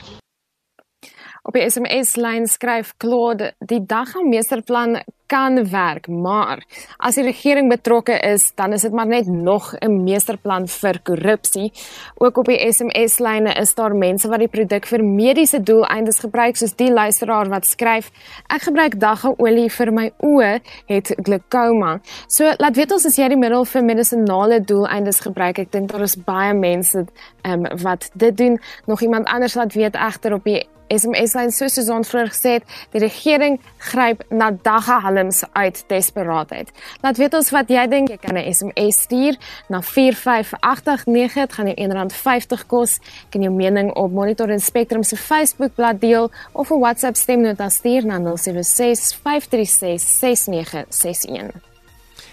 Op 1.43 1.57
die 1.57 1.65
SMS 1.65 2.19
lyn 2.21 2.45
skryf 2.47 2.93
Claude, 3.01 3.55
die 3.65 3.81
daggameesterplan 3.89 4.99
kan 5.31 5.57
werk, 5.71 6.09
maar 6.09 6.61
as 6.99 7.17
die 7.17 7.25
regering 7.25 7.71
betrokke 7.71 8.17
is, 8.27 8.49
dan 8.59 8.75
is 8.77 8.83
dit 8.85 8.93
maar 8.93 9.07
net 9.07 9.27
nog 9.31 9.73
'n 9.79 10.03
meesterplan 10.05 10.67
vir 10.69 11.01
korrupsie. 11.03 11.73
Ook 12.19 12.37
op 12.37 12.47
die 12.47 12.73
SMS 12.73 13.19
lyne 13.19 13.55
is 13.55 13.75
daar 13.75 13.95
mense 13.97 14.29
wat 14.29 14.39
die 14.39 14.49
produk 14.49 14.87
vir 14.87 15.05
mediese 15.05 15.63
doeleindes 15.63 16.19
gebruik, 16.19 16.57
soos 16.57 16.77
die 16.77 16.93
luisteraar 16.93 17.49
wat 17.49 17.67
skryf: 17.67 18.11
"Ek 18.49 18.63
gebruik 18.63 19.01
daggaolie 19.01 19.71
vir 19.71 19.93
my 19.93 20.13
oë, 20.23 20.61
het 20.87 21.15
glaukoma." 21.23 22.01
So, 22.27 22.53
laat 22.59 22.77
weet 22.77 22.93
ons 22.93 23.07
as 23.07 23.17
jy 23.17 23.29
die 23.29 23.37
middel 23.37 23.65
vir 23.65 23.85
medisinale 23.85 24.61
doeleindes 24.61 25.21
gebruik. 25.21 25.59
Ek 25.59 25.73
dink 25.73 25.93
daar 25.93 26.03
is 26.03 26.17
baie 26.17 26.55
mense 26.55 27.07
um, 27.43 27.67
wat 27.83 28.11
dit 28.15 28.37
doen. 28.37 28.61
Nog 28.87 29.01
iemand 29.01 29.27
anders 29.27 29.55
laat 29.55 29.75
weet 29.75 29.95
egter 29.95 30.33
op 30.33 30.45
die 30.45 30.67
SMS 30.91 31.35
lyn 31.39 31.53
soos 31.55 31.79
ons 31.89 32.09
vroeër 32.11 32.33
gesê 32.35 32.53
het, 32.59 32.65
die 32.93 33.03
regering 33.03 33.59
gryp 33.91 34.25
na 34.31 34.51
dagga 34.51 35.01
halms 35.05 35.45
uit 35.53 35.85
desperaatheid. 35.89 36.73
Laat 37.05 37.21
weet 37.21 37.35
ons 37.39 37.51
wat 37.55 37.71
jy 37.71 37.87
dink, 37.91 38.11
jy 38.11 38.19
kan 38.19 38.37
'n 38.37 38.53
SMS 38.53 39.03
stuur 39.07 39.39
na 39.69 39.81
45889, 39.81 41.35
dit 41.35 41.53
gaan 41.53 41.67
jou 41.67 41.77
R1.50 41.89 42.67
kos. 42.67 42.99
Jy 42.99 43.31
kan 43.31 43.43
jou 43.43 43.53
mening 43.53 43.93
op 43.95 44.11
Monitor 44.11 44.51
en 44.51 44.61
Spectrum 44.61 45.03
se 45.03 45.17
Facebookblad 45.17 46.01
deel 46.01 46.31
of 46.53 46.71
'n 46.71 46.81
WhatsApp 46.81 47.17
stemnota 47.17 47.69
stuur 47.69 48.07
na 48.07 48.19
076 48.19 49.15
536 49.23 50.03
6961. 50.03 51.70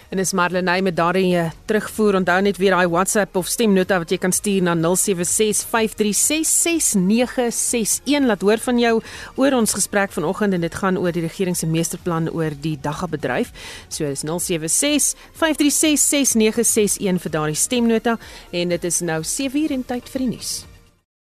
En 0.10 0.18
dis 0.18 0.32
Marlenae 0.32 0.82
met 0.82 0.96
daardie 0.96 1.36
uh, 1.36 1.50
terugvoer. 1.66 2.16
Onthou 2.22 2.42
net 2.42 2.58
weer 2.58 2.72
daai 2.72 2.88
WhatsApp 2.88 3.36
of 3.36 3.48
stemnota 3.52 3.98
wat 4.00 4.10
jy 4.14 4.18
kan 4.24 4.32
stuur 4.32 4.62
na 4.64 4.76
0765366961 4.80 4.86
laat 8.30 8.42
hoor 8.48 8.60
van 8.70 8.78
jou 8.80 9.02
oor 9.36 9.54
ons 9.60 9.76
gesprek 9.76 10.12
vanoggend 10.16 10.56
en 10.56 10.64
dit 10.64 10.76
gaan 10.80 10.96
oor 11.02 11.12
die 11.12 11.28
regering 11.28 11.58
se 11.60 11.68
meesterplan 11.68 12.32
oor 12.32 12.56
die 12.56 12.80
daggabedryf. 12.80 13.52
So 13.90 14.06
dis 14.08 14.24
0765366961 14.24 17.20
vir 17.28 17.32
daardie 17.36 17.60
stemnota 17.60 18.16
en 18.52 18.70
dit 18.78 18.84
is 18.88 19.02
nou 19.04 19.24
7:00 19.24 19.72
en 19.76 19.84
tyd 19.92 20.10
vir 20.10 20.20
die 20.24 20.32
nuus. 20.38 20.77